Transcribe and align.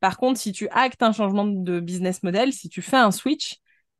Par 0.00 0.16
contre, 0.16 0.38
si 0.38 0.52
tu 0.52 0.68
actes 0.70 1.02
un 1.02 1.12
changement 1.12 1.44
de 1.44 1.80
business 1.80 2.22
model, 2.22 2.52
si 2.52 2.68
tu 2.68 2.82
fais 2.82 2.96
un 2.96 3.10
switch, 3.10 3.56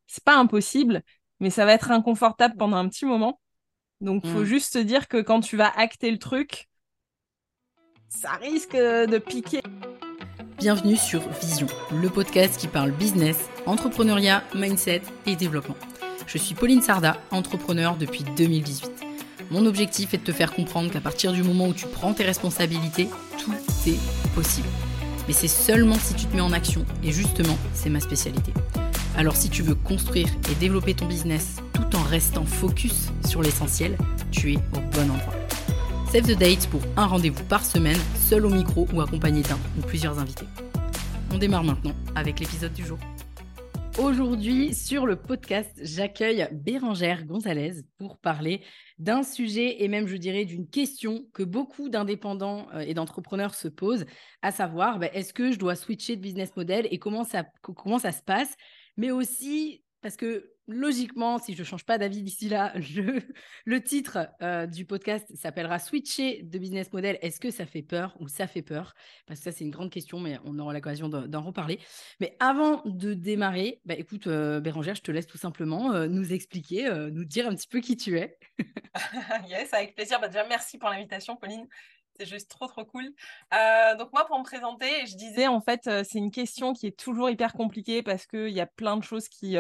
c'est 0.06 0.22
pas 0.24 0.36
impossible, 0.36 1.02
mais 1.40 1.50
ça 1.50 1.64
va 1.64 1.72
être 1.72 1.90
inconfortable 1.90 2.56
pendant 2.56 2.76
un 2.76 2.88
petit 2.88 3.04
moment. 3.04 3.40
Donc, 4.00 4.22
il 4.24 4.30
faut 4.30 4.40
mm. 4.40 4.45
juste 4.45 4.74
te 4.74 4.79
dire 4.79 5.08
que 5.08 5.21
quand 5.21 5.40
tu 5.40 5.56
vas 5.56 5.71
acter 5.76 6.11
le 6.11 6.19
truc, 6.19 6.69
ça 8.08 8.32
risque 8.32 8.76
de 8.76 9.19
piquer. 9.19 9.61
Bienvenue 10.58 10.96
sur 10.96 11.29
Vision, 11.40 11.66
le 11.92 12.08
podcast 12.08 12.58
qui 12.58 12.69
parle 12.69 12.92
business, 12.92 13.49
entrepreneuriat, 13.67 14.42
mindset 14.54 15.03
et 15.26 15.37
développement. 15.37 15.76
Je 16.27 16.38
suis 16.38 16.55
Pauline 16.55 16.83
Sarda, 16.83 17.16
entrepreneur 17.30 17.96
depuis 17.96 18.24
2018. 18.37 18.91
Mon 19.51 19.66
objectif 19.66 20.15
est 20.15 20.19
de 20.19 20.24
te 20.24 20.33
faire 20.33 20.52
comprendre 20.52 20.91
qu'à 20.91 21.01
partir 21.01 21.33
du 21.33 21.42
moment 21.42 21.69
où 21.69 21.74
tu 21.74 21.87
prends 21.87 22.12
tes 22.12 22.24
responsabilités, 22.24 23.09
tout 23.38 23.52
est 23.87 24.34
possible 24.34 24.69
mais 25.29 25.34
c'est 25.34 25.47
seulement 25.47 25.95
si 25.95 26.15
tu 26.15 26.24
te 26.24 26.34
mets 26.34 26.41
en 26.41 26.52
action, 26.52 26.84
et 27.05 27.12
justement, 27.12 27.57
c'est 27.75 27.91
ma 27.91 28.01
spécialité. 28.01 28.52
Alors 29.15 29.37
si 29.37 29.51
tu 29.51 29.62
veux 29.62 29.75
construire 29.75 30.29
et 30.51 30.55
développer 30.55 30.95
ton 30.95 31.07
business 31.07 31.59
tout 31.75 31.95
en 31.97 32.02
restant 32.02 32.47
focus 32.47 33.12
sur 33.27 33.43
l'essentiel, 33.43 33.99
tu 34.30 34.55
es 34.55 34.57
au 34.57 34.80
bon 34.93 35.11
endroit. 35.11 35.35
Save 36.11 36.23
the 36.23 36.38
date 36.38 36.66
pour 36.69 36.80
un 36.97 37.05
rendez-vous 37.05 37.45
par 37.45 37.65
semaine, 37.65 37.99
seul 38.16 38.47
au 38.47 38.49
micro 38.49 38.88
ou 38.95 39.02
accompagné 39.02 39.43
d'un 39.43 39.59
ou 39.79 39.83
plusieurs 39.83 40.19
invités. 40.19 40.47
On 41.30 41.37
démarre 41.37 41.65
maintenant 41.65 41.95
avec 42.15 42.41
l'épisode 42.41 42.73
du 42.73 42.87
jour. 42.87 42.99
Aujourd'hui, 43.99 44.74
sur 44.74 45.05
le 45.05 45.16
podcast, 45.16 45.73
j'accueille 45.83 46.49
Bérangère 46.52 47.27
Gonzalez 47.27 47.83
pour 47.99 48.16
parler 48.16 48.63
d'un 48.98 49.23
sujet 49.23 49.83
et 49.83 49.88
même, 49.88 50.07
je 50.07 50.16
dirais, 50.16 50.45
d'une 50.45 50.69
question 50.69 51.25
que 51.33 51.43
beaucoup 51.43 51.88
d'indépendants 51.88 52.66
euh, 52.75 52.80
et 52.80 52.95
d'entrepreneurs 52.95 53.55
se 53.55 53.69
posent, 53.69 54.07
à 54.43 54.51
savoir, 54.51 54.98
bah, 54.98 55.09
est-ce 55.12 55.33
que 55.33 55.52
je 55.52 55.59
dois 55.59 55.77
switcher 55.77 56.16
de 56.16 56.21
business 56.21 56.57
model 56.57 56.88
et 56.91 56.98
comment 56.98 57.24
ça, 57.24 57.45
comment 57.62 57.98
ça 57.98 58.12
se 58.12 58.23
passe, 58.23 58.57
mais 58.97 59.11
aussi 59.11 59.85
parce 60.01 60.16
que 60.16 60.52
logiquement, 60.69 61.38
si 61.38 61.55
je 61.55 61.61
ne 61.61 61.65
change 61.65 61.85
pas 61.85 61.99
d'avis 61.99 62.23
d'ici 62.23 62.49
là, 62.49 62.73
le 63.65 63.83
titre 63.83 64.28
euh, 64.42 64.66
du 64.66 64.84
podcast 64.84 65.27
s'appellera 65.34 65.78
Switcher 65.78 66.42
de 66.42 66.58
business 66.58 66.92
model. 66.92 67.19
Est-ce 67.22 67.41
que 67.41 67.50
ça 67.50 67.66
fait 67.66 67.83
peur 67.83 68.14
ou 68.20 68.28
ça 68.28 68.47
fait 68.47 68.62
peur? 68.62 68.94
Parce 69.27 69.41
que 69.41 69.44
ça, 69.44 69.52
c'est 69.52 69.64
une 69.64 69.70
grande 69.70 69.91
question, 69.91 70.20
mais 70.20 70.38
on 70.44 70.58
aura 70.58 70.75
l'occasion 70.75 71.08
d'en 71.08 71.42
reparler. 71.42 71.80
Mais 72.20 72.36
avant 72.38 72.83
de 72.84 73.14
démarrer, 73.14 73.80
bah, 73.86 73.94
écoute, 73.94 74.27
euh, 74.27 74.60
Bérangère, 74.60 74.94
je 74.94 75.02
te 75.02 75.10
laisse 75.10 75.27
tout 75.27 75.38
simplement 75.38 75.92
euh, 75.92 76.06
nous 76.06 76.33
expliquer, 76.33 76.88
nous 77.10 77.25
dire 77.25 77.48
un 77.48 77.55
petit 77.55 77.69
peu 77.69 77.80
qui 77.80 77.97
tu 77.97 78.19
es. 78.19 78.38
yes, 79.48 79.72
avec 79.72 79.97
plaisir. 79.97 80.20
Bah, 80.20 80.28
déjà, 80.28 80.47
merci 80.47 80.78
pour 80.78 80.91
l'invitation, 80.91 81.36
Pauline. 81.36 81.66
C'est 82.19 82.27
juste 82.27 82.50
trop, 82.50 82.66
trop 82.66 82.84
cool. 82.84 83.05
donc 83.97 84.12
moi, 84.12 84.27
pour 84.27 84.38
me 84.38 84.44
présenter, 84.44 85.06
je 85.06 85.16
disais, 85.16 85.47
en 85.47 85.60
fait, 85.60 85.88
c'est 86.05 86.19
une 86.19 86.32
question 86.32 86.72
qui 86.72 86.88
est 86.88 86.98
toujours 86.98 87.30
hyper 87.30 87.53
compliquée 87.53 88.03
parce 88.03 88.27
qu'il 88.27 88.50
y 88.50 88.60
a 88.60 88.66
plein 88.66 88.97
de 88.97 89.05
choses 89.05 89.28
qui 89.28 89.56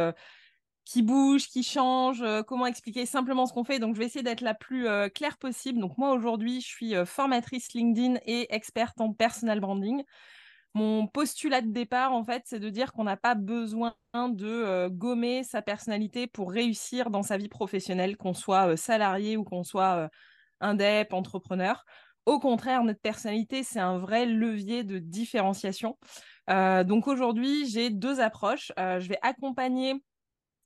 qui 0.88 1.02
bouge, 1.02 1.48
qui 1.48 1.62
change, 1.62 2.22
euh, 2.22 2.42
comment 2.42 2.64
expliquer 2.64 3.04
simplement 3.04 3.44
ce 3.44 3.52
qu'on 3.52 3.62
fait. 3.62 3.78
Donc, 3.78 3.94
je 3.94 3.98
vais 4.00 4.06
essayer 4.06 4.22
d'être 4.22 4.40
la 4.40 4.54
plus 4.54 4.88
euh, 4.88 5.10
claire 5.10 5.36
possible. 5.36 5.80
Donc, 5.80 5.98
moi, 5.98 6.12
aujourd'hui, 6.12 6.62
je 6.62 6.66
suis 6.66 6.96
euh, 6.96 7.04
formatrice 7.04 7.74
LinkedIn 7.74 8.14
et 8.24 8.46
experte 8.54 8.98
en 8.98 9.12
personal 9.12 9.60
branding. 9.60 10.02
Mon 10.72 11.06
postulat 11.06 11.60
de 11.60 11.70
départ, 11.70 12.12
en 12.14 12.24
fait, 12.24 12.44
c'est 12.46 12.58
de 12.58 12.70
dire 12.70 12.92
qu'on 12.92 13.04
n'a 13.04 13.18
pas 13.18 13.34
besoin 13.34 13.94
de 14.14 14.88
gommer 14.88 15.42
sa 15.42 15.60
personnalité 15.60 16.26
pour 16.26 16.52
réussir 16.52 17.10
dans 17.10 17.22
sa 17.22 17.36
vie 17.36 17.48
professionnelle, 17.48 18.16
qu'on 18.16 18.34
soit 18.34 18.76
salarié 18.76 19.36
ou 19.36 19.44
qu'on 19.44 19.64
soit 19.64 20.08
indep, 20.60 21.12
entrepreneur. 21.14 21.84
Au 22.26 22.38
contraire, 22.38 22.84
notre 22.84 23.00
personnalité, 23.00 23.62
c'est 23.62 23.80
un 23.80 23.96
vrai 23.98 24.26
levier 24.26 24.84
de 24.84 24.98
différenciation. 24.98 25.98
donc 26.48 27.08
aujourd'hui, 27.08 27.66
j'ai 27.66 27.90
deux 27.90 28.20
approches. 28.20 28.70
je 28.76 29.08
vais 29.08 29.18
accompagner 29.22 29.94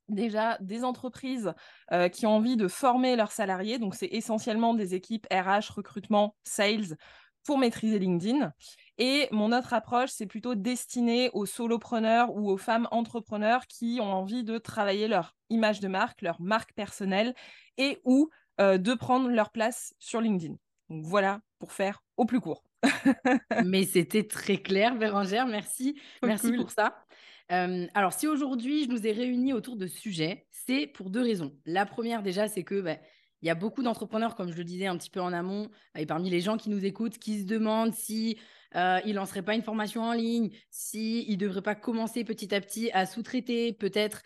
déjà 0.09 0.57
des 0.59 0.83
entreprises 0.83 1.53
euh, 1.91 2.09
qui 2.09 2.25
ont 2.25 2.35
envie 2.35 2.57
de 2.57 2.67
former 2.67 3.15
leurs 3.15 3.31
salariés. 3.31 3.79
Donc, 3.79 3.95
c'est 3.95 4.09
essentiellement 4.11 4.73
des 4.73 4.95
équipes 4.95 5.27
RH, 5.31 5.71
recrutement, 5.75 6.35
sales 6.43 6.97
pour 7.43 7.57
maîtriser 7.57 7.99
LinkedIn. 7.99 8.53
Et 8.97 9.27
mon 9.31 9.51
autre 9.51 9.73
approche, 9.73 10.09
c'est 10.11 10.25
plutôt 10.25 10.55
destiné 10.55 11.29
aux 11.33 11.45
solopreneurs 11.45 12.33
ou 12.35 12.49
aux 12.49 12.57
femmes 12.57 12.87
entrepreneurs 12.91 13.67
qui 13.67 13.99
ont 14.01 14.13
envie 14.13 14.43
de 14.43 14.57
travailler 14.57 15.07
leur 15.07 15.35
image 15.49 15.79
de 15.79 15.87
marque, 15.87 16.21
leur 16.21 16.41
marque 16.41 16.73
personnelle 16.73 17.33
et 17.77 17.99
ou 18.05 18.29
euh, 18.61 18.77
de 18.77 18.93
prendre 18.93 19.29
leur 19.29 19.51
place 19.51 19.93
sur 19.99 20.21
LinkedIn. 20.21 20.55
Donc 20.89 21.05
voilà 21.05 21.41
pour 21.59 21.71
faire 21.71 22.03
au 22.17 22.25
plus 22.25 22.39
court. 22.39 22.63
Mais 23.65 23.85
c'était 23.85 24.27
très 24.27 24.57
clair, 24.57 24.95
Bérangère. 24.95 25.47
Merci. 25.47 25.99
Merci 26.21 26.53
pour 26.53 26.71
ça 26.71 27.02
alors, 27.49 28.13
si 28.13 28.27
aujourd'hui 28.27 28.85
je 28.85 28.89
nous 28.89 29.05
ai 29.05 29.11
réunis 29.11 29.53
autour 29.53 29.75
de 29.75 29.87
ce 29.87 29.97
sujet, 29.97 30.47
c'est 30.49 30.87
pour 30.87 31.09
deux 31.09 31.21
raisons. 31.21 31.55
La 31.65 31.85
première, 31.85 32.23
déjà, 32.23 32.47
c'est 32.47 32.63
que 32.63 32.81
bah, 32.81 32.97
il 33.41 33.47
y 33.47 33.49
a 33.49 33.55
beaucoup 33.55 33.83
d'entrepreneurs, 33.83 34.35
comme 34.35 34.51
je 34.51 34.57
le 34.57 34.63
disais 34.63 34.87
un 34.87 34.97
petit 34.97 35.09
peu 35.09 35.21
en 35.21 35.33
amont, 35.33 35.69
et 35.97 36.05
parmi 36.05 36.29
les 36.29 36.39
gens 36.39 36.57
qui 36.57 36.69
nous 36.69 36.85
écoutent, 36.85 37.17
qui 37.17 37.41
se 37.41 37.45
demandent 37.45 37.93
si 37.93 38.37
euh, 38.75 38.99
il 39.05 39.15
lancerait 39.15 39.43
pas 39.43 39.53
une 39.53 39.61
formation 39.61 40.01
en 40.01 40.13
ligne, 40.13 40.49
si 40.69 41.25
il 41.27 41.37
devrait 41.37 41.61
pas 41.61 41.75
commencer 41.75 42.23
petit 42.23 42.55
à 42.55 42.61
petit 42.61 42.89
à 42.91 43.05
sous-traiter, 43.05 43.73
peut-être 43.73 44.21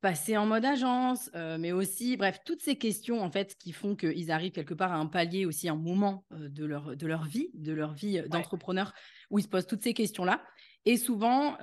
passer 0.00 0.36
en 0.36 0.46
mode 0.46 0.64
agence, 0.64 1.30
mais 1.60 1.70
aussi, 1.70 2.16
bref, 2.16 2.40
toutes 2.44 2.60
ces 2.60 2.74
questions 2.74 3.22
en 3.22 3.30
fait 3.30 3.54
qui 3.56 3.70
font 3.70 3.94
qu'ils 3.94 4.32
arrivent 4.32 4.50
quelque 4.50 4.74
part 4.74 4.92
à 4.92 4.96
un 4.96 5.06
palier 5.06 5.46
aussi, 5.46 5.68
un 5.68 5.76
moment 5.76 6.24
de, 6.32 6.64
leur, 6.64 6.96
de 6.96 7.06
leur 7.06 7.24
vie, 7.24 7.50
de 7.54 7.72
leur 7.72 7.94
vie 7.94 8.20
d'entrepreneur, 8.28 8.92
où 9.30 9.38
ils 9.38 9.44
se 9.44 9.48
posent 9.48 9.68
toutes 9.68 9.84
ces 9.84 9.94
questions-là. 9.94 10.42
Et 10.84 10.96
souvent, 10.96 11.56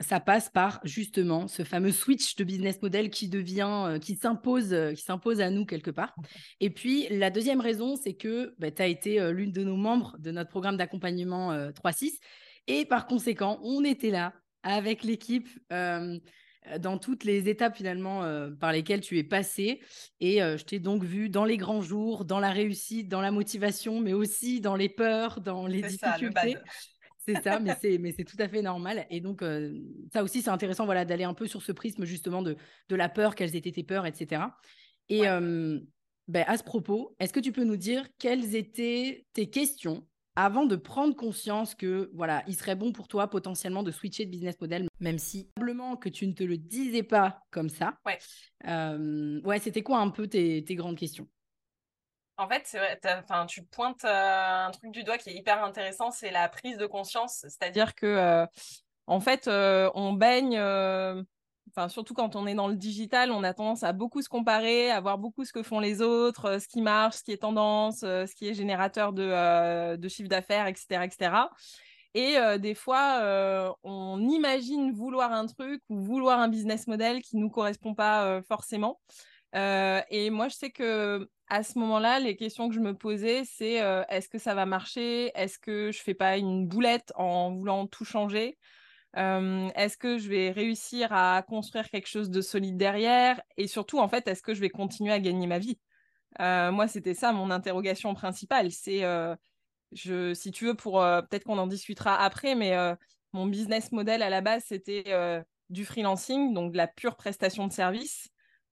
ça 0.00 0.20
passe 0.20 0.48
par 0.48 0.80
justement 0.82 1.48
ce 1.48 1.64
fameux 1.64 1.92
switch 1.92 2.34
de 2.36 2.44
business 2.44 2.80
model 2.80 3.10
qui 3.10 3.28
devient, 3.28 3.98
qui 4.00 4.16
s'impose, 4.16 4.74
qui 4.94 5.02
s'impose 5.02 5.40
à 5.40 5.50
nous 5.50 5.66
quelque 5.66 5.90
part. 5.90 6.14
Et 6.60 6.70
puis, 6.70 7.06
la 7.10 7.30
deuxième 7.30 7.60
raison, 7.60 7.96
c'est 7.96 8.14
que 8.14 8.54
bah, 8.58 8.70
tu 8.70 8.80
as 8.80 8.86
été 8.86 9.32
l'une 9.32 9.52
de 9.52 9.62
nos 9.62 9.76
membres 9.76 10.16
de 10.18 10.30
notre 10.30 10.48
programme 10.48 10.78
d'accompagnement 10.78 11.52
3-6. 11.70 12.18
Et 12.68 12.84
par 12.86 13.06
conséquent, 13.06 13.60
on 13.62 13.84
était 13.84 14.10
là 14.10 14.32
avec 14.62 15.04
l'équipe 15.04 15.48
dans 15.70 16.98
toutes 16.98 17.24
les 17.24 17.48
étapes 17.48 17.76
finalement 17.76 18.22
par 18.58 18.72
lesquelles 18.72 19.00
tu 19.02 19.18
es 19.18 19.24
passé. 19.24 19.80
Et 20.20 20.38
je 20.38 20.64
t'ai 20.64 20.78
donc 20.78 21.04
vu 21.04 21.28
dans 21.28 21.44
les 21.44 21.58
grands 21.58 21.82
jours, 21.82 22.24
dans 22.24 22.40
la 22.40 22.50
réussite, 22.50 23.08
dans 23.08 23.20
la 23.20 23.30
motivation, 23.30 24.00
mais 24.00 24.14
aussi 24.14 24.62
dans 24.62 24.74
les 24.74 24.88
peurs, 24.88 25.42
dans 25.42 25.66
les 25.66 25.82
difficultés. 25.82 26.56
C'est 27.28 27.42
ça, 27.42 27.60
mais 27.60 27.76
c'est, 27.80 27.98
mais 27.98 28.12
c'est 28.12 28.24
tout 28.24 28.36
à 28.38 28.48
fait 28.48 28.62
normal. 28.62 29.06
Et 29.10 29.20
donc, 29.20 29.42
euh, 29.42 29.78
ça 30.12 30.22
aussi, 30.22 30.40
c'est 30.40 30.50
intéressant 30.50 30.86
voilà, 30.86 31.04
d'aller 31.04 31.24
un 31.24 31.34
peu 31.34 31.46
sur 31.46 31.62
ce 31.62 31.72
prisme 31.72 32.04
justement 32.04 32.40
de, 32.42 32.56
de 32.88 32.96
la 32.96 33.08
peur, 33.08 33.34
quelles 33.34 33.54
étaient 33.54 33.72
tes 33.72 33.82
peurs, 33.82 34.06
etc. 34.06 34.42
Et 35.10 35.22
ben, 35.22 36.44
à 36.46 36.58
ce 36.58 36.62
propos, 36.62 37.16
est-ce 37.20 37.32
que 37.32 37.40
tu 37.40 37.52
peux 37.52 37.64
nous 37.64 37.76
dire 37.76 38.06
quelles 38.18 38.54
étaient 38.54 39.26
tes 39.32 39.48
questions 39.48 40.06
avant 40.36 40.66
de 40.66 40.76
prendre 40.76 41.16
conscience 41.16 41.74
que 41.74 42.10
voilà, 42.14 42.44
il 42.46 42.54
serait 42.54 42.76
bon 42.76 42.92
pour 42.92 43.08
toi 43.08 43.28
potentiellement 43.28 43.82
de 43.82 43.90
switcher 43.90 44.24
de 44.24 44.30
business 44.30 44.60
model, 44.60 44.86
même 45.00 45.18
si 45.18 45.48
probablement 45.56 45.96
que 45.96 46.08
tu 46.08 46.26
ne 46.26 46.32
te 46.32 46.44
le 46.44 46.56
disais 46.56 47.02
pas 47.02 47.42
comme 47.50 47.68
ça. 47.68 47.98
Ouais. 48.06 48.18
ouais, 49.44 49.58
c'était 49.58 49.82
quoi 49.82 49.98
un 49.98 50.10
peu 50.10 50.28
tes, 50.28 50.62
tes 50.64 50.74
grandes 50.76 50.96
questions? 50.96 51.26
En 52.38 52.48
fait, 52.48 52.76
tu 53.48 53.64
pointes 53.64 54.04
euh, 54.04 54.66
un 54.66 54.70
truc 54.70 54.92
du 54.92 55.02
doigt 55.02 55.18
qui 55.18 55.30
est 55.30 55.34
hyper 55.34 55.62
intéressant, 55.62 56.12
c'est 56.12 56.30
la 56.30 56.48
prise 56.48 56.78
de 56.78 56.86
conscience. 56.86 57.40
C'est-à-dire 57.42 57.96
que, 57.96 58.06
euh, 58.06 58.46
en 59.08 59.18
fait, 59.18 59.48
euh, 59.48 59.90
on 59.94 60.12
baigne, 60.12 60.56
enfin, 61.70 61.88
surtout 61.88 62.14
quand 62.14 62.36
on 62.36 62.46
est 62.46 62.54
dans 62.54 62.68
le 62.68 62.76
digital, 62.76 63.32
on 63.32 63.42
a 63.42 63.52
tendance 63.54 63.82
à 63.82 63.92
beaucoup 63.92 64.22
se 64.22 64.28
comparer, 64.28 64.90
à 64.90 65.00
voir 65.00 65.18
beaucoup 65.18 65.44
ce 65.44 65.52
que 65.52 65.64
font 65.64 65.80
les 65.80 66.00
autres, 66.00 66.60
ce 66.60 66.68
qui 66.68 66.80
marche, 66.80 67.16
ce 67.16 67.24
qui 67.24 67.32
est 67.32 67.38
tendance, 67.38 68.00
ce 68.00 68.34
qui 68.36 68.48
est 68.48 68.54
générateur 68.54 69.12
de, 69.12 69.96
de 69.96 70.08
chiffre 70.08 70.28
d'affaires, 70.28 70.68
etc., 70.68 71.04
etc. 71.04 71.32
Et 72.14 72.36
des 72.58 72.74
fois, 72.74 73.74
on 73.82 74.20
imagine 74.28 74.92
vouloir 74.92 75.32
un 75.32 75.46
truc 75.46 75.82
ou 75.88 76.00
vouloir 76.00 76.38
un 76.38 76.48
business 76.48 76.86
model 76.86 77.20
qui 77.22 77.36
ne 77.36 77.42
nous 77.42 77.50
correspond 77.50 77.94
pas 77.94 78.42
forcément. 78.42 79.00
et 79.54 80.30
moi, 80.30 80.48
je 80.48 80.54
sais 80.54 80.70
que 80.70 81.28
à 81.50 81.62
ce 81.62 81.78
moment-là, 81.78 82.20
les 82.20 82.36
questions 82.36 82.68
que 82.68 82.74
je 82.74 82.80
me 82.80 82.94
posais, 82.94 83.44
c'est 83.44 83.80
euh, 83.80 84.02
est-ce 84.08 84.28
que 84.28 84.38
ça 84.38 84.54
va 84.54 84.66
marcher? 84.66 85.30
Est-ce 85.34 85.58
que 85.58 85.90
je 85.92 86.00
fais 86.00 86.14
pas 86.14 86.36
une 86.36 86.66
boulette 86.66 87.12
en 87.16 87.54
voulant 87.54 87.86
tout 87.86 88.04
changer? 88.04 88.58
Euh, 89.16 89.68
Est-ce 89.74 89.96
que 89.96 90.18
je 90.18 90.28
vais 90.28 90.50
réussir 90.50 91.12
à 91.12 91.42
construire 91.42 91.88
quelque 91.88 92.06
chose 92.06 92.28
de 92.28 92.40
solide 92.42 92.76
derrière? 92.76 93.40
Et 93.56 93.66
surtout, 93.66 93.98
en 93.98 94.08
fait, 94.08 94.28
est-ce 94.28 94.42
que 94.42 94.52
je 94.52 94.60
vais 94.60 94.68
continuer 94.68 95.12
à 95.12 95.20
gagner 95.20 95.46
ma 95.46 95.58
vie? 95.58 95.78
Euh, 96.40 96.70
Moi, 96.70 96.86
c'était 96.86 97.14
ça 97.14 97.32
mon 97.32 97.50
interrogation 97.50 98.12
principale. 98.14 98.70
C'est, 98.70 99.04
si 99.94 100.50
tu 100.52 100.66
veux, 100.66 100.74
pour 100.74 101.00
peut-être 101.00 101.44
qu'on 101.44 101.58
en 101.58 101.66
discutera 101.66 102.22
après, 102.22 102.54
mais 102.54 102.76
mon 103.32 103.46
business 103.46 103.90
model 103.90 104.22
à 104.22 104.28
la 104.28 104.42
base, 104.42 104.64
c'était 104.66 105.42
du 105.70 105.86
freelancing, 105.86 106.52
donc 106.52 106.72
de 106.72 106.76
la 106.76 106.88
pure 106.88 107.16
prestation 107.16 107.66
de 107.66 107.72
service. 107.72 108.28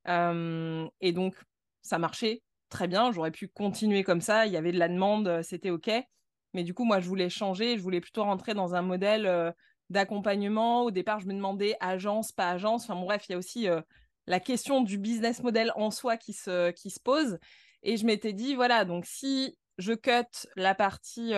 et 0.06 1.12
donc, 1.12 1.34
ça 1.80 1.98
marchait 1.98 2.42
très 2.68 2.88
bien, 2.88 3.12
j'aurais 3.12 3.30
pu 3.30 3.48
continuer 3.48 4.02
comme 4.04 4.20
ça, 4.20 4.46
il 4.46 4.52
y 4.52 4.56
avait 4.56 4.72
de 4.72 4.78
la 4.78 4.88
demande, 4.88 5.28
euh, 5.28 5.42
c'était 5.42 5.70
OK. 5.70 5.90
Mais 6.54 6.64
du 6.64 6.74
coup, 6.74 6.84
moi, 6.84 7.00
je 7.00 7.08
voulais 7.08 7.28
changer, 7.28 7.76
je 7.76 7.82
voulais 7.82 8.00
plutôt 8.00 8.24
rentrer 8.24 8.54
dans 8.54 8.74
un 8.74 8.82
modèle 8.82 9.26
euh, 9.26 9.52
d'accompagnement. 9.90 10.82
Au 10.84 10.90
départ, 10.90 11.20
je 11.20 11.26
me 11.26 11.34
demandais 11.34 11.76
agence, 11.80 12.32
pas 12.32 12.50
agence. 12.50 12.84
Enfin 12.84 13.00
bref, 13.00 13.26
il 13.28 13.32
y 13.32 13.34
a 13.34 13.38
aussi 13.38 13.68
la 14.26 14.40
question 14.40 14.80
du 14.80 14.98
business 14.98 15.42
model 15.42 15.70
en 15.76 15.90
soi 15.90 16.16
qui 16.16 16.32
se, 16.32 16.70
qui 16.70 16.90
se 16.90 16.98
pose. 16.98 17.38
Et 17.82 17.96
je 17.96 18.06
m'étais 18.06 18.32
dit, 18.32 18.54
voilà, 18.54 18.84
donc 18.84 19.04
si 19.06 19.58
je 19.78 19.92
cut 19.92 20.48
la 20.56 20.74
partie 20.74 21.34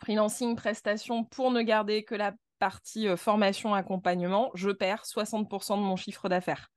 freelancing, 0.00 0.54
prestation 0.56 1.24
pour 1.24 1.50
ne 1.50 1.60
garder 1.60 2.04
que 2.04 2.14
la 2.14 2.32
partie 2.60 3.08
formation, 3.16 3.74
accompagnement, 3.74 4.50
je 4.54 4.70
perds 4.70 5.04
60% 5.04 5.76
de 5.76 5.82
mon 5.82 5.96
chiffre 5.96 6.28
d'affaires. 6.28 6.70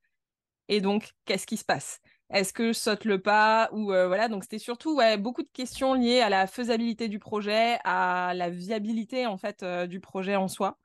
Et 0.68 0.82
donc, 0.82 1.12
qu'est-ce 1.26 1.46
qui 1.46 1.58
se 1.58 1.66
passe? 1.66 2.02
Est-ce 2.34 2.54
que 2.54 2.68
je 2.68 2.78
saute 2.78 3.06
le 3.06 3.20
pas 3.20 3.70
ou 3.74 3.86
voilà 3.86 4.28
Donc, 4.28 4.44
c'était 4.44 4.60
surtout 4.60 4.96
ouais, 4.96 5.18
beaucoup 5.18 5.44
de 5.44 5.50
questions 5.52 5.94
liées 5.94 6.22
à 6.22 6.30
la 6.30 6.48
faisabilité 6.48 7.08
du 7.08 7.20
projet, 7.20 7.78
à 7.84 8.34
la 8.36 8.50
viabilité 8.50 9.26
en 9.26 9.38
fait 9.38 9.64
du 9.88 10.00
projet 10.00 10.36
en 10.36 10.48
soi. 10.48 10.78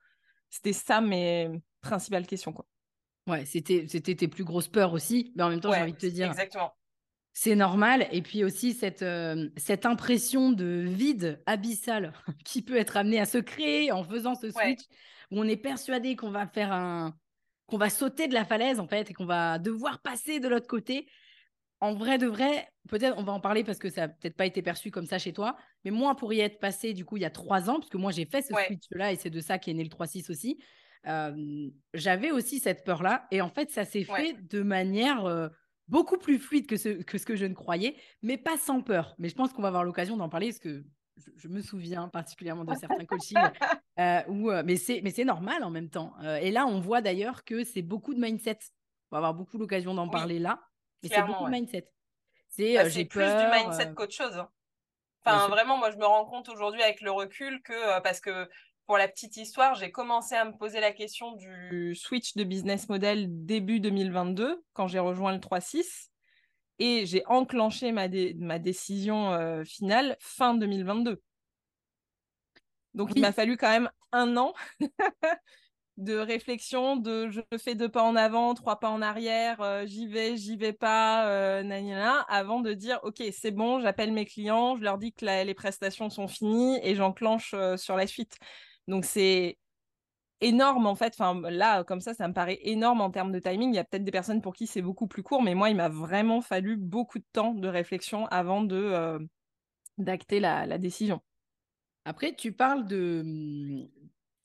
C'était 0.50 0.72
ça 0.72 1.00
mes 1.00 1.50
principales 1.81 2.26
questions, 2.26 2.52
quoi. 2.52 2.66
Ouais, 3.28 3.44
c'était 3.44 3.87
c'était 3.88 4.14
tes 4.14 4.28
plus 4.28 4.44
grosses 4.44 4.69
peurs 4.69 4.93
aussi, 4.93 5.32
mais 5.37 5.43
en 5.43 5.48
même 5.48 5.60
temps, 5.60 5.72
j'ai 5.72 5.81
envie 5.81 5.93
de 5.93 5.98
te 5.98 6.06
dire. 6.06 6.31
Exactement. 6.31 6.72
C'est 7.38 7.54
normal. 7.54 8.08
Et 8.12 8.22
puis 8.22 8.44
aussi 8.44 8.72
cette, 8.72 9.04
cette 9.58 9.84
impression 9.84 10.52
de 10.52 10.84
vide 10.87 11.42
abyssal 11.44 12.14
qui 12.46 12.62
peut 12.62 12.76
être 12.76 12.96
amenée 12.96 13.20
à 13.20 13.26
se 13.26 13.37
créer 13.37 13.92
en 13.92 14.04
faisant 14.04 14.34
ce 14.34 14.50
switch, 14.50 14.81
où 15.31 15.40
on 15.40 15.44
est 15.44 15.58
persuadé 15.58 16.16
qu'on 16.16 16.31
va 16.31 16.46
faire 16.46 16.72
un, 16.72 17.14
qu'on 17.66 17.76
va 17.76 17.90
sauter 17.90 18.28
de 18.28 18.34
la 18.34 18.44
falaise 18.44 18.81
en 18.81 18.87
fait 18.87 19.10
et 19.10 19.12
qu'on 19.12 19.26
va 19.26 19.58
devoir 19.58 20.00
passer 20.00 20.40
de 20.40 20.49
l'autre 20.49 20.66
côté. 20.66 21.06
En 21.81 21.94
vrai 21.94 22.17
de 22.19 22.26
vrai, 22.26 22.69
peut-être 22.88 23.19
on 23.19 23.23
va 23.23 23.32
en 23.32 23.40
parler 23.40 23.62
parce 23.62 23.78
que 23.78 23.90
ça 23.90 24.02
n'a 24.02 24.08
peut-être 24.08 24.37
pas 24.37 24.46
été 24.46 24.62
perçu 24.62 24.90
comme 24.90 25.06
ça 25.06 25.19
chez 25.19 25.32
toi, 25.32 25.56
mais 25.84 25.90
moi 25.90 26.17
pour 26.17 26.32
y 26.32 26.40
être 26.40 26.58
passé 26.58 26.94
du 26.94 27.05
coup 27.05 27.17
il 27.17 27.23
y 27.23 27.26
a 27.26 27.31
trois 27.31 27.69
ans, 27.69 27.78
parce 27.78 27.90
que 27.90 27.99
moi 27.99 28.12
j'ai 28.12 28.25
fait 28.25 28.43
ce 28.43 28.55
switch-là 28.55 29.12
et 29.12 29.17
c'est 29.17 29.31
de 29.31 29.40
ça 29.40 29.58
qu'est 29.58 29.75
né 29.75 29.84
le 29.84 29.90
3-6 29.90 30.31
aussi, 30.31 30.58
j'avais 31.93 32.31
aussi 32.31 32.61
cette 32.61 32.84
peur-là 32.84 33.26
et 33.31 33.43
en 33.43 33.50
fait 33.50 33.70
ça 33.70 33.84
s'est 33.84 34.05
fait 34.05 34.37
de 34.49 34.62
manière 34.62 35.50
beaucoup 35.88 36.17
plus 36.19 36.38
fluide 36.38 36.67
que 36.67 36.76
ce, 36.76 36.88
que 36.88 37.19
ce 37.19 37.26
que 37.26 37.37
je 37.37 37.44
ne 37.44 37.55
croyais, 37.55 37.96
mais 38.23 38.38
pas 38.38 38.56
sans 38.56 38.82
peur. 38.82 39.14
Mais 39.19 39.28
je 39.28 39.34
pense 39.34 39.52
qu'on 39.52 39.62
va 39.62 39.69
avoir 39.69 39.84
l'occasion 39.84 40.17
d'en 40.17 40.28
parler 40.28 40.49
parce 40.49 40.58
que 40.58 40.84
je, 41.37 41.49
me 41.49 41.61
souviens 41.61 42.08
particulièrement 42.08 42.64
de 42.64 42.75
certains 42.75 43.05
coachings 43.05 43.37
euh, 44.00 44.23
où, 44.28 44.50
mais 44.64 44.76
c'est 44.76 45.25
normal 45.25 45.62
en 45.62 45.70
même 45.70 45.88
temps. 45.88 46.14
Et 46.40 46.50
là, 46.50 46.67
on 46.67 46.81
voit 46.81 47.02
d'ailleurs 47.02 47.44
que 47.44 47.64
c'est 47.64 47.82
beaucoup 47.82 48.14
de 48.14 48.20
mindset. 48.20 48.58
On 49.11 49.17
va 49.17 49.19
avoir 49.19 49.34
beaucoup 49.34 49.58
l'occasion 49.58 49.94
d'en 49.94 50.08
parler 50.08 50.38
là, 50.38 50.61
mais 51.11 51.17
c'est 51.17 51.23
beaucoup 51.23 51.44
de 51.44 51.50
mindset. 51.50 51.88
C'est 52.49 52.75
bah, 52.75 52.88
j'ai 52.88 53.05
plus 53.05 53.25
du 53.25 53.47
mindset 53.53 53.93
qu'autre 53.94 54.14
chose. 54.14 54.37
Hein. 54.37 54.49
Enfin, 55.25 55.49
vraiment, 55.49 55.76
moi, 55.76 55.91
je 55.91 55.97
me 55.97 56.06
rends 56.06 56.25
compte 56.25 56.49
aujourd'hui 56.49 56.82
avec 56.82 57.00
le 57.00 57.11
recul 57.11 57.61
que 57.62 58.00
parce 58.00 58.20
que 58.20 58.49
pour 58.87 58.97
la 58.97 59.08
petite 59.08 59.37
histoire, 59.37 59.75
j'ai 59.75 59.91
commencé 59.91 60.37
à 60.37 60.44
me 60.44 60.53
poser 60.53 60.81
la 60.81 60.93
question 60.93 61.32
du 61.32 61.94
switch 61.97 62.35
de 62.37 62.44
business 62.44 62.88
model 62.88 63.26
début 63.44 63.81
2022, 63.81 64.64
quand 64.73 64.87
j'ai 64.87 65.00
rejoint 65.00 65.32
le 65.32 65.41
3.6. 65.41 66.11
Et 66.79 67.06
j'ai 67.06 67.25
enclenché 67.26 67.91
ma, 67.91 68.06
ma 68.37 68.59
décision 68.59 69.32
euh, 69.32 69.64
finale 69.64 70.17
fin 70.20 70.55
2022. 70.55 71.20
Donc, 72.94 73.11
il 73.17 73.23
m'a 73.23 73.32
fallu 73.32 73.56
quand 73.56 73.70
même 73.70 73.91
un 74.12 74.37
an 74.37 74.55
de 75.96 76.16
réflexion, 76.16 76.96
de 76.96 77.31
je 77.31 77.40
fais 77.58 77.75
deux 77.75 77.88
pas 77.88 78.02
en 78.02 78.16
avant, 78.16 78.54
trois 78.54 78.78
pas 78.78 78.90
en 78.90 79.00
arrière, 79.00 79.60
euh, 79.62 79.87
j'y 79.87 80.06
vais, 80.06 80.37
j'y 80.37 80.56
vais 80.56 80.72
pas, 80.75 81.28
euh, 81.28 81.62
avant 82.28 82.60
de 82.60 82.72
dire 82.75 83.00
ok 83.02 83.22
c'est 83.32 83.50
bon, 83.50 83.81
j'appelle 83.81 84.12
mes 84.12 84.26
clients, 84.26 84.76
je 84.76 84.82
leur 84.82 84.98
dis 84.98 85.12
que 85.12 85.25
les 85.25 85.54
prestations 85.54 86.10
sont 86.10 86.28
finies 86.28 86.78
et 86.82 86.94
j'enclenche 86.94 87.54
sur 87.76 87.96
la 87.96 88.06
suite. 88.06 88.37
Donc 88.88 89.04
c'est 89.04 89.58
énorme 90.40 90.87
en 90.87 90.94
fait. 90.94 91.14
Enfin 91.19 91.40
là, 91.50 91.84
comme 91.84 92.00
ça, 92.00 92.14
ça 92.14 92.28
me 92.28 92.34
paraît 92.34 92.58
énorme 92.62 93.00
en 93.00 93.10
termes 93.10 93.32
de 93.32 93.38
timing. 93.38 93.72
Il 93.72 93.76
y 93.76 93.78
a 93.78 93.84
peut-être 93.84 94.04
des 94.04 94.10
personnes 94.10 94.42
pour 94.42 94.54
qui 94.54 94.66
c'est 94.66 94.82
beaucoup 94.82 95.06
plus 95.06 95.22
court, 95.22 95.42
mais 95.42 95.54
moi, 95.54 95.70
il 95.70 95.76
m'a 95.76 95.88
vraiment 95.88 96.40
fallu 96.40 96.76
beaucoup 96.76 97.19
de 97.19 97.26
temps 97.32 97.54
de 97.54 97.69
réflexion 97.69 98.26
avant 98.26 98.62
de 98.62 98.76
euh, 98.76 99.19
d'acter 99.99 100.40
la, 100.40 100.78
décision. 100.78 101.20
Après, 102.04 102.34
tu 102.34 102.52
parles 102.52 102.87
de, 102.87 103.25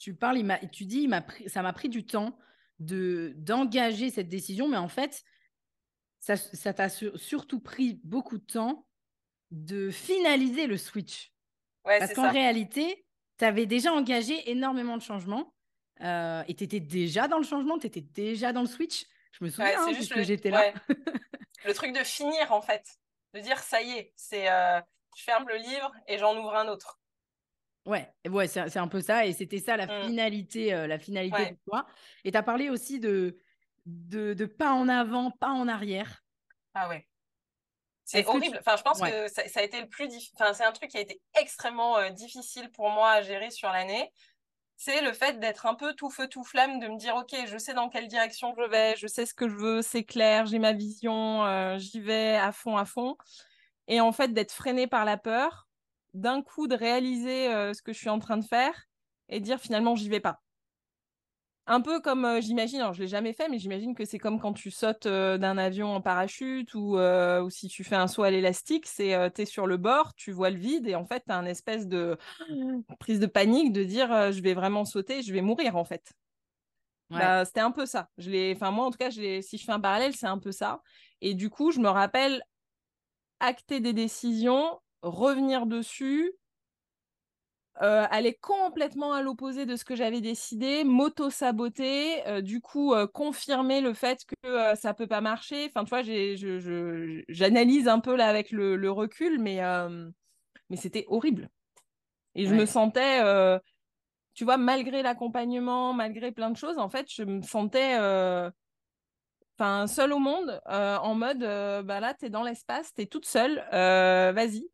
tu 0.01 0.15
parles, 0.15 0.39
il 0.39 0.69
tu 0.71 0.86
dis, 0.86 1.03
il 1.03 1.09
m'a 1.09 1.24
ça 1.45 1.62
m'a 1.62 1.74
pris 1.74 1.88
du 1.88 2.03
temps 2.03 2.36
de 2.80 3.33
d'engager 3.38 4.09
cette 4.09 4.30
décision, 4.30 4.68
mais 4.68 4.77
en 4.77 4.88
fait, 4.88 5.24
ça, 6.19 6.36
ça 6.36 6.74
t'a 6.74 6.89
surtout 6.89 7.59
pris 7.59 8.01
beaucoup 8.03 8.39
de 8.39 8.44
temps 8.44 8.88
de 9.51 9.92
finaliser 9.92 10.65
le 10.65 10.77
switch. 10.77 11.31
Parce 11.83 12.13
qu'en 12.13 12.31
réalité, 12.31 13.06
tu 13.38 13.45
avais 13.45 13.68
déjà 13.68 13.94
engagé 13.94 14.50
énormément 14.50 14.98
de 14.98 15.03
changements 15.03 15.53
euh, 16.01 16.44
et 16.47 16.56
tu 16.56 16.63
étais 16.63 16.80
déjà 16.80 17.27
dans 17.27 17.38
le 17.38 17.44
changement, 17.44 17.77
tu 17.77 17.86
étais 17.86 18.01
déjà 18.01 18.54
dans 18.54 18.62
le 18.62 18.68
switch. 18.68 19.06
Je 19.33 19.45
me 19.45 19.50
souviens 19.51 19.80
hein, 19.80 19.94
que 19.94 20.24
j'étais 20.24 20.50
là. 20.50 20.74
le 21.65 21.74
truc 21.74 21.94
de 21.94 22.04
finir, 22.04 22.51
en 22.51 22.62
fait, 22.62 22.88
de 23.36 23.39
dire 23.39 23.59
ça 23.59 23.83
y 23.83 23.92
est, 23.92 24.13
c'est 24.15 24.50
euh, 24.50 24.81
je 25.15 25.24
ferme 25.24 25.47
le 25.47 25.57
livre 25.57 25.92
et 26.07 26.18
j'en 26.18 26.36
ouvre 26.38 26.56
un 26.56 26.68
autre. 26.69 27.00
Ouais, 27.86 28.07
ouais 28.30 28.48
c'est 28.48 28.78
un 28.78 28.88
peu 28.88 29.01
ça. 29.01 29.25
Et 29.25 29.33
c'était 29.33 29.60
ça 29.60 29.78
la 29.78 29.88
mmh. 29.88 30.07
finalité, 30.07 30.74
euh, 30.74 30.88
la 30.88 31.00
finalité 31.00 31.51
de 31.51 31.57
toi. 31.66 31.86
Et 32.24 32.31
tu 32.31 32.38
as 32.38 32.44
parlé 32.44 32.69
aussi 32.69 33.00
de, 33.00 33.38
de, 33.86 34.33
de, 34.33 34.45
pas 34.45 34.72
en 34.72 34.88
avant, 34.88 35.31
pas 35.31 35.50
en 35.50 35.68
arrière. 35.68 36.24
Ah 36.74 36.88
ouais. 36.89 37.07
C'est 38.04 38.25
horrible. 38.28 38.57
Enfin, 38.60 38.75
je 38.75 38.81
pense 38.81 39.00
que 39.00 39.28
ça, 39.30 39.60
a 39.60 39.63
été 39.63 39.80
le 39.80 39.88
plus 39.88 40.07
difficile. 40.07 40.36
Enfin, 40.39 40.54
c'est 40.54 40.66
un 40.66 40.72
truc 40.72 40.92
qui 40.92 40.98
a 40.98 41.01
été 41.01 41.22
extrêmement 41.39 41.98
euh, 41.98 42.10
difficile 42.10 42.69
pour 42.72 42.89
moi 42.89 43.12
à 43.12 43.22
gérer 43.22 43.51
sur 43.51 43.69
l'année. 43.69 44.12
C'est 44.75 45.01
le 45.01 45.13
fait 45.13 45.39
d'être 45.39 45.66
un 45.66 45.75
peu 45.75 45.94
tout 45.94 46.10
feu, 46.10 46.28
tout 46.28 46.44
flamme, 46.44 46.80
de 46.80 46.88
me 46.88 46.98
dire, 46.98 47.16
OK, 47.16 47.36
je 47.45 47.57
sais 47.57 47.74
dans 47.74 47.88
quelle 47.88 48.07
direction 48.07 48.54
je 48.57 48.63
vais, 48.63 48.95
je 48.98 49.06
sais 49.06 49.25
ce 49.25 49.33
que 49.33 49.48
je 49.48 49.56
veux, 49.56 49.81
c'est 49.83 50.04
clair, 50.04 50.48
j'ai 50.48 50.57
ma 50.57 50.74
vision, 50.74 51.45
euh, 51.45 51.78
j'y 51.78 52.00
vais 52.00 52.36
à 52.36 52.51
fond, 52.51 52.78
à 52.78 52.86
fond. 52.86 53.16
Et 53.88 54.01
en 54.01 54.12
fait, 54.12 54.33
d'être 54.33 54.51
freiné 54.51 54.88
par 54.88 55.06
la 55.06 55.18
peur, 55.18 55.68
d'un 56.13 56.42
coup, 56.42 56.68
de 56.68 56.75
réaliser 56.75 57.48
euh, 57.54 57.74
ce 57.74 57.81
que 57.81 57.94
je 57.94 57.98
suis 57.98 58.10
en 58.10 58.19
train 58.19 58.38
de 58.38 58.46
faire 58.46 58.74
et 59.30 59.40
dire 59.40 59.60
finalement, 59.60 59.96
j'y 59.96 60.10
vais 60.10 60.19
pas. 60.19 60.42
Un 61.68 61.80
peu 61.80 62.02
comme, 62.02 62.25
euh, 62.25 62.42
j'imagine, 62.42 62.80
alors 62.80 62.94
je 62.94 63.02
l'ai 63.02 63.08
jamais 63.08 63.34
fait, 63.34 63.48
mais 63.48 63.60
j'imagine 63.60 63.96
que 63.96 64.04
c'est 64.04 64.18
comme 64.18 64.40
quand 64.40 64.52
tu 64.52 64.72
sautes 64.72 65.06
euh, 65.06 65.38
d'un 65.38 65.58
avion 65.58 65.94
en 65.94 66.02
parachute 66.02 66.74
ou, 66.74 66.98
ou, 66.98 67.50
si 67.50 67.68
tu 67.68 67.84
fais 67.84 67.96
un 67.96 68.08
saut 68.08 68.24
à 68.24 68.31
l'élastique, 68.31 68.88
c'est 68.88 69.31
tu 69.34 69.42
es 69.42 69.46
sur 69.46 69.68
le 69.68 69.78
bord, 69.78 70.13
tu 70.16 70.31
vois 70.31 70.50
le 70.50 70.58
vide 70.58 70.88
et 70.88 70.96
en 70.96 71.06
fait, 71.06 71.24
tu 71.25 71.31
as 71.31 71.38
un 71.38 71.46
espèce 71.46 71.88
de 71.88 72.18
prise 73.00 73.19
de 73.19 73.28
panique 73.28 73.72
de 73.72 73.84
dire 73.84 74.31
je 74.31 74.42
vais 74.42 74.54
vraiment 74.54 74.86
sauter, 74.86 75.22
je 75.22 75.31
vais 75.31 75.42
mourir 75.42 75.75
en 75.75 75.86
fait. 75.86 76.14
Bah, 77.12 77.44
c'était 77.45 77.59
un 77.59 77.71
peu 77.71 77.85
ça. 77.85 78.09
Je 78.18 78.54
enfin 78.54 78.71
moi 78.71 78.85
en 78.85 78.92
tout 78.92 78.97
cas, 78.97 79.09
je 79.09 79.42
si 79.42 79.57
je 79.57 79.66
fais 79.66 79.71
un 79.71 79.80
parallèle, 79.80 80.16
c'est 80.16 80.28
un 80.28 80.40
peu 80.40 80.52
ça. 80.52 80.81
Et 81.21 81.35
du 81.35 81.50
coup, 81.50 81.71
je 81.71 81.80
me 81.80 81.90
rappelle 81.90 82.42
acter 83.40 83.80
des 83.80 83.94
décisions, 83.94 84.80
revenir 85.02 85.66
dessus, 85.66 86.34
euh, 87.81 88.06
aller 88.12 88.36
complètement 88.36 89.14
à 89.14 89.24
l'opposé 89.24 89.66
de 89.66 89.76
ce 89.76 89.84
que 89.86 89.96
j'avais 89.96 90.22
décidé, 90.22 90.84
m'auto-saboter, 90.84 92.28
euh, 92.28 92.42
du 92.42 92.62
coup 92.62 92.94
euh, 92.94 93.08
confirmer 93.08 93.81
le 93.81 93.94
fait 93.94 94.24
que 94.26 94.76
ça 94.76 94.94
peut 94.94 95.08
pas 95.08 95.22
marcher. 95.22 95.68
Enfin, 95.74 95.84
tu 95.84 95.90
vois, 95.90 97.24
j'analyse 97.30 97.88
un 97.88 98.00
peu 98.00 98.16
là 98.16 98.28
avec 98.28 98.52
le, 98.52 98.92
recul, 98.92 99.40
mais, 99.40 99.62
mais 100.70 100.78
c'était 100.78 101.06
horrible. 101.08 101.50
Et 102.36 102.46
je 102.46 102.54
me 102.54 102.66
sentais, 102.66 103.20
tu 104.36 104.44
vois, 104.44 104.58
malgré 104.58 105.02
l'accompagnement, 105.02 105.94
malgré 105.94 106.31
plein 106.31 106.52
de 106.52 106.58
choses, 106.58 106.78
en 106.78 106.90
fait, 106.90 107.08
je 107.12 107.24
me 107.24 107.42
sentais 107.42 107.98
enfin 109.61 109.87
seule 109.87 110.13
au 110.13 110.19
monde, 110.19 110.61
en 110.65 111.15
mode, 111.15 111.39
bah 111.39 111.99
là, 111.99 112.13
tu 112.13 112.25
es 112.25 112.30
dans 112.30 112.44
l'espace, 112.44 112.94
tu 112.95 113.03
es 113.03 113.06
toute 113.06 113.25
seule, 113.25 113.63
vas-y, 113.71 114.68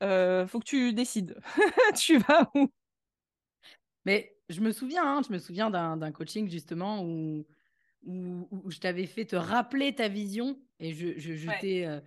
faut 0.47 0.59
que 0.59 0.65
tu 0.65 0.93
décides. 0.93 1.37
tu 1.95 2.17
vas 2.19 2.49
où? 2.55 2.67
Mais 4.05 4.37
je 4.49 4.61
me 4.61 4.71
souviens, 4.71 5.03
hein, 5.03 5.21
je 5.27 5.33
me 5.33 5.37
souviens 5.37 5.69
d'un 5.69 6.11
coaching 6.11 6.49
justement 6.49 7.03
où, 7.03 7.45
où, 8.05 8.71
je 8.71 8.79
t'avais 8.79 9.05
fait 9.05 9.25
te 9.25 9.35
rappeler 9.35 9.93
ta 9.93 10.07
vision 10.07 10.57
et 10.79 10.93
je, 10.93 11.17
je, 11.17 11.33
euh, 11.85 11.99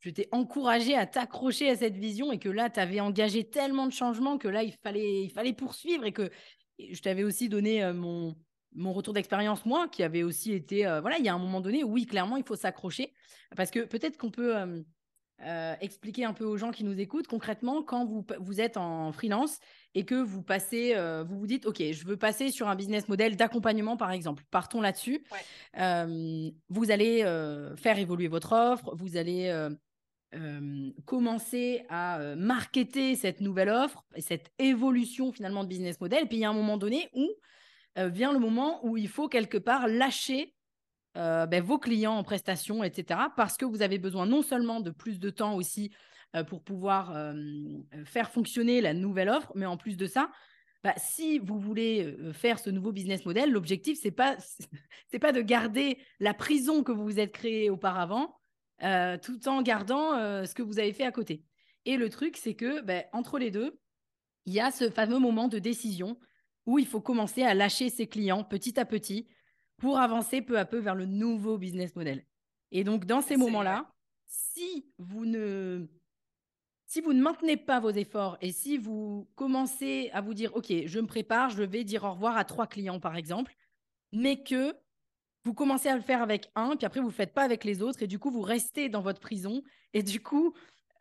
je 0.00 0.10
t'ai 0.10 0.28
encouragé 0.30 0.94
à 0.94 1.06
t'accrocher 1.06 1.68
à 1.70 1.76
cette 1.76 1.96
vision 1.96 2.32
et 2.32 2.38
que 2.38 2.48
là, 2.48 2.70
tu 2.70 2.80
avais 2.80 3.00
engagé 3.00 3.44
tellement 3.44 3.86
de 3.86 3.92
changements 3.92 4.38
que 4.38 4.48
là, 4.48 4.62
il 4.62 4.72
fallait, 4.72 5.24
il 5.24 5.30
fallait 5.30 5.52
poursuivre 5.52 6.04
et 6.04 6.12
que 6.12 6.30
je 6.78 7.00
t'avais 7.00 7.24
aussi 7.24 7.48
donné 7.48 7.82
euh, 7.82 7.92
mon, 7.92 8.36
mon 8.74 8.92
retour 8.92 9.14
d'expérience, 9.14 9.64
moi, 9.66 9.88
qui 9.88 10.02
avait 10.02 10.22
aussi 10.22 10.52
été, 10.52 10.86
euh, 10.86 11.00
voilà, 11.00 11.18
il 11.18 11.24
y 11.24 11.28
a 11.28 11.34
un 11.34 11.38
moment 11.38 11.60
donné, 11.60 11.84
oui, 11.84 12.06
clairement, 12.06 12.36
il 12.36 12.44
faut 12.44 12.56
s'accrocher 12.56 13.12
parce 13.56 13.70
que 13.70 13.80
peut-être 13.80 14.16
qu'on 14.16 14.30
peut, 14.30 14.54
expliquer 15.80 16.24
un 16.24 16.34
peu 16.34 16.44
aux 16.44 16.56
gens 16.56 16.70
qui 16.70 16.84
nous 16.84 17.00
écoutent 17.00 17.26
concrètement 17.26 17.82
quand 17.82 18.04
vous, 18.04 18.24
vous 18.38 18.60
êtes 18.60 18.76
en 18.76 19.10
freelance 19.10 19.58
et 19.94 20.04
que 20.04 20.14
vous 20.14 20.42
passez, 20.42 20.94
euh, 20.94 21.24
vous 21.24 21.38
vous 21.38 21.46
dites, 21.46 21.66
OK, 21.66 21.82
je 21.82 22.06
veux 22.06 22.16
passer 22.16 22.50
sur 22.50 22.68
un 22.68 22.76
business 22.76 23.08
model 23.08 23.36
d'accompagnement, 23.36 23.96
par 23.96 24.12
exemple. 24.12 24.44
Partons 24.50 24.80
là-dessus. 24.80 25.24
Euh, 25.78 26.50
vous 26.68 26.90
allez 26.90 27.22
euh, 27.24 27.76
faire 27.76 27.98
évoluer 27.98 28.28
votre 28.28 28.52
offre, 28.52 28.94
vous 28.94 29.16
allez 29.16 29.52
commencer 31.04 31.84
à 31.90 32.34
marketer 32.36 33.16
cette 33.16 33.42
nouvelle 33.42 33.68
offre, 33.68 34.02
cette 34.18 34.50
évolution 34.58 35.30
finalement 35.30 35.62
de 35.62 35.68
business 35.68 36.00
model. 36.00 36.24
Et 36.24 36.26
puis 36.26 36.38
il 36.38 36.40
y 36.40 36.44
a 36.46 36.50
un 36.50 36.54
moment 36.54 36.78
donné 36.78 37.10
où 37.12 37.28
vient 37.96 38.32
le 38.32 38.38
moment 38.38 38.84
où 38.84 38.96
il 38.96 39.08
faut 39.08 39.28
quelque 39.28 39.58
part 39.58 39.86
lâcher 39.88 40.54
ben, 41.14 41.62
vos 41.62 41.78
clients 41.78 42.14
en 42.14 42.22
prestation, 42.22 42.82
etc. 42.82 43.20
Parce 43.36 43.56
que 43.56 43.64
vous 43.64 43.82
avez 43.82 43.98
besoin 43.98 44.26
non 44.26 44.42
seulement 44.42 44.80
de 44.80 44.90
plus 44.90 45.20
de 45.20 45.30
temps 45.30 45.54
aussi 45.54 45.92
pour 46.48 46.62
pouvoir 46.62 47.14
faire 48.06 48.30
fonctionner 48.30 48.80
la 48.80 48.94
nouvelle 48.94 49.28
offre, 49.28 49.52
mais 49.54 49.66
en 49.66 49.76
plus 49.76 49.98
de 49.98 50.06
ça, 50.06 50.30
bah, 50.82 50.94
si 50.96 51.38
vous 51.38 51.58
voulez 51.58 52.16
faire 52.32 52.58
ce 52.58 52.70
nouveau 52.70 52.92
business 52.92 53.26
model, 53.26 53.50
l'objectif, 53.52 54.00
ce 54.00 54.08
n'est 54.08 54.12
pas, 54.12 54.36
pas 55.20 55.32
de 55.32 55.42
garder 55.42 55.98
la 56.18 56.32
prison 56.32 56.82
que 56.82 56.92
vous 56.92 57.04
vous 57.04 57.20
êtes 57.20 57.32
créée 57.32 57.68
auparavant, 57.68 58.34
tout 58.80 59.48
en 59.48 59.60
gardant 59.60 60.16
ce 60.46 60.54
que 60.54 60.62
vous 60.62 60.78
avez 60.78 60.94
fait 60.94 61.04
à 61.04 61.12
côté. 61.12 61.44
Et 61.84 61.96
le 61.96 62.08
truc, 62.08 62.36
c'est 62.36 62.54
que 62.54 62.80
bah, 62.80 63.04
entre 63.12 63.38
les 63.38 63.50
deux, 63.50 63.78
il 64.46 64.52
y 64.52 64.60
a 64.60 64.70
ce 64.70 64.90
fameux 64.90 65.18
moment 65.18 65.48
de 65.48 65.58
décision 65.58 66.18
où 66.66 66.78
il 66.78 66.86
faut 66.86 67.00
commencer 67.00 67.42
à 67.42 67.54
lâcher 67.54 67.90
ses 67.90 68.06
clients 68.06 68.44
petit 68.44 68.78
à 68.78 68.84
petit 68.84 69.26
pour 69.76 69.98
avancer 69.98 70.42
peu 70.42 70.58
à 70.58 70.64
peu 70.64 70.78
vers 70.78 70.94
le 70.94 71.06
nouveau 71.06 71.58
business 71.58 71.96
model. 71.96 72.24
Et 72.70 72.84
donc, 72.84 73.04
dans 73.04 73.20
ces 73.20 73.36
moments-là, 73.36 73.92
si 74.26 74.86
vous 74.98 75.26
ne 75.26 75.86
si 76.86 77.00
vous 77.00 77.14
ne 77.14 77.22
maintenez 77.22 77.56
pas 77.56 77.80
vos 77.80 77.90
efforts 77.90 78.36
et 78.42 78.52
si 78.52 78.76
vous 78.76 79.26
commencez 79.34 80.10
à 80.12 80.20
vous 80.20 80.34
dire, 80.34 80.54
OK, 80.54 80.70
je 80.84 81.00
me 81.00 81.06
prépare, 81.06 81.48
je 81.48 81.62
vais 81.62 81.84
dire 81.84 82.04
au 82.04 82.12
revoir 82.12 82.36
à 82.36 82.44
trois 82.44 82.66
clients, 82.66 83.00
par 83.00 83.16
exemple, 83.16 83.54
mais 84.12 84.42
que 84.42 84.76
vous 85.44 85.54
commencez 85.54 85.88
à 85.88 85.96
le 85.96 86.02
faire 86.02 86.20
avec 86.20 86.50
un, 86.54 86.76
puis 86.76 86.84
après, 86.84 87.00
vous 87.00 87.06
ne 87.06 87.10
le 87.10 87.16
faites 87.16 87.32
pas 87.32 87.44
avec 87.44 87.64
les 87.64 87.80
autres, 87.80 88.02
et 88.02 88.06
du 88.06 88.18
coup, 88.18 88.30
vous 88.30 88.42
restez 88.42 88.90
dans 88.90 89.00
votre 89.00 89.20
prison. 89.20 89.62
Et 89.94 90.02
du 90.02 90.22
coup, 90.22 90.52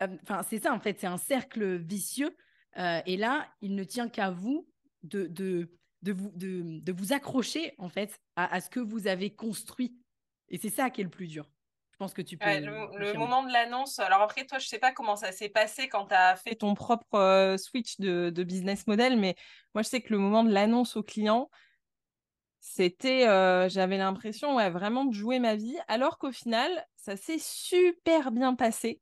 euh, 0.02 0.08
c'est 0.50 0.64
ça, 0.64 0.74
en 0.74 0.80
fait, 0.80 0.98
c'est 0.98 1.08
un 1.08 1.18
cercle 1.18 1.76
vicieux. 1.76 2.36
Euh, 2.78 3.02
et 3.06 3.18
là, 3.18 3.48
il 3.62 3.76
ne 3.76 3.84
tient 3.84 4.08
qu'à 4.08 4.32
vous 4.32 4.71
de, 5.04 5.28
de, 5.28 5.70
de, 6.02 6.14
vous, 6.14 6.32
de, 6.36 6.92
vous 6.92 7.14
accrocher, 7.14 7.74
en 7.78 7.90
fait, 7.90 8.20
à, 8.36 8.54
à 8.54 8.62
ce 8.62 8.70
que 8.70 8.80
vous 8.80 9.08
avez 9.08 9.34
construit. 9.34 9.96
Et 10.50 10.58
c'est 10.58 10.70
ça 10.70 10.90
qui 10.90 11.02
est 11.02 11.06
le 11.06 11.10
plus 11.10 11.28
dur 11.28 11.48
pense 12.02 12.14
que 12.16 12.22
tu 12.24 12.36
peux. 12.36 12.50
le, 12.50 13.14
moment 13.14 13.44
de 13.44 13.54
l'annonce, 13.54 14.00
alors 14.00 14.22
après, 14.22 14.46
toi, 14.46 14.58
je 14.58 14.68
sais 14.68 14.80
pas 14.80 14.92
comment 14.92 15.16
ça 15.16 15.32
s'est 15.32 15.50
passé 15.50 15.88
quand 15.88 16.08
tu 16.08 16.16
as 16.16 16.36
fait 16.36 16.56
ton 16.56 16.74
propre 16.74 17.14
euh, 17.14 17.58
switch 17.58 18.00
de, 18.00 18.44
business 18.44 18.88
model, 18.88 19.20
mais 19.20 19.36
moi, 19.76 19.84
je 19.84 19.90
sais 19.90 20.02
que 20.02 20.12
le 20.12 20.18
moment 20.18 20.44
de 20.44 20.52
l'annonce 20.52 20.96
au 20.96 21.04
client, 21.04 21.52
c'était, 22.60 23.28
euh, 23.28 23.70
j'avais 23.70 24.00
l'impression 24.00 24.56
ouais, 24.56 24.72
vraiment 24.72 25.06
de 25.06 25.14
jouer 25.14 25.38
ma 25.38 25.56
vie, 25.56 25.78
alors 25.88 26.18
qu'au 26.18 26.32
final, 26.32 26.72
ça 26.96 27.16
s'est 27.16 27.40
super 27.40 28.32
bien 28.32 28.56
passé. 28.56 29.00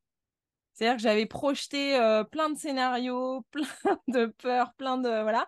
C'est-à-dire 0.73 0.97
que 0.97 1.03
j'avais 1.03 1.25
projeté 1.25 1.95
euh, 1.95 2.25
plein 2.25 2.49
de 2.49 2.57
scénarios, 2.57 3.45
plein 3.51 3.99
de 4.09 4.25
peurs, 4.25 4.73
plein 4.73 4.97
de. 4.97 5.09
Voilà. 5.21 5.47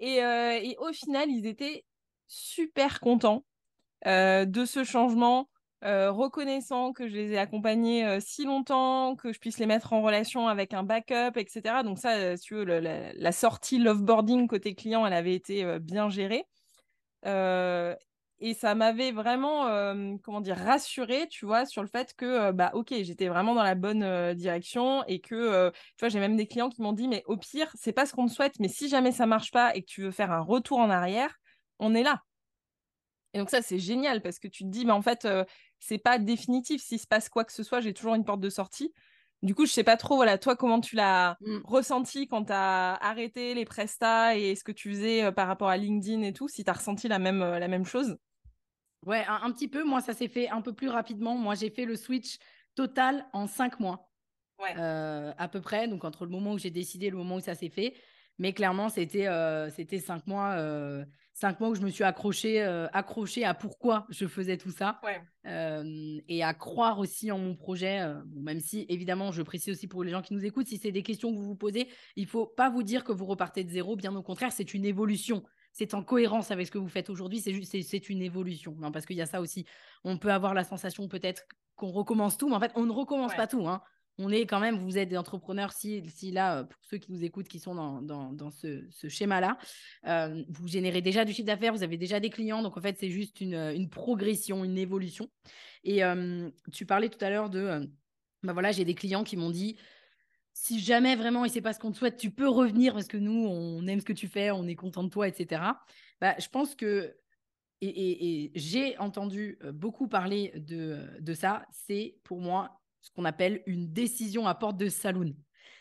Et, 0.00 0.16
et 0.16 0.76
au 0.78 0.92
final, 0.92 1.30
ils 1.30 1.46
étaient 1.46 1.84
super 2.26 3.00
contents 3.00 3.44
de 4.04 4.64
ce 4.64 4.82
changement 4.82 5.48
euh, 5.82 6.10
reconnaissant 6.10 6.92
que 6.92 7.08
je 7.08 7.14
les 7.14 7.32
ai 7.32 7.38
accompagnés 7.38 8.04
euh, 8.04 8.18
si 8.20 8.44
longtemps, 8.44 9.16
que 9.16 9.32
je 9.32 9.38
puisse 9.38 9.58
les 9.58 9.64
mettre 9.64 9.94
en 9.94 10.02
relation 10.02 10.46
avec 10.46 10.74
un 10.74 10.82
backup, 10.82 11.38
etc. 11.38 11.82
Donc 11.84 11.98
ça, 11.98 12.16
euh, 12.16 12.36
si 12.36 12.42
tu 12.42 12.54
veux, 12.54 12.64
la, 12.64 13.14
la, 13.14 13.32
sortie 13.32 13.78
loveboarding 13.78 14.46
côté 14.46 14.74
client, 14.74 15.06
elle 15.06 15.14
avait 15.14 15.34
été 15.34 15.78
bien 15.78 16.10
gérée. 16.10 16.44
Et 18.40 18.54
ça 18.54 18.74
m'avait 18.74 19.12
vraiment, 19.12 19.64
comment 20.22 20.40
dire, 20.40 20.56
rassurée, 20.56 21.28
tu 21.28 21.46
vois, 21.46 21.66
sur 21.66 21.82
le 21.82 21.88
fait 21.88 22.14
que, 22.14 22.50
bah, 22.52 22.70
ok, 22.74 22.94
j'étais 23.02 23.28
vraiment 23.28 23.54
dans 23.54 23.62
la 23.62 23.74
bonne 23.74 24.34
direction 24.34 25.04
et 25.06 25.20
que, 25.20 25.70
tu 25.70 26.00
vois, 26.00 26.08
j'ai 26.08 26.20
même 26.20 26.36
des 26.36 26.46
clients 26.46 26.70
qui 26.70 26.82
m'ont 26.82 26.92
dit, 26.92 27.08
mais 27.08 27.22
au 27.26 27.36
pire, 27.36 27.70
c'est 27.74 27.92
pas 27.92 28.06
ce 28.06 28.14
qu'on 28.14 28.26
te 28.26 28.32
souhaite, 28.32 28.58
mais 28.58 28.68
si 28.68 28.88
jamais 28.88 29.12
ça 29.12 29.26
marche 29.26 29.50
pas 29.50 29.74
et 29.76 29.82
que 29.82 29.86
tu 29.86 30.02
veux 30.02 30.10
faire 30.10 30.32
un 30.32 30.40
retour 30.40 30.78
en 30.78 30.90
arrière, 30.90 31.38
on 31.78 31.94
est 31.94 32.02
là. 32.02 32.22
Et 33.32 33.38
donc 33.38 33.50
ça, 33.50 33.62
c'est 33.62 33.78
génial 33.78 34.22
parce 34.22 34.38
que 34.38 34.48
tu 34.48 34.64
te 34.64 34.68
dis, 34.68 34.84
mais 34.84 34.92
en 34.92 35.02
fait, 35.02 35.28
c'est 35.78 35.98
pas 35.98 36.18
définitif. 36.18 36.82
S'il 36.82 36.98
se 36.98 37.06
passe 37.06 37.28
quoi 37.28 37.44
que 37.44 37.52
ce 37.52 37.62
soit, 37.62 37.80
j'ai 37.80 37.94
toujours 37.94 38.14
une 38.14 38.24
porte 38.24 38.40
de 38.40 38.50
sortie. 38.50 38.92
Du 39.42 39.54
coup, 39.54 39.64
je 39.64 39.72
sais 39.72 39.84
pas 39.84 39.96
trop, 39.96 40.16
voilà, 40.16 40.36
toi, 40.36 40.54
comment 40.54 40.80
tu 40.80 40.96
l'as 40.96 41.38
mmh. 41.40 41.58
ressenti 41.64 42.26
quand 42.26 42.46
tu 42.46 42.52
as 42.52 42.94
arrêté 42.96 43.54
les 43.54 43.64
prestats 43.64 44.36
et 44.36 44.54
ce 44.54 44.64
que 44.64 44.72
tu 44.72 44.90
faisais 44.90 45.32
par 45.32 45.46
rapport 45.46 45.68
à 45.68 45.78
LinkedIn 45.78 46.20
et 46.22 46.32
tout, 46.34 46.48
si 46.48 46.62
tu 46.62 46.70
as 46.70 46.74
ressenti 46.74 47.08
la 47.08 47.18
même, 47.18 47.38
la 47.38 47.68
même 47.68 47.86
chose? 47.86 48.18
Ouais, 49.06 49.24
un, 49.26 49.50
petit 49.52 49.68
peu. 49.68 49.84
Moi, 49.84 50.00
ça 50.00 50.12
s'est 50.12 50.28
fait 50.28 50.48
un 50.48 50.60
peu 50.60 50.72
plus 50.72 50.88
rapidement. 50.88 51.36
Moi, 51.36 51.54
j'ai 51.54 51.70
fait 51.70 51.84
le 51.84 51.96
switch 51.96 52.38
total 52.74 53.26
en 53.32 53.46
cinq 53.46 53.80
mois. 53.80 54.10
Ouais. 54.58 54.74
Euh, 54.78 55.32
à 55.38 55.48
peu 55.48 55.60
près, 55.60 55.88
donc 55.88 56.04
entre 56.04 56.26
le 56.26 56.30
moment 56.30 56.52
où 56.52 56.58
j'ai 56.58 56.70
décidé 56.70 57.06
et 57.06 57.10
le 57.10 57.16
moment 57.16 57.36
où 57.36 57.40
ça 57.40 57.54
s'est 57.54 57.70
fait. 57.70 57.94
Mais 58.38 58.52
clairement, 58.52 58.88
c'était 58.88 59.26
c'était 59.70 59.98
cinq 59.98 60.26
mois 60.26 60.56
cinq 61.40 61.58
mois 61.58 61.70
où 61.70 61.74
je 61.74 61.80
me 61.80 61.88
suis 61.88 62.04
accrochée, 62.04 62.62
euh, 62.62 62.86
à 62.92 63.54
pourquoi 63.54 64.06
je 64.10 64.26
faisais 64.26 64.58
tout 64.58 64.70
ça 64.70 65.00
euh, 65.46 66.20
et 66.28 66.44
à 66.44 66.52
croire 66.52 66.98
aussi 66.98 67.32
en 67.32 67.38
mon 67.38 67.56
projet. 67.56 68.00
Euh, 68.00 68.20
même 68.36 68.60
si, 68.60 68.84
évidemment, 68.88 69.32
je 69.32 69.42
précise 69.42 69.72
aussi 69.72 69.86
pour 69.86 70.04
les 70.04 70.10
gens 70.10 70.20
qui 70.20 70.34
nous 70.34 70.44
écoutent, 70.44 70.68
si 70.68 70.76
c'est 70.76 70.92
des 70.92 71.02
questions 71.02 71.32
que 71.32 71.38
vous 71.38 71.46
vous 71.46 71.56
posez, 71.56 71.88
il 72.16 72.26
faut 72.26 72.46
pas 72.46 72.68
vous 72.68 72.82
dire 72.82 73.04
que 73.04 73.12
vous 73.12 73.24
repartez 73.24 73.64
de 73.64 73.70
zéro. 73.70 73.96
Bien 73.96 74.14
au 74.14 74.22
contraire, 74.22 74.52
c'est 74.52 74.74
une 74.74 74.84
évolution. 74.84 75.42
C'est 75.80 75.94
en 75.94 76.02
cohérence 76.02 76.50
avec 76.50 76.66
ce 76.66 76.72
que 76.72 76.78
vous 76.78 76.88
faites 76.88 77.08
aujourd'hui. 77.08 77.40
C'est 77.40 77.54
juste, 77.54 77.74
c'est 77.82 78.10
une 78.10 78.20
évolution. 78.20 78.76
Hein, 78.82 78.90
parce 78.90 79.06
qu'il 79.06 79.16
y 79.16 79.22
a 79.22 79.26
ça 79.26 79.40
aussi. 79.40 79.64
On 80.04 80.18
peut 80.18 80.30
avoir 80.30 80.52
la 80.52 80.62
sensation 80.62 81.08
peut-être 81.08 81.46
qu'on 81.74 81.90
recommence 81.90 82.36
tout, 82.36 82.50
mais 82.50 82.56
en 82.56 82.60
fait, 82.60 82.72
on 82.74 82.84
ne 82.84 82.92
recommence 82.92 83.34
pas 83.34 83.46
tout. 83.46 83.66
Hein 83.66 83.80
on 84.20 84.30
est 84.30 84.46
quand 84.46 84.60
même, 84.60 84.76
vous 84.76 84.98
êtes 84.98 85.08
des 85.08 85.16
entrepreneurs, 85.16 85.72
si, 85.72 86.02
si 86.10 86.30
là, 86.30 86.58
euh, 86.58 86.64
pour 86.64 86.84
ceux 86.84 86.98
qui 86.98 87.12
nous 87.12 87.24
écoutent, 87.24 87.48
qui 87.48 87.58
sont 87.58 87.74
dans, 88.02 88.50
ce, 88.50 89.08
schéma-là, 89.08 89.56
euh, 90.06 90.44
vous 90.48 90.68
générez 90.68 91.00
déjà 91.00 91.24
du 91.24 91.32
chiffre 91.32 91.46
d'affaires, 91.46 91.72
vous 91.72 91.82
avez 91.82 91.96
déjà 91.96 92.20
des 92.20 92.30
clients, 92.30 92.62
donc 92.62 92.76
en 92.76 92.80
fait, 92.80 92.96
c'est 92.98 93.10
juste 93.10 93.40
une, 93.40 93.88
progression, 93.88 94.64
une 94.64 94.76
évolution. 94.76 95.30
Et 95.84 96.04
euh, 96.04 96.50
tu 96.72 96.84
parlais 96.84 97.08
tout 97.08 97.24
à 97.24 97.30
l'heure 97.30 97.48
de, 97.48 97.88
bah 98.42 98.52
voilà, 98.52 98.72
j'ai 98.72 98.84
des 98.84 98.94
clients 98.94 99.24
qui 99.24 99.36
m'ont 99.36 99.50
dit, 99.50 99.78
si 100.52 100.80
jamais 100.80 101.16
vraiment 101.16 101.44
il 101.44 101.50
sait 101.50 101.60
pas 101.60 101.72
ce 101.72 101.78
qu'on 101.78 101.92
te 101.92 101.96
souhaite, 101.96 102.16
tu 102.16 102.30
peux 102.30 102.48
revenir 102.48 102.92
parce 102.92 103.06
que 103.06 103.16
nous, 103.16 103.46
on 103.46 103.86
aime 103.86 104.00
ce 104.00 104.04
que 104.04 104.12
tu 104.12 104.28
fais, 104.28 104.50
on 104.50 104.66
est 104.66 104.74
content 104.74 105.04
de 105.04 105.08
toi, 105.08 105.28
etc. 105.28 105.62
Bah, 106.20 106.34
je 106.38 106.48
pense 106.48 106.74
que 106.74 107.16
et, 107.82 108.52
j'ai 108.54 108.98
entendu 108.98 109.58
beaucoup 109.72 110.06
parler 110.06 110.52
de, 110.54 111.08
de 111.20 111.32
ça, 111.34 111.64
c'est 111.70 112.18
pour 112.24 112.40
moi 112.40 112.80
ce 113.00 113.10
qu'on 113.10 113.24
appelle 113.24 113.62
une 113.66 113.92
décision 113.92 114.46
à 114.46 114.54
porte 114.54 114.76
de 114.76 114.88
saloon. 114.88 115.34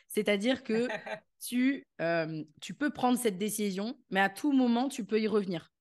C'est-à-dire 0.08 0.64
que 0.64 0.88
tu, 1.40 1.88
euh, 2.02 2.44
tu 2.62 2.74
peux 2.74 2.90
prendre 2.90 3.18
cette 3.18 3.38
décision, 3.38 3.98
mais 4.10 4.20
à 4.20 4.30
tout 4.30 4.52
moment, 4.52 4.90
tu 4.90 5.06
peux 5.06 5.20
y 5.20 5.28
revenir. 5.28 5.72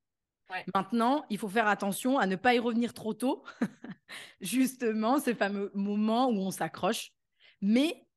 Maintenant, 0.75 1.27
il 1.29 1.37
faut 1.37 1.49
faire 1.49 1.67
attention 1.67 2.19
à 2.19 2.27
ne 2.27 2.35
pas 2.35 2.55
y 2.55 2.59
revenir 2.59 2.95
trop 2.95 3.13
tôt, 3.13 3.45
justement, 4.41 5.21
ce 5.21 5.35
fameux 5.35 5.71
moment 5.75 6.29
où 6.29 6.39
on 6.39 6.51
s'accroche. 6.51 7.13
Mais 7.61 8.08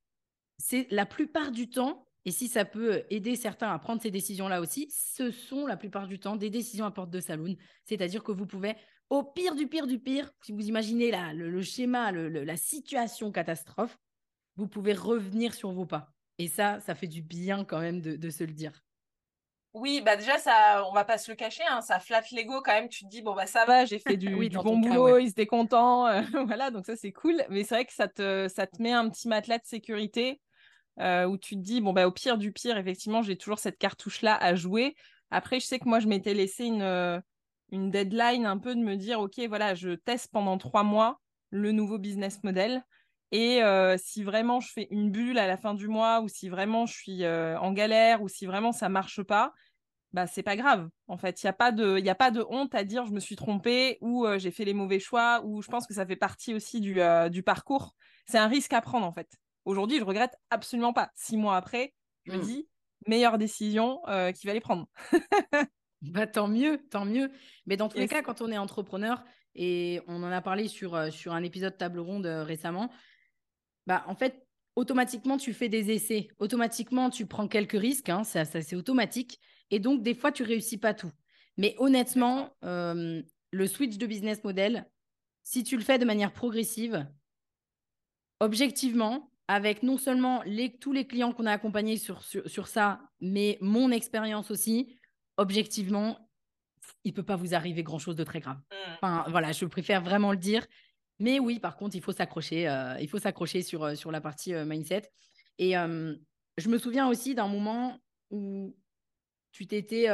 c'est 0.61 0.87
la 0.91 1.05
plupart 1.05 1.51
du 1.51 1.69
temps, 1.69 2.05
et 2.25 2.31
si 2.31 2.47
ça 2.47 2.65
peut 2.65 3.03
aider 3.09 3.35
certains 3.35 3.71
à 3.71 3.79
prendre 3.79 4.01
ces 4.01 4.11
décisions-là 4.11 4.61
aussi, 4.61 4.89
ce 4.91 5.31
sont 5.31 5.65
la 5.65 5.75
plupart 5.75 6.07
du 6.07 6.19
temps 6.19 6.35
des 6.35 6.49
décisions 6.49 6.85
à 6.85 6.91
porte 6.91 7.09
de 7.09 7.19
saloon. 7.19 7.55
C'est-à-dire 7.85 8.23
que 8.23 8.31
vous 8.31 8.45
pouvez 8.45 8.75
au 9.09 9.23
pire 9.23 9.55
du 9.55 9.67
pire 9.67 9.87
du 9.87 9.99
pire, 9.99 10.31
si 10.41 10.53
vous 10.53 10.67
imaginez 10.67 11.11
là, 11.11 11.33
le, 11.33 11.61
schéma, 11.61 12.11
la 12.11 12.57
situation 12.57 13.31
catastrophe, 13.31 13.97
vous 14.55 14.67
pouvez 14.67 14.93
revenir 14.93 15.53
sur 15.53 15.71
vos 15.71 15.85
pas. 15.85 16.13
Et 16.37 16.47
ça, 16.47 16.79
ça 16.79 16.95
fait 16.95 17.07
du 17.07 17.21
bien 17.21 17.65
quand 17.65 17.79
même 17.79 17.99
de, 17.99 18.29
se 18.29 18.43
le 18.43 18.53
dire. 18.53 18.83
Oui, 19.73 20.01
bah 20.03 20.15
déjà, 20.15 20.37
ça, 20.37 20.85
on 20.89 20.93
va 20.93 21.05
pas 21.05 21.17
se 21.17 21.31
le 21.31 21.35
cacher, 21.35 21.63
hein, 21.69 21.81
ça 21.81 21.99
flatte 21.99 22.31
l'ego 22.31 22.61
quand 22.63 22.73
même. 22.73 22.89
Tu 22.89 23.05
te 23.05 23.09
dis, 23.09 23.21
bon, 23.21 23.33
bah 23.33 23.47
ça 23.47 23.65
va, 23.65 23.85
j'ai 23.85 23.99
fait 23.99 24.17
du, 24.17 24.29
bon 24.63 24.77
boulot, 24.77 25.17
ils 25.17 25.29
étaient 25.29 25.45
contents. 25.45 26.07
Euh, 26.07 26.21
voilà, 26.45 26.71
donc 26.71 26.85
ça, 26.85 26.95
c'est 26.95 27.11
cool. 27.11 27.43
Mais 27.49 27.63
c'est 27.63 27.75
vrai 27.75 27.85
que 27.85 27.93
ça 27.93 28.07
te, 28.07 28.47
ça 28.47 28.67
te 28.67 28.81
met 28.81 28.91
un 28.91 29.09
petit 29.09 29.27
matelas 29.27 29.57
de 29.57 29.65
sécurité 29.65 30.39
euh, 30.99 31.25
où 31.25 31.37
tu 31.37 31.55
te 31.55 31.61
dis, 31.61 31.81
bon, 31.81 31.93
bah 31.93 32.07
au 32.07 32.11
pire 32.11 32.37
du 32.37 32.51
pire, 32.51 32.77
effectivement, 32.77 33.21
j'ai 33.21 33.37
toujours 33.37 33.59
cette 33.59 33.77
cartouche-là 33.77 34.35
à 34.35 34.55
jouer. 34.55 34.95
Après, 35.31 35.59
je 35.59 35.65
sais 35.65 35.79
que 35.79 35.87
moi, 35.87 35.99
je 35.99 36.07
m'étais 36.07 36.33
laissé 36.33 36.65
une, 36.65 36.81
euh, 36.81 37.19
deadline 37.71 38.45
un 38.45 38.57
peu 38.57 38.75
de 38.75 38.81
me 38.81 38.95
dire, 38.97 39.21
OK, 39.21 39.39
voilà, 39.47 39.73
je 39.75 39.91
teste 39.91 40.29
pendant 40.31 40.57
trois 40.57 40.83
mois 40.83 41.21
le 41.51 41.71
nouveau 41.71 41.97
business 41.97 42.43
model. 42.43 42.83
Et 43.31 43.63
euh, 43.63 43.95
si 43.97 44.23
vraiment 44.23 44.59
je 44.59 44.69
fais 44.73 44.87
une 44.91 45.09
bulle 45.09 45.37
à 45.39 45.47
la 45.47 45.55
fin 45.55 45.73
du 45.73 45.87
mois, 45.87 46.19
ou 46.19 46.27
si 46.27 46.49
vraiment 46.49 46.85
je 46.85 46.93
suis 46.93 47.23
euh, 47.23 47.57
en 47.59 47.71
galère, 47.71 48.21
ou 48.21 48.27
si 48.27 48.45
vraiment 48.45 48.73
ça 48.73 48.89
marche 48.89 49.23
pas, 49.23 49.53
bah 50.11 50.27
c'est 50.27 50.43
pas 50.43 50.57
grave. 50.57 50.89
En 51.07 51.17
fait, 51.17 51.41
il 51.41 51.45
n'y 51.45 51.49
a, 51.49 51.53
pas 51.53 51.71
de, 51.71 52.05
a 52.05 52.15
pas 52.15 52.31
de 52.31 52.45
honte 52.49 52.75
à 52.75 52.83
dire 52.83 53.05
je 53.05 53.13
me 53.13 53.21
suis 53.21 53.37
trompée, 53.37 53.97
ou 54.01 54.27
j'ai 54.37 54.51
fait 54.51 54.65
les 54.65 54.73
mauvais 54.73 54.99
choix, 54.99 55.41
ou 55.45 55.61
je 55.61 55.69
pense 55.69 55.87
que 55.87 55.93
ça 55.93 56.05
fait 56.05 56.17
partie 56.17 56.53
aussi 56.53 56.81
du, 56.81 56.99
du 57.29 57.43
parcours. 57.43 57.95
C'est 58.25 58.37
un 58.37 58.47
risque 58.47 58.73
à 58.73 58.81
prendre, 58.81 59.05
en 59.05 59.13
fait. 59.13 59.29
Aujourd'hui, 59.65 59.99
je 59.99 60.03
regrette 60.03 60.35
absolument 60.49 60.93
pas. 60.93 61.11
Six 61.15 61.37
mois 61.37 61.55
après, 61.55 61.93
je 62.25 62.31
me 62.31 62.37
mmh. 62.37 62.41
dis, 62.41 62.67
meilleure 63.07 63.37
décision 63.37 64.01
qu'il 64.35 64.47
va 64.47 64.53
les 64.53 64.61
prendre. 64.61 64.87
Bah, 66.01 66.25
tant 66.25 66.47
mieux, 66.47 66.79
tant 66.89 67.05
mieux. 67.05 67.31
Mais 67.67 67.77
dans 67.77 67.87
tous 67.87 67.99
les 67.99 68.07
cas, 68.07 68.23
quand 68.23 68.41
on 68.41 68.51
est 68.51 68.57
entrepreneur, 68.57 69.23
et 69.55 70.01
on 70.07 70.23
en 70.23 70.31
a 70.31 70.41
parlé 70.41 70.67
sur, 70.67 70.95
euh, 70.95 71.11
sur 71.11 71.33
un 71.33 71.43
épisode 71.43 71.77
table 71.77 71.99
ronde 71.99 72.25
euh, 72.25 72.43
récemment, 72.43 72.89
bah, 73.85 74.03
en 74.07 74.15
fait, 74.15 74.45
automatiquement, 74.75 75.37
tu 75.37 75.53
fais 75.53 75.69
des 75.69 75.91
essais. 75.91 76.29
Automatiquement, 76.39 77.09
tu 77.09 77.25
prends 77.25 77.47
quelques 77.47 77.79
risques. 77.79 78.09
Hein, 78.09 78.23
ça, 78.23 78.45
ça 78.45 78.61
c'est 78.61 78.75
automatique. 78.75 79.39
Et 79.69 79.79
donc, 79.79 80.01
des 80.03 80.13
fois, 80.13 80.31
tu 80.31 80.43
réussis 80.43 80.77
pas 80.77 80.93
tout. 80.93 81.11
Mais 81.57 81.75
honnêtement, 81.79 82.55
le 82.61 83.67
switch 83.67 83.97
de 83.97 84.05
business 84.05 84.43
model, 84.43 84.89
si 85.43 85.63
tu 85.63 85.75
le 85.77 85.83
fais 85.83 85.97
de 85.97 86.05
manière 86.05 86.31
progressive, 86.31 87.07
objectivement, 88.39 89.30
avec 89.51 89.83
non 89.83 89.97
seulement 89.97 90.41
les, 90.45 90.77
tous 90.77 90.93
les 90.93 91.05
clients 91.05 91.33
qu'on 91.33 91.45
a 91.45 91.51
accompagnés 91.51 91.97
sur, 91.97 92.23
sur, 92.23 92.67
ça, 92.67 93.01
mais 93.19 93.57
mon 93.59 93.91
expérience 93.91 94.49
aussi, 94.49 94.97
objectivement, 95.35 96.29
il 97.03 97.11
ne 97.11 97.15
peut 97.15 97.23
pas 97.23 97.35
vous 97.35 97.53
arriver 97.53 97.83
grand-chose 97.83 98.15
de 98.15 98.23
très 98.23 98.39
grave. 98.39 98.55
Mmh. 98.55 98.93
Enfin, 98.93 99.25
voilà, 99.27 99.51
je 99.51 99.65
préfère 99.65 100.01
vraiment 100.01 100.31
le 100.31 100.37
dire. 100.37 100.65
Mais 101.19 101.37
oui, 101.39 101.59
par 101.59 101.75
contre, 101.75 101.97
il 101.97 102.01
faut 102.01 102.13
s'accrocher. 102.13 102.69
Euh, 102.69 102.95
il 103.01 103.09
faut 103.09 103.19
s'accrocher 103.19 103.61
sur, 103.61 103.83
euh, 103.83 103.95
sur 103.95 104.09
la 104.09 104.21
partie 104.21 104.53
euh, 104.53 104.63
mindset. 104.63 105.11
Et 105.57 105.73
je 105.73 106.69
me 106.69 106.77
souviens 106.77 107.09
aussi 107.09 107.35
d'un 107.35 107.47
moment 107.47 107.99
où 108.31 108.73
tu 109.51 109.67
t'étais 109.67 110.07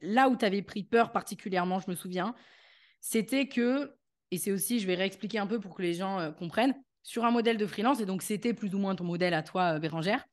là 0.00 0.28
où 0.28 0.36
tu 0.36 0.44
avais 0.44 0.62
pris 0.62 0.82
peur 0.82 1.12
particulièrement, 1.12 1.78
je 1.78 1.88
me 1.88 1.94
souviens, 1.94 2.34
c'était 3.00 3.46
que, 3.46 3.94
et 4.32 4.38
c'est 4.38 4.50
aussi, 4.50 4.80
je 4.80 4.86
vais 4.88 4.96
réexpliquer 4.96 5.38
un 5.38 5.46
peu 5.46 5.60
pour 5.60 5.76
que 5.76 5.82
les 5.82 5.94
gens 5.94 6.32
comprennent, 6.32 6.74
sur 7.04 7.24
un 7.24 7.30
modèle 7.30 7.58
de 7.58 7.66
freelance, 7.66 8.00
et 8.00 8.06
donc 8.06 8.22
c'était 8.22 8.54
plus 8.54 8.74
ou 8.74 8.78
moins 8.78 8.96
ton 8.96 9.04
modèle 9.04 9.34
à 9.34 9.42
toi, 9.42 9.78
Bérangère, 9.78 10.24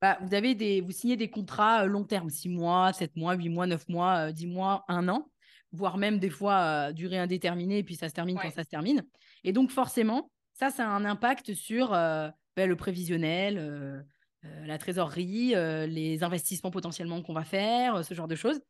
bah, 0.00 0.18
vous, 0.20 0.34
avez 0.34 0.54
des, 0.54 0.80
vous 0.80 0.92
signez 0.92 1.16
des 1.16 1.28
contrats 1.28 1.84
long 1.86 2.04
terme, 2.04 2.30
6 2.30 2.48
mois, 2.48 2.92
7 2.92 3.16
mois, 3.16 3.34
8 3.34 3.48
mois, 3.48 3.66
9 3.66 3.88
mois, 3.88 4.32
10 4.32 4.46
mois, 4.46 4.84
1 4.88 5.08
an, 5.08 5.30
voire 5.72 5.98
même 5.98 6.18
des 6.18 6.30
fois 6.30 6.92
durée 6.92 7.18
indéterminée, 7.18 7.78
et 7.78 7.82
puis 7.82 7.96
ça 7.96 8.08
se 8.08 8.14
termine 8.14 8.38
quand 8.40 8.50
ça 8.50 8.64
se 8.64 8.68
termine. 8.68 9.04
Et 9.44 9.52
donc 9.52 9.70
forcément, 9.70 10.30
ça, 10.52 10.70
ça 10.70 10.86
a 10.86 10.90
un 10.90 11.04
impact 11.04 11.54
sur 11.54 11.90
bah, 11.90 12.32
le 12.56 12.76
prévisionnel, 12.76 14.04
la 14.42 14.78
trésorerie, 14.78 15.54
les 15.88 16.22
investissements 16.22 16.70
potentiellement 16.70 17.22
qu'on 17.22 17.34
va 17.34 17.44
faire, 17.44 18.04
ce 18.04 18.14
genre 18.14 18.28
de 18.28 18.36
choses. 18.36 18.60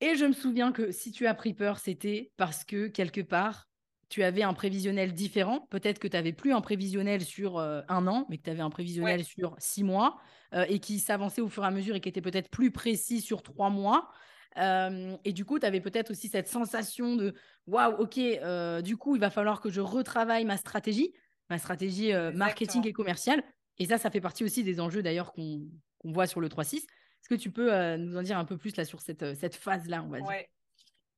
Et 0.00 0.16
je 0.16 0.24
me 0.24 0.32
souviens 0.32 0.72
que 0.72 0.90
si 0.90 1.12
tu 1.12 1.26
as 1.26 1.34
pris 1.34 1.54
peur, 1.54 1.78
c'était 1.78 2.32
parce 2.36 2.64
que 2.64 2.88
quelque 2.88 3.20
part, 3.20 3.69
tu 4.10 4.22
avais 4.22 4.42
un 4.42 4.52
prévisionnel 4.52 5.14
différent. 5.14 5.66
Peut-être 5.70 5.98
que 5.98 6.08
tu 6.08 6.16
n'avais 6.16 6.32
plus 6.32 6.52
un 6.52 6.60
prévisionnel 6.60 7.22
sur 7.22 7.58
un 7.58 8.06
an, 8.06 8.26
mais 8.28 8.36
que 8.36 8.42
tu 8.42 8.50
avais 8.50 8.60
un 8.60 8.70
prévisionnel 8.70 9.24
sur 9.24 9.56
six 9.58 9.82
mois 9.82 10.18
et 10.52 10.78
qui 10.80 10.98
s'avançait 10.98 11.40
au 11.40 11.48
fur 11.48 11.64
et 11.64 11.66
à 11.66 11.70
mesure 11.70 11.94
et 11.94 12.00
qui 12.00 12.08
était 12.08 12.20
peut-être 12.20 12.50
plus 12.50 12.70
précis 12.70 13.20
sur 13.20 13.42
trois 13.42 13.70
mois. 13.70 14.10
et 14.56 15.32
du 15.32 15.44
coup, 15.44 15.58
tu 15.58 15.66
avais 15.66 15.80
peut-être 15.80 16.10
aussi 16.10 16.28
cette 16.28 16.48
sensation 16.48 17.16
de 17.16 17.34
waouh, 17.66 17.94
ok, 18.00 18.82
du 18.82 18.96
coup, 18.96 19.16
il 19.16 19.20
va 19.20 19.30
falloir 19.30 19.60
que 19.60 19.70
je 19.70 19.80
retravaille 19.80 20.44
ma 20.44 20.56
stratégie, 20.56 21.14
ma 21.48 21.58
stratégie 21.58 22.12
marketing 22.34 22.86
et 22.86 22.92
commerciale. 22.92 23.42
Et 23.78 23.86
ça, 23.86 23.96
ça 23.96 24.10
fait 24.10 24.20
partie 24.20 24.44
aussi 24.44 24.62
des 24.62 24.78
enjeux 24.78 25.02
d'ailleurs 25.02 25.32
qu'on 25.32 25.62
voit 26.04 26.26
sur 26.26 26.40
le 26.40 26.48
3.6. 26.48 26.76
Est-ce 27.20 27.28
que 27.28 27.34
tu 27.34 27.50
peux 27.50 27.72
euh, 27.72 27.96
nous 27.96 28.16
en 28.16 28.22
dire 28.22 28.38
un 28.38 28.44
peu 28.44 28.56
plus 28.56 28.76
là 28.76 28.84
sur 28.84 29.00
cette, 29.00 29.34
cette 29.34 29.54
phase-là, 29.54 30.02
on 30.02 30.08
va 30.08 30.20
dire? 30.20 30.28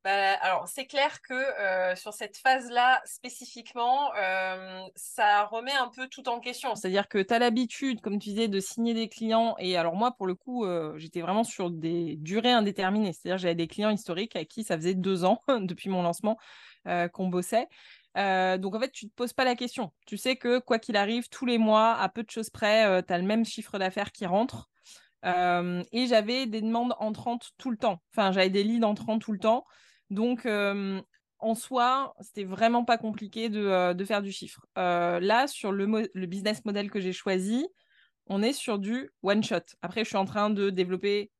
Bah, 0.04 0.34
alors, 0.40 0.68
c'est 0.68 0.86
clair 0.86 1.22
que 1.22 1.34
euh, 1.34 1.94
sur 1.96 2.12
cette 2.12 2.36
phase-là, 2.36 3.00
spécifiquement, 3.04 4.12
euh, 4.16 4.80
ça 4.96 5.44
remet 5.44 5.72
un 5.72 5.88
peu 5.88 6.08
tout 6.08 6.28
en 6.28 6.40
question. 6.40 6.74
C'est-à-dire 6.74 7.08
que 7.08 7.18
tu 7.18 7.32
as 7.32 7.38
l'habitude, 7.38 8.00
comme 8.00 8.18
tu 8.18 8.30
disais, 8.30 8.48
de 8.48 8.60
signer 8.60 8.94
des 8.94 9.08
clients. 9.08 9.54
Et 9.58 9.76
alors, 9.76 9.94
moi, 9.94 10.12
pour 10.12 10.26
le 10.26 10.34
coup, 10.34 10.66
j'étais 10.96 11.20
vraiment 11.20 11.44
sur 11.44 11.70
des 11.70 12.16
durées 12.16 12.52
indéterminées. 12.52 13.12
C'est-à-dire 13.12 13.38
j'avais 13.38 13.54
des 13.54 13.68
clients 13.68 13.90
historiques 13.90 14.36
à 14.36 14.44
qui 14.44 14.64
ça 14.64 14.76
faisait 14.76 14.94
deux 14.94 15.24
ans 15.24 15.42
depuis 15.60 15.88
mon 15.88 16.02
lancement 16.02 16.38
qu'on 17.12 17.28
bossait. 17.28 17.68
Euh, 18.18 18.58
donc 18.58 18.74
en 18.74 18.80
fait, 18.80 18.92
tu 18.92 19.06
ne 19.06 19.10
te 19.10 19.14
poses 19.14 19.32
pas 19.32 19.44
la 19.44 19.54
question. 19.54 19.92
Tu 20.06 20.16
sais 20.16 20.36
que 20.36 20.58
quoi 20.58 20.78
qu'il 20.78 20.96
arrive, 20.96 21.28
tous 21.28 21.46
les 21.46 21.58
mois, 21.58 21.94
à 21.94 22.08
peu 22.08 22.22
de 22.22 22.30
choses 22.30 22.50
près, 22.50 22.86
euh, 22.86 23.02
tu 23.06 23.12
as 23.12 23.18
le 23.18 23.24
même 23.24 23.44
chiffre 23.44 23.78
d'affaires 23.78 24.12
qui 24.12 24.26
rentre. 24.26 24.68
Euh, 25.24 25.82
et 25.92 26.06
j'avais 26.06 26.46
des 26.46 26.60
demandes 26.60 26.94
entrantes 26.98 27.52
tout 27.56 27.70
le 27.70 27.76
temps. 27.76 28.02
Enfin, 28.12 28.32
j'avais 28.32 28.50
des 28.50 28.64
leads 28.64 28.84
entrants 28.84 29.18
tout 29.18 29.32
le 29.32 29.38
temps. 29.38 29.64
Donc 30.12 30.46
en 30.46 31.54
soi, 31.54 32.14
c'était 32.20 32.44
vraiment 32.44 32.84
pas 32.84 32.98
compliqué 32.98 33.48
de, 33.48 34.04
faire 34.04 34.22
du 34.22 34.30
chiffre. 34.30 34.64
là, 34.76 35.46
sur 35.46 35.72
le, 35.72 36.08
le 36.12 36.26
business 36.26 36.64
model 36.64 36.90
que 36.90 37.00
j'ai 37.00 37.12
choisi, 37.12 37.66
on 38.26 38.42
est 38.42 38.52
sur 38.52 38.78
du 38.78 39.10
one 39.22 39.42
shot. 39.42 39.56
Après, 39.82 40.04
je 40.04 40.08
suis 40.08 40.16
en 40.16 40.24
train 40.24 40.50
de 40.50 40.70
développer 40.70 41.30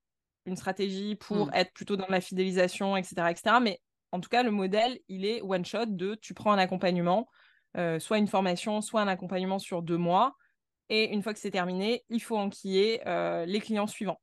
une 0.46 0.56
stratégie 0.56 1.14
pour 1.14 1.46
mmh. 1.46 1.54
être 1.54 1.72
plutôt 1.72 1.96
dans 1.96 2.08
la 2.08 2.20
fidélisation, 2.20 2.96
etc., 2.96 3.30
etc. 3.30 3.56
Mais 3.62 3.80
en 4.10 4.20
tout 4.20 4.28
cas, 4.28 4.42
le 4.42 4.50
modèle, 4.50 4.98
il 5.08 5.24
est 5.24 5.40
one 5.42 5.64
shot 5.64 5.86
de 5.86 6.14
tu 6.14 6.34
prends 6.34 6.52
un 6.52 6.58
accompagnement, 6.58 7.28
euh, 7.76 7.98
soit 7.98 8.18
une 8.18 8.28
formation, 8.28 8.80
soit 8.80 9.00
un 9.00 9.08
accompagnement 9.08 9.58
sur 9.58 9.82
deux 9.82 9.96
mois. 9.96 10.34
Et 10.88 11.12
une 11.12 11.22
fois 11.22 11.32
que 11.32 11.38
c'est 11.38 11.50
terminé, 11.50 12.04
il 12.10 12.20
faut 12.20 12.36
enquiller 12.36 13.00
euh, 13.06 13.46
les 13.46 13.60
clients 13.60 13.86
suivants. 13.86 14.20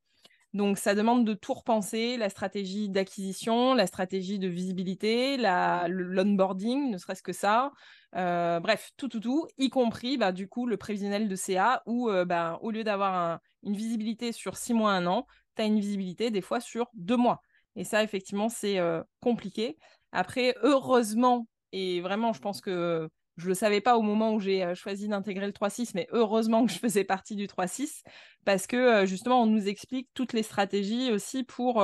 Donc, 0.52 0.78
ça 0.78 0.94
demande 0.94 1.24
de 1.24 1.34
tout 1.34 1.54
repenser, 1.54 2.16
la 2.16 2.28
stratégie 2.28 2.88
d'acquisition, 2.88 3.74
la 3.74 3.86
stratégie 3.86 4.38
de 4.38 4.48
visibilité, 4.48 5.36
l'onboarding, 5.36 6.90
ne 6.90 6.98
serait-ce 6.98 7.22
que 7.22 7.32
ça. 7.32 7.70
Euh, 8.16 8.58
bref, 8.58 8.90
tout, 8.96 9.08
tout, 9.08 9.20
tout, 9.20 9.46
y 9.58 9.70
compris, 9.70 10.18
bah, 10.18 10.32
du 10.32 10.48
coup, 10.48 10.66
le 10.66 10.76
prévisionnel 10.76 11.28
de 11.28 11.36
CA, 11.36 11.82
où 11.86 12.10
bah, 12.26 12.58
au 12.62 12.72
lieu 12.72 12.82
d'avoir 12.82 13.38
une 13.62 13.76
visibilité 13.76 14.32
sur 14.32 14.56
six 14.56 14.74
mois, 14.74 14.92
un 14.92 15.06
an, 15.06 15.26
tu 15.54 15.62
as 15.62 15.66
une 15.66 15.78
visibilité 15.78 16.32
des 16.32 16.40
fois 16.40 16.60
sur 16.60 16.88
deux 16.94 17.16
mois. 17.16 17.42
Et 17.76 17.84
ça, 17.84 18.02
effectivement, 18.02 18.48
c'est 18.48 18.80
compliqué. 19.20 19.76
Après, 20.10 20.56
heureusement, 20.62 21.46
et 21.72 22.00
vraiment, 22.00 22.32
je 22.32 22.40
pense 22.40 22.60
que 22.60 23.08
je 23.40 23.46
ne 23.46 23.50
le 23.50 23.54
savais 23.54 23.80
pas 23.80 23.96
au 23.96 24.02
moment 24.02 24.34
où 24.34 24.40
j'ai 24.40 24.74
choisi 24.74 25.08
d'intégrer 25.08 25.46
le 25.46 25.52
3.6, 25.52 25.92
mais 25.94 26.06
heureusement 26.12 26.66
que 26.66 26.72
je 26.72 26.78
faisais 26.78 27.04
partie 27.04 27.36
du 27.36 27.46
3.6, 27.46 28.02
parce 28.44 28.66
que 28.66 29.06
justement, 29.06 29.42
on 29.42 29.46
nous 29.46 29.68
explique 29.68 30.08
toutes 30.14 30.32
les 30.32 30.42
stratégies 30.42 31.10
aussi 31.12 31.42
pour 31.42 31.82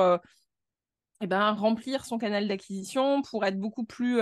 eh 1.21 1.27
ben, 1.27 1.51
remplir 1.51 2.05
son 2.05 2.17
canal 2.17 2.47
d'acquisition, 2.47 3.21
pour 3.23 3.45
être 3.45 3.59
beaucoup 3.59 3.83
plus 3.83 4.19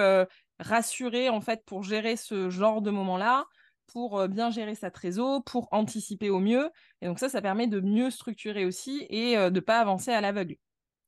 rassuré, 0.60 1.30
en 1.30 1.42
fait, 1.42 1.64
pour 1.66 1.84
gérer 1.84 2.16
ce 2.16 2.50
genre 2.50 2.82
de 2.82 2.92
moment-là 2.92 3.46
pour 3.88 4.28
bien 4.28 4.50
gérer 4.50 4.74
sa 4.74 4.90
trésor, 4.90 5.44
pour 5.44 5.68
anticiper 5.72 6.32
au 6.32 6.40
mieux. 6.40 6.72
Et 7.02 7.06
donc 7.06 7.20
ça, 7.20 7.30
ça 7.30 7.40
permet 7.42 7.68
de 7.68 7.80
mieux 7.80 8.10
structurer 8.10 8.66
aussi 8.66 9.06
et 9.10 9.36
de 9.36 9.50
ne 9.50 9.60
pas 9.60 9.80
avancer 9.80 10.12
à 10.12 10.22
l'aveugle. 10.22 10.56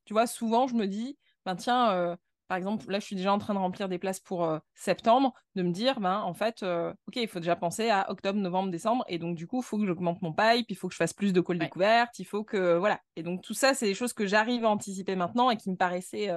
Tu 0.06 0.14
vois, 0.14 0.26
souvent, 0.26 0.68
je 0.68 0.76
me 0.76 0.88
dis, 0.88 1.18
ben 1.46 1.56
tiens, 1.56 1.92
euh, 1.92 2.16
par 2.48 2.58
exemple, 2.58 2.90
là, 2.90 3.00
je 3.00 3.06
suis 3.06 3.16
déjà 3.16 3.34
en 3.34 3.38
train 3.38 3.54
de 3.54 3.60
remplir 3.60 3.90
des 3.90 3.98
places 3.98 4.20
pour 4.20 4.46
euh, 4.46 4.60
septembre, 4.74 5.34
de 5.56 5.64
me 5.64 5.72
dire, 5.72 6.00
ben 6.00 6.20
en 6.22 6.34
fait, 6.34 6.64
euh, 6.64 6.94
ok, 7.08 7.16
il 7.18 7.28
faut 7.28 7.40
déjà 7.40 7.56
penser 7.56 7.90
à 7.90 8.10
octobre, 8.10 8.40
novembre, 8.40 8.72
décembre, 8.72 9.04
et 9.08 9.20
donc 9.20 9.36
du 9.36 9.48
coup, 9.48 9.62
il 9.62 9.66
faut 9.66 9.78
que 9.78 9.86
j'augmente 9.86 10.22
mon 10.22 10.34
pipe, 10.34 10.66
il 10.70 10.76
faut 10.76 10.88
que 10.88 10.94
je 10.94 10.98
fasse 10.98 11.14
plus 11.14 11.34
de 11.34 11.42
calls 11.42 11.60
découvertes, 11.60 12.20
il 12.20 12.26
faut 12.26 12.44
que, 12.44 12.78
voilà. 12.78 13.00
Et 13.16 13.24
donc 13.24 13.44
tout 13.44 13.54
ça, 13.54 13.74
c'est 13.74 13.86
des 13.86 13.94
choses 13.94 14.14
que 14.14 14.26
j'arrive 14.26 14.66
à 14.66 14.70
anticiper 14.70 15.16
maintenant 15.16 15.50
et 15.50 15.58
qui 15.58 15.70
me 15.70 15.76
paraissaient 15.76 16.30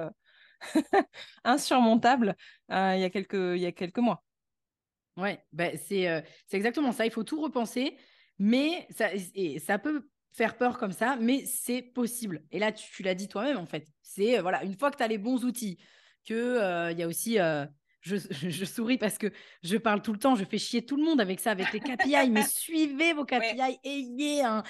insurmontables 1.43 2.35
il 2.69 2.99
y 2.99 3.03
a 3.03 3.09
quelques, 3.09 3.33
il 3.33 3.61
y 3.61 3.65
a 3.65 3.71
quelques 3.71 3.99
mois. 3.99 4.23
Ouais, 5.17 5.43
ben 5.51 5.77
c'est 5.77 6.23
exactement 6.51 6.91
ça. 6.91 7.05
Il 7.05 7.11
faut 7.11 7.23
tout 7.23 7.41
repenser, 7.41 7.97
mais 8.37 8.87
ça, 8.89 9.09
et 9.13 9.59
ça 9.59 9.77
peut 9.77 10.07
faire 10.33 10.57
peur 10.57 10.77
comme 10.77 10.91
ça, 10.91 11.17
mais 11.19 11.45
c'est 11.45 11.81
possible. 11.81 12.43
Et 12.51 12.59
là, 12.59 12.71
tu, 12.71 13.03
l'as 13.03 13.15
dit 13.15 13.27
toi-même, 13.27 13.57
en 13.57 13.65
fait. 13.65 13.87
C'est, 14.01 14.37
euh, 14.37 14.41
voilà, 14.41 14.63
une 14.63 14.77
fois 14.77 14.91
que 14.91 14.97
tu 14.97 15.03
as 15.03 15.07
les 15.07 15.17
bons 15.17 15.43
outils, 15.43 15.77
qu'il 16.23 16.35
euh, 16.35 16.91
y 16.91 17.03
a 17.03 17.07
aussi... 17.07 17.39
Euh, 17.39 17.65
je, 18.01 18.15
je, 18.49 18.65
souris 18.65 18.97
parce 18.97 19.17
que 19.17 19.31
je 19.63 19.77
parle 19.77 20.01
tout 20.01 20.13
le 20.13 20.19
temps, 20.19 20.35
je 20.35 20.43
fais 20.43 20.57
chier 20.57 20.83
tout 20.85 20.97
le 20.97 21.03
monde 21.03 21.21
avec 21.21 21.39
ça, 21.39 21.51
avec 21.51 21.71
les 21.71 21.79
KPI, 21.79 22.29
mais 22.29 22.43
suivez 22.43 23.13
vos 23.13 23.25
KPI, 23.25 23.79
ayez 23.83 24.43
un, 24.43 24.63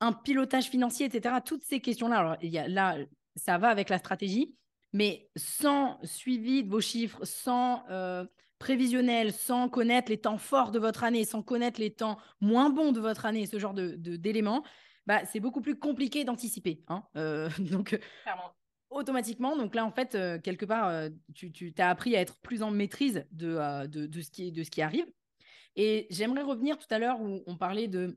un, 0.00 0.12
pilotage 0.12 0.64
financier, 0.64 1.06
etc. 1.06 1.36
Toutes 1.44 1.62
ces 1.62 1.80
questions-là, 1.80 2.18
alors 2.18 2.36
y 2.42 2.58
a, 2.58 2.66
là, 2.66 2.96
ça 3.36 3.58
va 3.58 3.68
avec 3.68 3.90
la 3.90 3.98
stratégie, 3.98 4.56
mais 4.92 5.28
sans 5.36 6.00
suivi 6.02 6.64
de 6.64 6.70
vos 6.70 6.80
chiffres, 6.80 7.24
sans 7.24 7.84
prévisionnel, 8.58 9.32
sans 9.32 9.68
connaître 9.68 10.10
les 10.10 10.18
temps 10.18 10.38
forts 10.38 10.70
de 10.70 10.78
votre 10.78 11.04
année, 11.04 11.24
sans 11.24 11.42
connaître 11.42 11.80
les 11.80 11.90
temps 11.90 12.18
moins 12.40 12.70
bons 12.70 12.92
de 12.92 13.00
votre 13.00 13.26
année, 13.26 13.46
ce 13.46 13.58
genre 13.58 13.74
d'éléments, 13.74 13.98
de, 13.98 14.16
d'éléments, 14.16 14.64
bah, 15.06 15.24
c'est 15.26 15.40
beaucoup 15.40 15.60
plus 15.60 15.78
compliqué 15.78 16.24
d'anticiper. 16.24 16.82
Hein. 16.88 17.02
Euh, 17.16 17.48
donc, 17.58 17.98
automatiquement, 18.94 19.56
donc 19.56 19.74
là, 19.74 19.84
en 19.84 19.90
fait, 19.90 20.14
euh, 20.14 20.38
quelque 20.38 20.64
part, 20.64 20.88
euh, 20.88 21.08
tu, 21.34 21.74
as 21.78 21.88
appris 21.88 22.16
à 22.16 22.20
être 22.20 22.40
plus 22.40 22.62
en 22.62 22.70
maîtrise 22.70 23.24
de, 23.32 23.86
de, 23.86 24.06
de, 24.06 24.20
ce, 24.20 24.30
qui, 24.30 24.52
de 24.52 24.62
ce 24.62 24.70
qui 24.70 24.82
arrive. 24.82 25.06
Et 25.76 26.06
j'aimerais 26.10 26.42
revenir 26.42 26.78
tout 26.78 26.86
à 26.90 26.98
l'heure 26.98 27.20
où 27.20 27.42
on 27.46 27.56
parlait 27.56 27.88
de. 27.88 28.16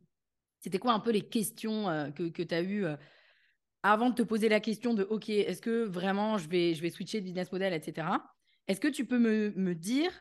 C'était 0.59 0.79
quoi 0.79 0.93
un 0.93 0.99
peu 0.99 1.11
les 1.11 1.21
questions 1.21 1.85
que, 2.15 2.29
que 2.29 2.43
tu 2.43 2.53
as 2.53 2.61
eues 2.61 2.85
avant 3.83 4.09
de 4.09 4.15
te 4.15 4.21
poser 4.21 4.49
la 4.49 4.59
question 4.59 4.93
de 4.93 5.03
OK, 5.03 5.29
est-ce 5.29 5.61
que 5.61 5.83
vraiment 5.83 6.37
je 6.37 6.49
vais, 6.49 6.73
je 6.73 6.81
vais 6.81 6.89
switcher 6.89 7.19
de 7.19 7.25
business 7.25 7.51
model, 7.51 7.73
etc. 7.73 8.07
Est-ce 8.67 8.81
que 8.81 8.87
tu 8.87 9.05
peux 9.05 9.19
me, 9.19 9.53
me 9.55 9.75
dire, 9.75 10.11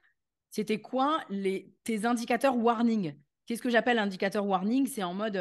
c'était 0.51 0.81
quoi 0.81 1.21
les, 1.31 1.75
tes 1.85 2.05
indicateurs 2.05 2.57
warning? 2.57 3.15
Qu'est-ce 3.47 3.63
que 3.63 3.71
j'appelle 3.71 3.99
indicateur 3.99 4.47
warning? 4.47 4.87
C'est 4.87 5.03
en 5.03 5.15
mode 5.15 5.37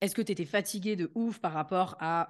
est-ce 0.00 0.14
que 0.14 0.22
tu 0.22 0.32
étais 0.32 0.44
fatigué 0.44 0.96
de 0.96 1.10
ouf 1.14 1.40
par 1.40 1.52
rapport 1.52 1.96
à 2.00 2.28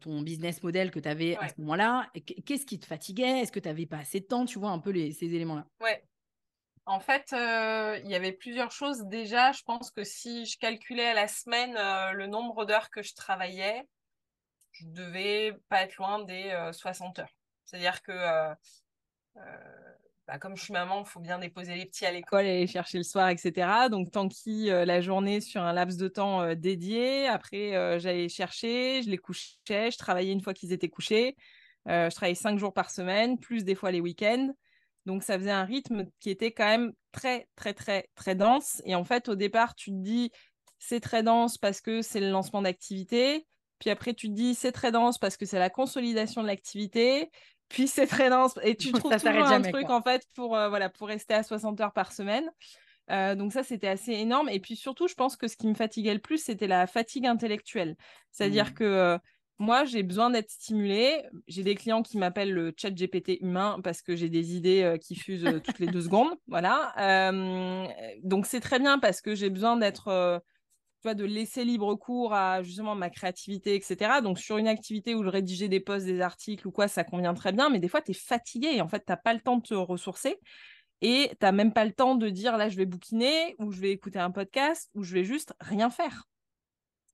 ton 0.00 0.22
business 0.22 0.62
model 0.62 0.90
que 0.90 0.98
tu 0.98 1.08
avais 1.08 1.36
à 1.36 1.48
ce 1.48 1.60
moment-là? 1.60 2.10
Qu'est-ce 2.46 2.66
qui 2.66 2.78
te 2.78 2.86
fatiguait? 2.86 3.40
Est-ce 3.40 3.52
que 3.52 3.60
tu 3.60 3.68
n'avais 3.68 3.86
pas 3.86 3.98
assez 3.98 4.20
de 4.20 4.26
temps 4.26 4.46
Tu 4.46 4.58
vois 4.58 4.70
un 4.70 4.78
peu 4.78 4.92
ces 4.92 5.26
éléments-là? 5.26 5.66
Ouais. 5.80 6.02
En 6.86 6.98
fait, 6.98 7.28
il 7.32 8.10
y 8.10 8.14
avait 8.14 8.32
plusieurs 8.32 8.72
choses. 8.72 9.04
Déjà, 9.04 9.52
je 9.52 9.62
pense 9.62 9.90
que 9.90 10.02
si 10.02 10.46
je 10.46 10.58
calculais 10.58 11.08
à 11.08 11.14
la 11.14 11.28
semaine 11.28 11.74
le 12.14 12.26
nombre 12.26 12.64
d'heures 12.64 12.90
que 12.90 13.02
je 13.02 13.14
travaillais, 13.14 13.82
je 14.72 14.86
devais 14.86 15.52
pas 15.68 15.82
être 15.82 15.96
loin 15.96 16.24
des 16.24 16.70
60 16.72 17.18
heures. 17.18 17.36
C'est-à-dire 17.66 18.02
que 18.02 18.54
bah, 20.30 20.38
comme 20.38 20.56
je 20.56 20.62
suis 20.62 20.72
maman, 20.72 21.00
il 21.00 21.08
faut 21.08 21.18
bien 21.18 21.40
déposer 21.40 21.74
les 21.74 21.86
petits 21.86 22.06
à 22.06 22.12
l'école 22.12 22.44
et 22.46 22.60
les 22.60 22.66
chercher 22.68 22.98
le 22.98 23.04
soir, 23.04 23.30
etc. 23.30 23.88
Donc, 23.90 24.12
tant 24.12 24.28
qu'il 24.28 24.66
la 24.66 25.00
journée 25.00 25.40
sur 25.40 25.60
un 25.60 25.72
laps 25.72 25.96
de 25.96 26.06
temps 26.06 26.54
dédié. 26.54 27.26
Après, 27.26 27.98
j'allais 27.98 28.28
chercher, 28.28 29.02
je 29.02 29.10
les 29.10 29.18
couchais, 29.18 29.90
je 29.90 29.98
travaillais 29.98 30.32
une 30.32 30.40
fois 30.40 30.54
qu'ils 30.54 30.72
étaient 30.72 30.88
couchés. 30.88 31.36
je 31.86 32.14
travaillais 32.14 32.36
cinq 32.36 32.60
jours 32.60 32.72
par 32.72 32.90
semaine, 32.90 33.40
plus 33.40 33.64
des 33.64 33.74
fois 33.74 33.90
les 33.90 34.00
week-ends. 34.00 34.54
Donc, 35.04 35.24
ça 35.24 35.36
faisait 35.36 35.50
un 35.50 35.64
rythme 35.64 36.06
qui 36.20 36.30
était 36.30 36.52
quand 36.52 36.68
même 36.68 36.92
très, 37.10 37.48
très, 37.56 37.74
très, 37.74 38.08
très 38.14 38.36
dense. 38.36 38.82
Et 38.84 38.94
en 38.94 39.02
fait, 39.02 39.28
au 39.28 39.34
départ, 39.34 39.74
tu 39.74 39.90
te 39.90 39.96
dis, 39.96 40.30
c'est 40.78 41.00
très 41.00 41.24
dense 41.24 41.58
parce 41.58 41.80
que 41.80 42.02
c'est 42.02 42.20
le 42.20 42.30
lancement 42.30 42.62
d'activité. 42.62 43.48
Puis 43.80 43.90
après, 43.90 44.14
tu 44.14 44.28
te 44.28 44.34
dis, 44.34 44.54
c'est 44.54 44.70
très 44.70 44.92
dense 44.92 45.18
parce 45.18 45.36
que 45.36 45.44
c'est 45.44 45.58
la 45.58 45.70
consolidation 45.70 46.42
de 46.42 46.46
l'activité 46.46 47.32
puis 47.70 47.88
c'est 47.88 48.06
très 48.06 48.28
dense 48.28 48.58
et 48.62 48.76
tu 48.76 48.92
trouves 48.92 49.16
toujours 49.16 49.46
un 49.46 49.62
truc 49.62 49.88
en 49.88 50.02
fait 50.02 50.26
pour 50.34 50.56
euh, 50.56 50.68
voilà 50.68 50.90
pour 50.90 51.08
rester 51.08 51.32
à 51.32 51.42
60 51.42 51.80
heures 51.80 51.92
par 51.92 52.12
semaine. 52.12 52.50
Euh, 53.10 53.34
donc 53.34 53.52
ça 53.52 53.62
c'était 53.62 53.88
assez 53.88 54.12
énorme 54.12 54.48
et 54.48 54.60
puis 54.60 54.76
surtout 54.76 55.08
je 55.08 55.14
pense 55.14 55.36
que 55.36 55.48
ce 55.48 55.56
qui 55.56 55.66
me 55.66 55.74
fatiguait 55.74 56.14
le 56.14 56.20
plus 56.20 56.38
c'était 56.38 56.66
la 56.66 56.86
fatigue 56.86 57.26
intellectuelle. 57.26 57.96
C'est-à-dire 58.32 58.70
mmh. 58.70 58.74
que 58.74 58.84
euh, 58.84 59.18
moi 59.58 59.84
j'ai 59.84 60.02
besoin 60.02 60.30
d'être 60.30 60.50
stimulée. 60.50 61.22
J'ai 61.46 61.62
des 61.62 61.76
clients 61.76 62.02
qui 62.02 62.18
m'appellent 62.18 62.52
le 62.52 62.74
chat 62.76 62.90
GPT 62.90 63.40
humain 63.40 63.78
parce 63.82 64.02
que 64.02 64.16
j'ai 64.16 64.28
des 64.28 64.56
idées 64.56 64.96
qui 65.00 65.14
fusent 65.14 65.48
toutes 65.64 65.78
les 65.78 65.86
deux 65.86 66.02
secondes. 66.02 66.34
Voilà. 66.48 67.30
donc 68.22 68.46
c'est 68.46 68.60
très 68.60 68.80
bien 68.80 68.98
parce 68.98 69.20
que 69.20 69.34
j'ai 69.34 69.50
besoin 69.50 69.76
d'être 69.76 70.42
de 71.04 71.24
laisser 71.24 71.64
libre 71.64 71.94
cours 71.94 72.34
à 72.34 72.62
justement 72.62 72.94
ma 72.94 73.10
créativité, 73.10 73.74
etc. 73.74 74.20
Donc, 74.22 74.38
sur 74.38 74.58
une 74.58 74.68
activité 74.68 75.14
où 75.14 75.24
je 75.24 75.28
rédigeais 75.28 75.68
des 75.68 75.80
posts, 75.80 76.06
des 76.06 76.20
articles 76.20 76.66
ou 76.66 76.70
quoi, 76.70 76.88
ça 76.88 77.04
convient 77.04 77.34
très 77.34 77.52
bien, 77.52 77.70
mais 77.70 77.78
des 77.78 77.88
fois, 77.88 78.02
tu 78.02 78.12
es 78.12 78.14
fatigué 78.14 78.80
en 78.80 78.88
fait, 78.88 79.04
tu 79.04 79.10
n'as 79.12 79.16
pas 79.16 79.34
le 79.34 79.40
temps 79.40 79.56
de 79.56 79.62
te 79.62 79.74
ressourcer 79.74 80.38
et 81.00 81.30
tu 81.30 81.36
n'as 81.42 81.52
même 81.52 81.72
pas 81.72 81.84
le 81.84 81.92
temps 81.92 82.14
de 82.14 82.28
dire 82.28 82.56
là, 82.56 82.68
je 82.68 82.76
vais 82.76 82.86
bouquiner 82.86 83.56
ou 83.58 83.72
je 83.72 83.80
vais 83.80 83.90
écouter 83.90 84.18
un 84.18 84.30
podcast 84.30 84.90
ou 84.94 85.02
je 85.02 85.14
vais 85.14 85.24
juste 85.24 85.54
rien 85.60 85.90
faire. 85.90 86.28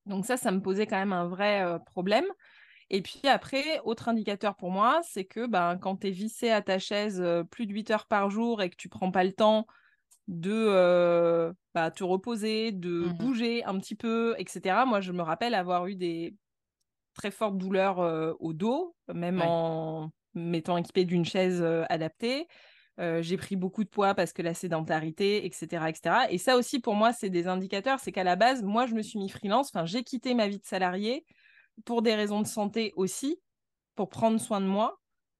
Donc, 0.06 0.26
ça, 0.26 0.36
ça 0.36 0.50
me 0.50 0.60
posait 0.60 0.86
quand 0.86 0.98
même 0.98 1.12
un 1.12 1.28
vrai 1.28 1.78
problème. 1.86 2.26
Et 2.90 3.02
puis 3.02 3.20
après, 3.24 3.80
autre 3.84 4.08
indicateur 4.08 4.54
pour 4.54 4.70
moi, 4.70 5.00
c'est 5.02 5.24
que 5.24 5.46
ben, 5.46 5.76
quand 5.78 5.96
tu 5.96 6.08
es 6.08 6.10
vissé 6.10 6.50
à 6.50 6.62
ta 6.62 6.78
chaise 6.78 7.24
plus 7.50 7.66
de 7.66 7.72
8 7.72 7.90
heures 7.90 8.06
par 8.06 8.30
jour 8.30 8.62
et 8.62 8.70
que 8.70 8.76
tu 8.76 8.88
prends 8.88 9.10
pas 9.10 9.24
le 9.24 9.32
temps 9.32 9.66
de 10.28 10.52
euh, 10.52 11.52
bah, 11.74 11.90
te 11.90 12.04
reposer, 12.04 12.72
de 12.72 13.06
mmh 13.06 13.12
bouger 13.14 13.64
un 13.64 13.78
petit 13.78 13.94
peu, 13.94 14.34
etc. 14.38 14.84
Moi, 14.86 15.00
je 15.00 15.12
me 15.12 15.22
rappelle 15.22 15.54
avoir 15.54 15.86
eu 15.86 15.94
des 15.94 16.34
très 17.14 17.30
fortes 17.30 17.56
douleurs 17.56 18.00
euh, 18.00 18.34
au 18.40 18.52
dos, 18.52 18.94
même 19.12 19.40
en 19.42 20.10
m'étant 20.34 20.76
équipée 20.76 21.04
d'une 21.04 21.24
chaise 21.24 21.62
euh, 21.62 21.84
adaptée. 21.88 22.46
j'ai 22.98 23.36
pris 23.36 23.56
beaucoup 23.56 23.84
de 23.84 23.88
poids 23.88 24.14
parce 24.14 24.32
que 24.32 24.42
la 24.42 24.54
sédentarité, 24.54 25.46
etc., 25.46 25.84
etc. 25.88 26.16
Et 26.30 26.38
ça 26.38 26.56
aussi, 26.56 26.80
pour 26.80 26.94
moi, 26.94 27.12
c'est 27.12 27.30
des 27.30 27.46
indicateurs. 27.46 28.00
C'est 28.00 28.12
qu'à 28.12 28.24
la 28.24 28.36
base, 28.36 28.62
moi, 28.62 28.86
je 28.86 28.94
me 28.94 29.02
suis 29.02 29.18
mis 29.18 29.28
freelance. 29.28 29.70
Enfin, 29.72 29.86
j'ai 29.86 30.02
quitté 30.02 30.34
ma 30.34 30.48
vie 30.48 30.58
de 30.58 30.66
salarié 30.66 31.24
pour 31.84 32.02
des 32.02 32.14
raisons 32.14 32.40
de 32.40 32.46
santé 32.46 32.92
aussi, 32.96 33.38
pour 33.94 34.08
prendre 34.08 34.40
soin 34.40 34.60
de 34.60 34.66
moi. 34.66 34.98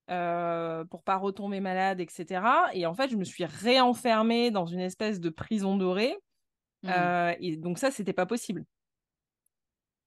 Euh, 0.08 0.84
pour 0.84 1.02
pas 1.02 1.16
retomber 1.16 1.58
malade, 1.58 1.98
etc. 1.98 2.40
Et 2.72 2.86
en 2.86 2.94
fait, 2.94 3.08
je 3.08 3.16
me 3.16 3.24
suis 3.24 3.44
réenfermée 3.44 4.52
dans 4.52 4.64
une 4.64 4.78
espèce 4.78 5.18
de 5.18 5.30
prison 5.30 5.76
dorée. 5.76 6.16
Mmh. 6.84 6.90
Euh, 6.90 7.34
et 7.40 7.56
donc 7.56 7.78
ça, 7.78 7.90
c'était 7.90 8.12
pas 8.12 8.26
possible. 8.26 8.64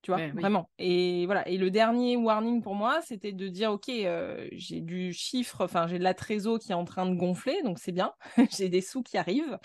Tu 0.02 0.12
vois, 0.12 0.26
vraiment. 0.30 0.70
Et 0.78 1.26
voilà. 1.26 1.46
Et 1.50 1.58
le 1.58 1.70
dernier 1.70 2.16
warning 2.16 2.62
pour 2.62 2.76
moi, 2.76 3.02
c'était 3.02 3.34
de 3.34 3.50
dire, 3.50 3.74
ok, 3.74 3.90
euh, 3.90 4.48
j'ai 4.54 4.80
du 4.80 5.12
chiffre, 5.12 5.66
enfin, 5.66 5.88
j'ai 5.88 6.00
de 6.00 6.04
la 6.04 6.14
trésor 6.14 6.60
qui 6.60 6.72
est 6.72 6.76
en 6.76 6.86
train 6.86 7.06
de 7.06 7.16
gonfler, 7.16 7.62
donc 7.64 7.78
c'est 7.78 7.92
bien. 7.92 8.14
j'ai 8.58 8.70
des 8.70 8.80
sous 8.80 9.04
qui 9.04 9.18
arrivent, 9.18 9.60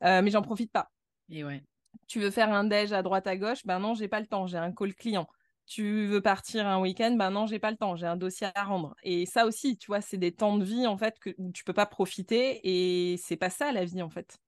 mais 0.00 0.30
j'en 0.30 0.42
profite 0.42 0.72
pas. 0.72 0.90
Et 1.30 1.44
ouais. 1.44 1.62
Tu 2.08 2.18
veux 2.18 2.32
faire 2.32 2.52
un 2.52 2.64
déj 2.64 2.92
à 2.92 3.02
droite 3.02 3.28
à 3.28 3.36
gauche, 3.36 3.64
ben 3.64 3.78
non, 3.78 3.94
j'ai 3.94 4.08
pas 4.08 4.18
le 4.18 4.26
temps, 4.26 4.48
j'ai 4.48 4.58
un 4.58 4.72
call 4.72 4.94
client 4.94 5.28
tu 5.66 6.06
veux 6.06 6.20
partir 6.20 6.66
un 6.66 6.80
week-end, 6.80 7.14
ben 7.16 7.30
non, 7.30 7.46
j'ai 7.46 7.58
pas 7.58 7.70
le 7.70 7.76
temps, 7.76 7.96
j'ai 7.96 8.06
un 8.06 8.16
dossier 8.16 8.48
à 8.54 8.64
rendre. 8.64 8.94
Et 9.02 9.26
ça 9.26 9.46
aussi, 9.46 9.76
tu 9.76 9.88
vois, 9.88 10.00
c'est 10.00 10.16
des 10.16 10.32
temps 10.32 10.56
de 10.58 10.64
vie 10.64 10.86
en 10.86 10.96
fait 10.96 11.18
que, 11.18 11.30
où 11.38 11.50
tu 11.52 11.64
peux 11.64 11.72
pas 11.72 11.86
profiter 11.86 12.60
et 12.62 13.16
c'est 13.16 13.36
pas 13.36 13.50
ça 13.50 13.72
la 13.72 13.84
vie 13.84 14.02
en 14.02 14.10
fait. 14.10 14.38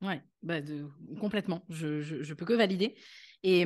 Ouais, 0.00 0.22
bah 0.42 0.56
complètement. 1.20 1.64
Je, 1.68 2.00
je, 2.00 2.34
peux 2.34 2.44
que 2.44 2.54
valider. 2.54 2.96
Et 3.44 3.64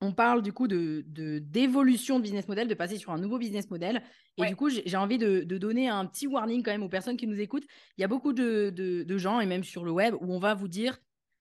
on 0.00 0.12
parle 0.12 0.42
du 0.42 0.52
coup 0.52 0.68
de 0.68 1.04
d'évolution 1.40 2.18
de, 2.18 2.22
business 2.22 2.48
model, 2.48 2.68
de 2.68 2.74
passer 2.74 2.96
sur 2.96 3.12
un 3.12 3.18
nouveau 3.18 3.38
business 3.38 3.70
model. 3.70 4.02
Et 4.36 4.46
du 4.46 4.56
coup, 4.56 4.68
j'ai 4.70 4.96
envie 4.96 5.18
de, 5.18 5.40
de, 5.40 5.58
donner 5.58 5.88
un 5.88 6.06
petit 6.06 6.28
warning 6.28 6.62
quand 6.62 6.70
même 6.70 6.84
aux 6.84 6.88
personnes 6.88 7.16
qui 7.16 7.26
nous 7.26 7.40
écoutent. 7.40 7.66
Il 7.96 8.02
y 8.02 8.04
a 8.04 8.08
beaucoup 8.08 8.32
de, 8.32 8.70
de, 8.70 9.18
gens, 9.18 9.40
et 9.40 9.46
même 9.46 9.64
sur 9.64 9.84
le 9.84 9.90
web, 9.90 10.14
où 10.14 10.32
on 10.32 10.38
va 10.38 10.54
vous 10.54 10.68
dire, 10.68 10.98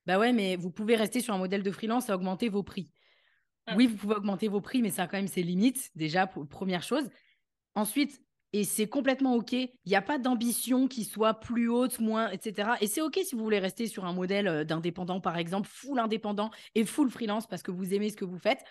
bah 0.08 0.18
ouais, 0.18 0.34
mais 0.34 0.56
vous 0.56 0.72
pouvez 0.72 0.96
rester 0.96 1.22
sur 1.22 1.34
un 1.36 1.38
modèle 1.38 1.62
de 1.62 1.72
freelance 1.72 2.10
et 2.10 2.12
augmenter 2.12 2.50
vos 2.50 2.64
prix. 2.64 2.90
Oui, 3.76 3.88
vous 3.88 3.98
pouvez 3.98 4.16
augmenter 4.16 4.48
vos 4.48 4.62
prix, 4.62 4.82
mais 4.82 4.92
ça 4.92 5.04
a 5.04 5.08
quand 5.08 5.18
même 5.18 5.28
ses 5.28 5.44
limites, 5.44 5.90
déjà, 5.96 6.28
première 6.28 6.84
chose. 6.84 7.10
Ensuite, 7.76 8.22
et 8.54 8.64
c'est 8.64 8.88
complètement 8.88 9.36
OK, 9.36 9.52
il 9.52 9.70
n'y 9.86 9.96
a 9.96 10.02
pas 10.02 10.18
d'ambition 10.18 10.88
qui 10.88 11.04
soit 11.04 11.34
plus 11.34 11.70
haute, 11.70 12.00
moins, 12.00 12.30
etc. 12.30 12.72
Et 12.80 12.88
c'est 12.88 13.02
OK 13.02 13.20
si 13.24 13.36
vous 13.36 13.44
voulez 13.44 13.60
rester 13.60 13.88
sur 13.88 14.06
un 14.06 14.14
modèle 14.14 14.48
euh, 14.48 14.64
d'indépendant, 14.64 15.20
par 15.20 15.38
exemple, 15.38 15.68
full 15.72 16.00
indépendant 16.00 16.50
et 16.74 16.86
full 16.86 17.10
freelance 17.12 17.46
parce 17.46 17.62
que 17.62 17.72
vous 17.72 17.94
aimez 17.94 18.10
ce 18.10 18.16
que 18.16 18.26
vous 18.26 18.40
faites. 18.40 18.64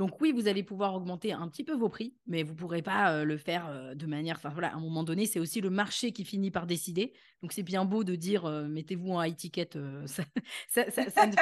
Donc 0.00 0.18
oui, 0.22 0.32
vous 0.32 0.48
allez 0.48 0.62
pouvoir 0.62 0.94
augmenter 0.94 1.34
un 1.34 1.46
petit 1.46 1.62
peu 1.62 1.74
vos 1.74 1.90
prix, 1.90 2.16
mais 2.26 2.42
vous 2.42 2.54
ne 2.54 2.56
pourrez 2.56 2.80
pas 2.80 3.12
euh, 3.12 3.24
le 3.24 3.36
faire 3.36 3.68
euh, 3.68 3.94
de 3.94 4.06
manière... 4.06 4.36
Enfin 4.36 4.48
voilà, 4.48 4.72
à 4.72 4.76
un 4.76 4.80
moment 4.80 5.04
donné, 5.04 5.26
c'est 5.26 5.38
aussi 5.38 5.60
le 5.60 5.68
marché 5.68 6.10
qui 6.10 6.24
finit 6.24 6.50
par 6.50 6.66
décider. 6.66 7.12
Donc 7.42 7.52
c'est 7.52 7.62
bien 7.62 7.84
beau 7.84 8.02
de 8.02 8.14
dire 8.14 8.46
euh, 8.46 8.66
mettez-vous 8.66 9.12
en 9.12 9.22
étiquette, 9.22 9.76
ça, 10.06 10.22
ça, 10.68 11.26
ne 11.26 11.32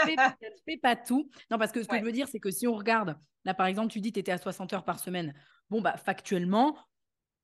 fait, 0.66 0.76
pas 0.76 0.96
tout. 0.96 1.30
Non, 1.52 1.58
parce 1.58 1.70
que 1.70 1.84
ce 1.84 1.86
que 1.86 2.00
je 2.00 2.02
veux 2.02 2.10
dire, 2.10 2.26
c'est 2.26 2.40
que 2.40 2.50
si 2.50 2.66
on 2.66 2.74
regarde, 2.74 3.16
là 3.44 3.54
par 3.54 3.68
exemple, 3.68 3.92
tu 3.92 4.00
dis 4.00 4.10
que 4.10 4.14
tu 4.14 4.20
étais 4.20 4.32
à 4.32 4.38
60 4.38 4.72
heures 4.72 4.84
par 4.84 4.98
semaine. 4.98 5.34
Bon, 5.70 5.80
bah 5.80 5.96
factuellement, 5.96 6.76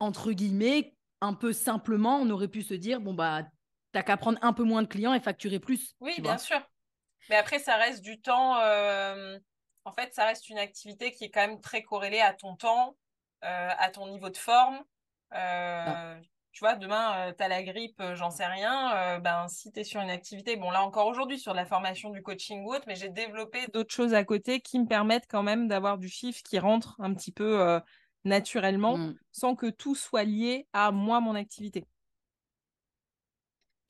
entre 0.00 0.32
guillemets, 0.32 0.96
un 1.20 1.34
peu 1.34 1.52
simplement, 1.52 2.16
on 2.16 2.28
aurait 2.28 2.48
pu 2.48 2.62
se 2.62 2.74
dire, 2.74 3.00
bon, 3.00 3.14
bah, 3.14 3.46
t'as 3.92 4.02
qu'à 4.02 4.16
prendre 4.16 4.40
un 4.42 4.52
peu 4.52 4.64
moins 4.64 4.82
de 4.82 4.88
clients 4.88 5.14
et 5.14 5.20
facturer 5.20 5.60
plus. 5.60 5.94
Oui, 6.00 6.14
bien 6.18 6.38
sûr. 6.38 6.60
Mais 7.30 7.36
après, 7.36 7.60
ça 7.60 7.76
reste 7.76 8.02
du 8.02 8.20
temps 8.20 8.56
en 9.84 9.92
fait, 9.92 10.14
ça 10.14 10.24
reste 10.24 10.48
une 10.48 10.58
activité 10.58 11.12
qui 11.12 11.24
est 11.24 11.30
quand 11.30 11.46
même 11.46 11.60
très 11.60 11.82
corrélée 11.82 12.20
à 12.20 12.32
ton 12.32 12.56
temps, 12.56 12.96
euh, 13.44 13.68
à 13.78 13.90
ton 13.90 14.08
niveau 14.08 14.30
de 14.30 14.36
forme. 14.36 14.76
Euh, 15.32 15.84
ah. 15.86 16.16
Tu 16.52 16.60
vois, 16.60 16.76
demain, 16.76 17.28
euh, 17.28 17.32
tu 17.36 17.42
as 17.42 17.48
la 17.48 17.62
grippe, 17.62 18.00
j'en 18.14 18.30
sais 18.30 18.46
rien. 18.46 19.18
ben, 19.18 19.48
si 19.48 19.72
tu 19.72 19.80
es 19.80 19.84
sur 19.84 20.00
une 20.00 20.10
activité, 20.10 20.56
bon, 20.56 20.70
là 20.70 20.82
encore 20.82 21.06
aujourd'hui, 21.08 21.38
sur 21.38 21.52
la 21.52 21.66
formation 21.66 22.10
du 22.10 22.22
coaching 22.22 22.64
ou 22.64 22.72
autre, 22.72 22.84
mais 22.86 22.94
j'ai 22.94 23.08
développé 23.08 23.66
d'autres 23.72 23.92
choses 23.92 24.14
à 24.14 24.24
côté 24.24 24.60
qui 24.60 24.78
me 24.78 24.86
permettent 24.86 25.26
quand 25.28 25.42
même 25.42 25.68
d'avoir 25.68 25.98
du 25.98 26.08
chiffre 26.08 26.42
qui 26.44 26.58
rentre 26.58 26.94
un 27.00 27.12
petit 27.12 27.32
peu 27.32 27.80
naturellement, 28.24 28.96
mmh. 28.96 29.18
sans 29.32 29.56
que 29.56 29.66
tout 29.66 29.96
soit 29.96 30.22
lié 30.22 30.68
à 30.72 30.92
moi, 30.92 31.20
mon 31.20 31.34
activité. 31.34 31.84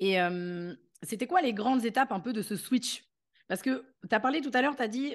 Et 0.01 0.17
c'était 1.03 1.27
quoi 1.27 1.43
les 1.43 1.53
grandes 1.53 1.85
étapes 1.85 2.13
un 2.13 2.21
peu 2.21 2.33
de 2.33 2.41
ce 2.41 2.57
switch? 2.57 3.05
Parce 3.47 3.61
que 3.61 3.85
tu 4.09 4.15
as 4.15 4.21
parlé 4.21 4.41
tout 4.41 4.51
à 4.55 4.63
l'heure, 4.63 4.75
tu 4.75 4.83
as 4.83 4.89
dit 4.89 5.15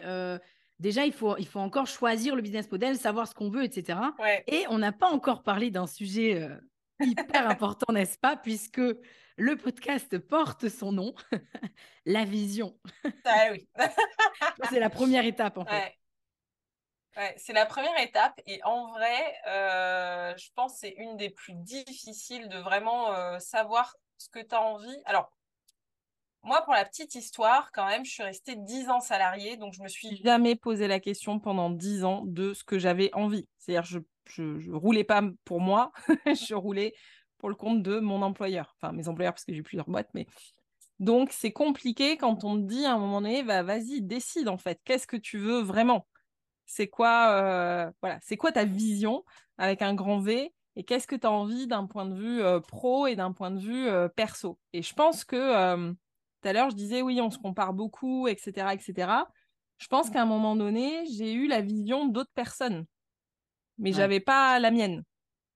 déjà, 0.80 1.06
il 1.06 1.14
faut, 1.14 1.38
il 1.38 1.48
faut 1.48 1.60
encore 1.60 1.88
choisir 1.88 2.36
le 2.36 2.42
business 2.42 2.72
model, 2.72 2.98
savoir 2.98 3.28
ce 3.28 3.34
qu'on 3.34 3.50
veut, 3.50 3.64
etc. 3.64 4.00
Et 4.48 4.66
on 4.70 4.78
n'a 4.78 4.92
pas 4.92 5.08
encore 5.08 5.44
parlé 5.44 5.72
d'un 5.72 5.88
sujet 5.88 6.42
euh, 6.42 6.56
hyper 7.00 7.48
important, 7.50 7.94
n'est-ce 7.94 8.18
pas? 8.18 8.38
Puisque 8.38 8.82
le 9.38 9.56
podcast 9.56 10.18
porte 10.18 10.70
son 10.70 10.92
nom, 10.92 11.14
la 12.06 12.26
vision. 12.26 12.78
Ah 13.26 13.48
oui. 13.52 13.68
c'est 14.70 14.80
la 14.80 14.90
première 14.90 15.26
étape, 15.26 15.58
en 15.58 15.66
fait. 15.66 15.96
Ouais. 17.18 17.36
c'est 17.38 17.54
la 17.54 17.66
première 17.66 18.00
étape 18.00 18.40
et 18.46 18.62
en 18.64 18.88
vrai, 18.92 19.36
euh, 19.48 20.34
je 20.38 20.50
pense 20.56 20.74
que 20.74 20.80
c'est 20.80 20.96
une 20.98 21.18
des 21.18 21.30
plus 21.30 21.54
difficiles 21.56 22.48
de 22.50 22.58
vraiment 22.60 23.14
euh, 23.14 23.40
savoir 23.40 23.96
ce 24.18 24.30
que 24.30 24.40
tu 24.40 24.56
as 24.56 24.62
envie. 24.62 25.02
Alors, 25.06 25.32
moi, 26.44 26.62
pour 26.64 26.74
la 26.74 26.86
petite 26.86 27.16
histoire, 27.16 27.72
quand 27.74 27.86
même, 27.86 28.06
je 28.06 28.12
suis 28.12 28.24
restée 28.24 28.56
10 28.56 28.90
ans 28.90 29.02
salariée, 29.02 29.58
donc 29.58 29.74
je 29.74 29.84
me 29.84 29.90
suis 29.90 30.16
jamais 30.24 30.56
posé 30.56 30.88
la 30.88 31.00
question 31.00 31.40
pendant 31.40 31.70
10 31.70 32.06
ans 32.06 32.24
de 32.26 32.54
ce 32.54 32.64
que 32.64 32.80
j'avais 32.80 33.14
envie. 33.14 33.48
C'est-à-dire, 33.58 33.84
je, 33.84 34.00
je, 34.26 34.72
roulais 34.72 35.04
pas 35.04 35.22
pour 35.44 35.60
moi, 35.60 35.92
je 36.26 36.56
roulais 36.56 36.94
pour 37.38 37.50
le 37.50 37.56
compte 37.56 37.84
de 37.84 38.00
mon 38.00 38.22
employeur. 38.22 38.76
Enfin, 38.78 38.94
mes 38.94 39.08
employeurs, 39.08 39.34
parce 39.34 39.46
que 39.46 39.54
j'ai 39.54 39.64
plusieurs 39.64 39.90
boîtes, 39.90 40.10
mais. 40.14 40.28
Donc, 41.00 41.32
c'est 41.32 41.54
compliqué 41.54 42.18
quand 42.18 42.44
on 42.44 42.58
te 42.58 42.68
dit 42.68 42.86
à 42.86 42.94
un 42.94 42.98
moment 42.98 43.22
donné, 43.22 43.42
bah, 43.44 43.64
vas-y, 43.64 44.02
décide 44.02 44.50
en 44.50 44.58
fait, 44.58 44.82
qu'est-ce 44.84 45.08
que 45.08 45.16
tu 45.16 45.38
veux 45.38 45.62
vraiment? 45.62 46.06
C'est 46.66 46.90
quoi, 46.90 47.32
euh, 47.32 47.92
voilà, 48.02 48.20
c'est 48.22 48.36
quoi 48.36 48.52
ta 48.52 48.66
vision 48.66 49.24
avec 49.58 49.82
un 49.82 49.94
grand 49.94 50.20
V 50.20 50.54
et 50.76 50.84
qu'est-ce 50.84 51.08
que 51.08 51.16
tu 51.16 51.26
as 51.26 51.32
envie 51.32 51.68
d'un 51.68 51.86
point 51.86 52.06
de 52.06 52.16
vue 52.16 52.42
euh, 52.42 52.60
pro 52.60 53.08
et 53.08 53.16
d'un 53.16 53.32
point 53.32 53.50
de 53.50 53.60
vue 53.60 53.88
euh, 53.88 54.10
perso? 54.10 54.60
Et 54.74 54.82
je 54.82 54.94
pense 54.94 55.24
que 55.24 55.96
tout 56.42 56.48
à 56.48 56.54
l'heure, 56.54 56.70
je 56.70 56.76
disais, 56.76 57.02
oui, 57.02 57.20
on 57.22 57.32
se 57.32 57.38
compare 57.38 57.74
beaucoup, 57.74 58.28
etc., 58.28 58.74
etc. 58.74 59.26
Je 59.78 59.88
pense 59.88 60.10
qu'à 60.10 60.22
un 60.22 60.26
moment 60.26 60.56
donné, 60.56 61.06
j'ai 61.08 61.34
eu 61.34 61.48
la 61.48 61.62
vision 61.62 62.06
d'autres 62.08 62.32
personnes. 62.36 62.86
mais 63.78 63.94
j'avais 63.94 64.20
pas 64.20 64.60
la 64.60 64.72
mienne. 64.72 65.04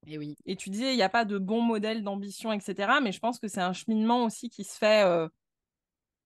Et 0.07 0.17
oui. 0.17 0.35
Et 0.45 0.55
tu 0.55 0.69
disais, 0.69 0.93
il 0.93 0.95
n'y 0.95 1.03
a 1.03 1.09
pas 1.09 1.25
de 1.25 1.37
bon 1.37 1.61
modèle 1.61 2.03
d'ambition, 2.03 2.51
etc. 2.51 2.99
Mais 3.01 3.11
je 3.11 3.19
pense 3.19 3.39
que 3.39 3.47
c'est 3.47 3.61
un 3.61 3.73
cheminement 3.73 4.23
aussi 4.23 4.49
qui 4.49 4.63
se 4.63 4.77
fait 4.77 5.03
euh, 5.05 5.27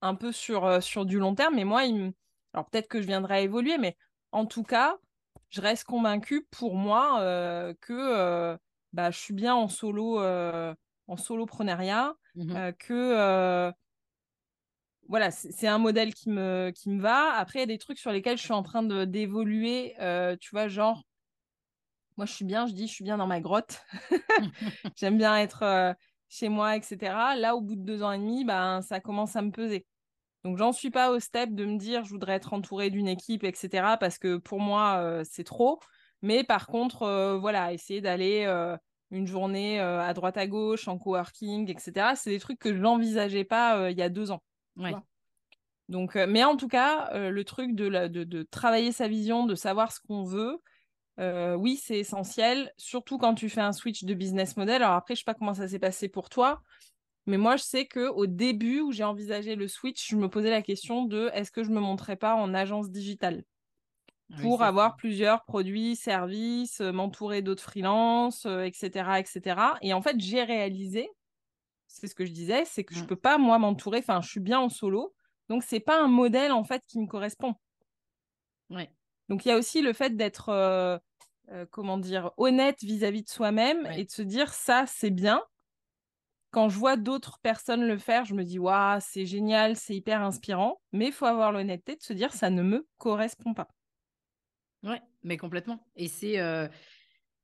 un 0.02 0.16
peu 0.16 0.32
sur, 0.32 0.66
euh, 0.66 0.80
sur 0.80 1.06
du 1.06 1.20
long 1.20 1.36
terme. 1.36 1.56
Mais 1.56 1.64
moi, 1.64 1.86
il 1.86 2.14
alors 2.54 2.70
peut-être 2.70 2.88
que 2.88 3.02
je 3.02 3.08
viendrai 3.08 3.36
à 3.36 3.42
évoluer, 3.42 3.78
mais 3.78 3.96
en 4.32 4.46
tout 4.46 4.64
cas, 4.64 4.98
je 5.50 5.62
reste 5.62 5.84
convaincue 5.84 6.48
pour 6.50 6.76
moi 6.76 7.22
euh, 7.22 7.74
que 7.82 8.58
bah, 8.94 9.12
je 9.12 9.18
suis 9.18 9.34
bien 9.34 9.54
en 9.54 9.68
solo, 9.68 10.20
en 10.20 11.18
soloprenariat, 11.18 12.16
mmh 12.36 12.72
que 12.80 13.72
voilà, 15.08 15.32
c'est 15.32 15.68
un 15.68 15.78
modèle 15.78 16.14
qui 16.14 16.30
me, 16.30 16.72
va. 17.00 17.34
Après, 17.34 17.60
il 17.60 17.62
y 17.62 17.64
a 17.64 17.68
des 17.68 17.78
trucs 17.78 18.00
sur 18.00 18.12
lesquels 18.12 18.38
je 18.38 18.44
suis 18.44 18.54
en 18.54 18.64
train 18.64 18.84
d'évoluer, 19.06 19.96
tu 20.40 20.50
vois, 20.52 20.68
genre 20.68 21.04
moi, 22.18 22.26
je 22.26 22.34
suis 22.34 22.46
bien, 22.46 22.66
je 22.66 22.74
dis, 22.74 22.88
je 22.88 22.94
suis 22.94 23.04
bien 23.04 23.18
dans 23.18 23.28
ma 23.28 23.40
grotte. 23.40 23.82
J'aime 24.96 25.18
bien 25.18 25.38
être 25.38 25.64
euh, 25.64 25.94
chez 26.30 26.50
moi, 26.50 26.76
etc. 26.76 26.98
Là, 27.38 27.56
au 27.56 27.62
bout 27.62 27.76
de 27.76 27.84
deux 27.84 28.02
ans 28.02 28.12
et 28.12 28.18
demi, 28.18 28.44
ben, 28.44 28.82
ça 28.82 29.00
commence 29.00 29.36
à 29.36 29.44
me 29.44 29.52
peser. 29.52 29.86
Donc, 30.44 30.58
j'en 30.58 30.72
suis 30.72 30.90
pas 30.90 31.12
au 31.12 31.20
step 31.20 31.54
de 31.54 31.66
me 31.66 31.78
dire, 31.78 32.04
je 32.06 32.10
voudrais 32.10 32.34
être 32.34 32.54
entourée 32.54 32.90
d'une 32.90 33.08
équipe, 33.08 33.44
etc. 33.44 33.98
Parce 34.00 34.18
que 34.18 34.38
pour 34.38 34.60
moi, 34.60 34.98
euh, 34.98 35.24
c'est 35.30 35.44
trop. 35.44 35.80
Mais 36.24 36.44
par 36.44 36.66
contre, 36.66 37.04
euh, 37.04 37.38
voilà, 37.38 37.72
essayer 37.72 38.02
d'aller 38.02 38.46
une 39.12 39.28
journée 39.28 39.80
à 39.80 40.14
droite 40.14 40.38
à 40.38 40.48
gauche, 40.48 40.88
en 40.88 40.98
coworking, 40.98 41.70
etc. 41.70 42.16
C'est 42.16 42.32
des 42.32 42.40
trucs 42.40 42.60
que 42.60 42.74
je 42.74 42.80
n'envisageais 42.80 43.46
pas 43.46 43.92
il 43.92 43.98
y 43.98 44.02
a 44.02 44.10
deux 44.10 44.32
ans. 44.32 44.42
Donc, 45.90 46.16
mais 46.16 46.44
en 46.44 46.58
tout 46.58 46.68
cas, 46.68 47.10
le 47.30 47.44
truc 47.44 47.74
de, 47.74 48.08
de, 48.08 48.24
de, 48.26 48.44
travailler 48.44 48.92
sa 48.92 49.08
vision, 49.08 49.46
de 49.46 49.56
savoir 49.56 49.94
ce 49.94 50.02
qu'on 50.02 50.24
veut, 50.24 50.62
euh, 51.20 51.56
oui, 51.56 51.78
c'est 51.78 51.98
essentiel, 51.98 52.72
surtout 52.78 53.18
quand 53.18 53.34
tu 53.34 53.50
fais 53.50 53.62
un 53.62 53.74
switch 53.74 54.04
de 54.04 54.14
business 54.14 54.56
model. 54.56 54.84
Alors 54.84 54.96
après, 54.96 55.16
je 55.16 55.20
sais 55.20 55.26
pas 55.26 55.34
comment 55.34 55.54
ça 55.54 55.68
s'est 55.68 55.80
passé 55.80 56.10
pour 56.10 56.30
toi, 56.30 56.62
mais 57.26 57.38
moi, 57.38 57.58
je 57.58 57.64
sais 57.64 57.86
que 57.86 58.08
au 58.08 58.28
début 58.28 58.82
où 58.82 58.92
j'ai 58.92 59.04
envisagé 59.04 59.56
le 59.56 59.68
switch, 59.68 60.10
je 60.10 60.16
me 60.16 60.30
posais 60.30 60.52
la 60.52 60.62
question 60.62 61.06
de 61.06 61.30
est-ce 61.34 61.52
que 61.52 61.64
je 61.64 61.72
me 61.72 61.80
montrais 61.80 62.16
pas 62.16 62.36
en 62.36 62.54
agence 62.54 62.92
digitale? 62.92 63.44
Pour 64.42 64.62
avoir 64.62 64.98
plusieurs 64.98 65.46
produits, 65.46 65.96
services, 65.96 66.82
euh, 66.82 66.92
m'entourer 66.92 67.42
d'autres 67.42 67.64
freelances, 67.64 68.46
etc., 68.46 68.90
euh, 69.08 69.14
etc. 69.16 69.62
Et 69.82 69.94
en 69.94 70.02
fait, 70.02 70.20
j'ai 70.20 70.44
réalisé, 70.44 71.10
c'est 71.88 72.08
ce 72.08 72.16
que 72.16 72.26
je 72.26 72.32
disais, 72.32 72.66
c'est 72.66 72.84
que 72.84 72.94
je 72.94 73.04
mmh. 73.04 73.08
peux 73.08 73.16
pas 73.16 73.38
moi 73.38 73.58
m'entourer. 73.58 74.00
Enfin, 74.00 74.22
je 74.22 74.30
suis 74.30 74.40
bien 74.40 74.60
en 74.60 74.70
solo, 74.70 75.14
donc 75.50 75.64
c'est 75.64 75.80
pas 75.80 76.02
un 76.02 76.08
modèle 76.08 76.52
en 76.52 76.64
fait 76.64 76.84
qui 76.88 77.00
me 77.00 77.08
correspond. 77.08 77.56
Ouais. 78.70 78.92
Donc 79.30 79.46
il 79.46 79.50
y 79.50 79.52
a 79.52 79.58
aussi 79.58 79.82
le 79.82 79.94
fait 79.94 80.16
d'être 80.16 80.50
euh, 81.52 81.66
comment 81.72 81.98
dire, 81.98 82.32
honnête 82.36 82.84
vis-à-vis 82.84 83.24
de 83.24 83.30
soi-même 83.30 83.86
et 83.96 84.04
de 84.04 84.12
se 84.12 84.22
dire 84.22 84.54
ça, 84.54 84.84
c'est 84.86 85.12
bien. 85.12 85.42
Quand 86.52 86.68
je 86.68 86.78
vois 86.78 86.98
d'autres 86.98 87.40
personnes 87.40 87.88
le 87.88 87.98
faire, 87.98 88.26
je 88.26 88.34
me 88.34 88.44
dis 88.44 88.60
waouh, 88.60 89.00
c'est 89.00 89.26
génial, 89.26 89.78
c'est 89.78 89.96
hyper 89.96 90.22
inspirant. 90.22 90.82
Mais 90.92 91.08
il 91.08 91.14
faut 91.14 91.26
avoir 91.26 91.54
l'honnêteté 91.54 91.96
de 91.96 92.02
se 92.02 92.12
dire 92.12 92.34
ça 92.34 92.50
ne 92.50 92.64
me 92.64 92.86
correspond 92.98 93.54
pas. 93.54 93.70
Ouais, 94.84 95.02
mais 95.24 95.38
complètement. 95.38 95.80
Et 95.96 96.10
c'est 96.10 96.40
euh, 96.40 96.68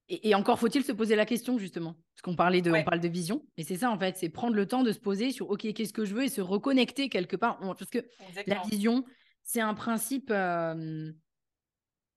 et, 0.09 0.35
encore 0.35 0.59
faut-il 0.59 0.83
se 0.83 0.91
poser 0.91 1.15
la 1.15 1.25
question 1.25 1.57
justement, 1.57 1.93
parce 2.13 2.21
qu'on 2.23 2.35
parlait 2.35 2.61
de, 2.61 2.71
on 2.71 2.83
parle 2.83 2.99
de 2.99 3.07
vision, 3.07 3.45
et 3.57 3.63
c'est 3.63 3.77
ça 3.77 3.89
en 3.89 3.97
fait, 3.97 4.17
c'est 4.17 4.29
prendre 4.29 4.55
le 4.55 4.67
temps 4.67 4.83
de 4.83 4.91
se 4.91 4.99
poser 4.99 5.31
sur 5.31 5.49
ok, 5.49 5.73
qu'est-ce 5.73 5.93
que 5.93 6.05
je 6.05 6.13
veux 6.13 6.23
et 6.23 6.29
se 6.29 6.41
reconnecter 6.41 7.09
quelque 7.09 7.35
part, 7.35 7.59
parce 7.59 7.89
que 7.89 8.05
la 8.45 8.61
vision, 8.69 9.05
c'est 9.43 9.61
un 9.61 9.73
principe 9.73 10.29
euh, 10.31 11.11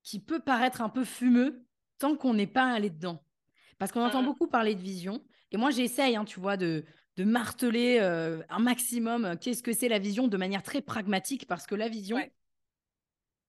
qui 0.03 0.21
peut 0.21 0.41
paraître 0.41 0.83
un 0.83 0.89
peu 0.89 1.05
fumeux 1.05 1.67
tant 1.99 2.17
qu'on 2.17 2.35
n'est 2.35 2.47
pas 2.47 2.73
allé 2.73 2.91
dedans. 2.91 3.23
Parce 3.79 3.93
qu'on 3.93 4.05
entend 4.05 4.23
mmh. 4.23 4.27
beaucoup 4.27 4.47
parler 4.47 4.75
de 4.75 4.81
vision. 4.81 5.23
Et 5.51 5.57
moi, 5.57 5.71
j'essaye, 5.71 6.17
hein, 6.17 6.25
tu 6.25 6.41
vois, 6.41 6.57
de, 6.57 6.85
de 7.17 7.25
marteler 7.25 7.99
euh, 8.01 8.43
un 8.49 8.59
maximum 8.59 9.25
euh, 9.25 9.37
qu'est-ce 9.37 9.63
que 9.63 9.73
c'est 9.73 9.89
la 9.89 9.99
vision 9.99 10.29
de 10.29 10.37
manière 10.37 10.63
très 10.63 10.81
pragmatique. 10.81 11.47
Parce 11.47 11.67
que 11.67 11.75
la 11.75 11.89
vision, 11.89 12.19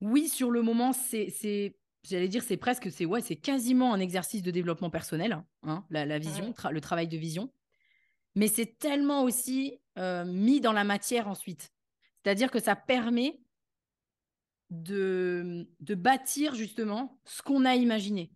oui, 0.01 0.27
sur 0.27 0.51
le 0.51 0.61
moment, 0.61 0.93
c'est, 0.93 1.77
j'allais 2.07 2.27
dire, 2.27 2.43
c'est 2.43 2.57
presque, 2.57 2.91
c'est 2.91 3.05
ouais, 3.05 3.21
c'est 3.21 3.35
quasiment 3.35 3.93
un 3.93 3.99
exercice 3.99 4.41
de 4.41 4.51
développement 4.51 4.89
personnel, 4.89 5.43
hein, 5.63 5.85
la, 5.89 6.19
vision, 6.19 6.53
le 6.71 6.81
travail 6.81 7.07
de 7.07 7.17
vision. 7.17 7.51
Mais 8.35 8.47
c'est 8.47 8.77
tellement 8.77 9.23
aussi 9.23 9.79
euh, 9.97 10.25
mis 10.25 10.61
dans 10.61 10.73
la 10.73 10.83
matière 10.83 11.27
ensuite. 11.27 11.73
C'est-à-dire 12.23 12.51
que 12.51 12.59
ça 12.59 12.75
permet 12.75 13.39
de, 14.69 15.67
de 15.79 15.95
bâtir 15.95 16.55
justement 16.55 17.19
ce 17.25 17.41
qu'on 17.41 17.65
a 17.65 17.75
imaginé. 17.75 18.31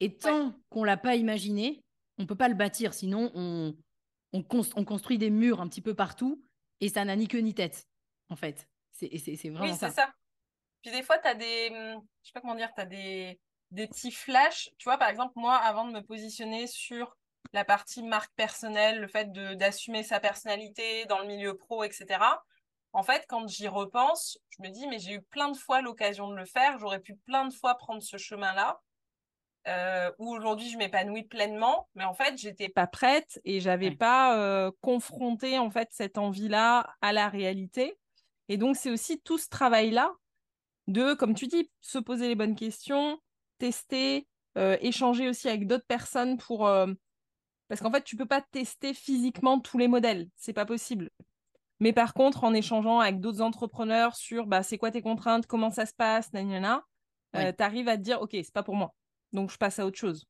Et 0.00 0.16
tant 0.16 0.58
qu'on 0.70 0.84
l'a 0.84 0.96
pas 0.96 1.16
imaginé, 1.16 1.84
on 2.18 2.26
peut 2.26 2.36
pas 2.36 2.48
le 2.48 2.54
bâtir. 2.54 2.94
Sinon, 2.94 3.30
on, 3.34 3.76
on, 4.32 4.42
construit 4.42 5.18
des 5.18 5.30
murs 5.30 5.60
un 5.60 5.68
petit 5.68 5.80
peu 5.80 5.94
partout 5.94 6.42
et 6.80 6.88
ça 6.88 7.04
n'a 7.04 7.16
ni 7.16 7.28
queue 7.28 7.38
ni 7.38 7.54
tête, 7.54 7.88
en 8.28 8.36
fait. 8.36 8.68
C'est 8.92 9.08
vraiment 9.50 9.64
oui, 9.64 9.76
c'est 9.78 9.90
ça. 9.90 10.14
Puis 10.84 10.92
des 10.92 11.02
fois, 11.02 11.18
tu 11.18 11.26
as 11.26 11.34
des. 11.34 11.70
Hum, 11.70 12.02
je 12.22 12.28
sais 12.28 12.32
pas 12.34 12.42
comment 12.42 12.54
dire, 12.54 12.72
tu 12.74 12.80
as 12.82 12.84
des, 12.84 13.40
des 13.70 13.88
petits 13.88 14.12
flashs. 14.12 14.68
Tu 14.76 14.84
vois, 14.84 14.98
par 14.98 15.08
exemple, 15.08 15.32
moi, 15.34 15.56
avant 15.56 15.86
de 15.86 15.92
me 15.92 16.02
positionner 16.02 16.66
sur 16.66 17.16
la 17.54 17.64
partie 17.64 18.02
marque 18.02 18.32
personnelle, 18.36 19.00
le 19.00 19.08
fait 19.08 19.32
d'assumer 19.32 20.02
sa 20.02 20.20
personnalité 20.20 21.06
dans 21.06 21.20
le 21.20 21.26
milieu 21.26 21.56
pro, 21.56 21.84
etc. 21.84 22.18
En 22.92 23.02
fait, 23.02 23.24
quand 23.28 23.48
j'y 23.48 23.66
repense, 23.66 24.38
je 24.50 24.62
me 24.62 24.68
dis, 24.68 24.86
mais 24.86 24.98
j'ai 24.98 25.14
eu 25.14 25.22
plein 25.22 25.50
de 25.50 25.56
fois 25.56 25.80
l'occasion 25.80 26.28
de 26.28 26.36
le 26.36 26.44
faire, 26.44 26.78
j'aurais 26.78 27.00
pu 27.00 27.16
plein 27.16 27.46
de 27.46 27.54
fois 27.54 27.76
prendre 27.76 28.02
ce 28.02 28.18
chemin-là 28.18 28.80
euh, 29.66 30.12
où 30.18 30.34
aujourd'hui 30.34 30.68
je 30.68 30.76
m'épanouis 30.76 31.24
pleinement, 31.24 31.88
mais 31.94 32.04
en 32.04 32.14
fait 32.14 32.36
j'étais 32.36 32.68
pas 32.68 32.86
prête 32.86 33.40
et 33.44 33.60
j'avais 33.60 33.90
pas 33.90 34.38
euh, 34.38 34.70
confronté 34.80 35.58
en 35.58 35.70
fait 35.70 35.88
cette 35.90 36.18
envie-là 36.18 36.94
à 37.00 37.12
la 37.12 37.28
réalité. 37.28 37.98
Et 38.48 38.58
donc 38.58 38.76
c'est 38.76 38.90
aussi 38.90 39.20
tout 39.20 39.38
ce 39.38 39.48
travail-là 39.48 40.12
de, 40.86 41.14
comme 41.14 41.34
tu 41.34 41.46
dis, 41.46 41.70
se 41.80 41.98
poser 41.98 42.28
les 42.28 42.34
bonnes 42.34 42.54
questions, 42.54 43.18
tester, 43.58 44.26
euh, 44.58 44.76
échanger 44.80 45.28
aussi 45.28 45.48
avec 45.48 45.66
d'autres 45.66 45.86
personnes 45.86 46.36
pour 46.36 46.66
euh, 46.66 46.92
parce 47.68 47.80
qu'en 47.80 47.90
fait 47.90 48.04
tu 48.04 48.16
peux 48.16 48.26
pas 48.26 48.42
tester 48.42 48.94
physiquement 48.94 49.60
tous 49.60 49.78
les 49.78 49.88
modèles, 49.88 50.28
c'est 50.36 50.52
pas 50.52 50.66
possible. 50.66 51.10
Mais 51.80 51.92
par 51.92 52.14
contre, 52.14 52.44
en 52.44 52.54
échangeant 52.54 53.00
avec 53.00 53.20
d'autres 53.20 53.40
entrepreneurs 53.40 54.16
sur 54.16 54.46
bah, 54.46 54.62
c'est 54.62 54.78
quoi 54.78 54.90
tes 54.90 55.02
contraintes, 55.02 55.46
comment 55.46 55.70
ça 55.70 55.86
se 55.86 55.94
passe, 55.94 56.32
nanana, 56.32 56.84
tu 57.34 57.62
arrives 57.62 57.88
à 57.88 57.96
te 57.96 58.02
dire 58.02 58.20
ok, 58.22 58.30
c'est 58.32 58.52
pas 58.52 58.62
pour 58.62 58.76
moi. 58.76 58.94
Donc, 59.34 59.50
je 59.50 59.58
passe 59.58 59.78
à 59.80 59.86
autre 59.86 59.98
chose. 59.98 60.24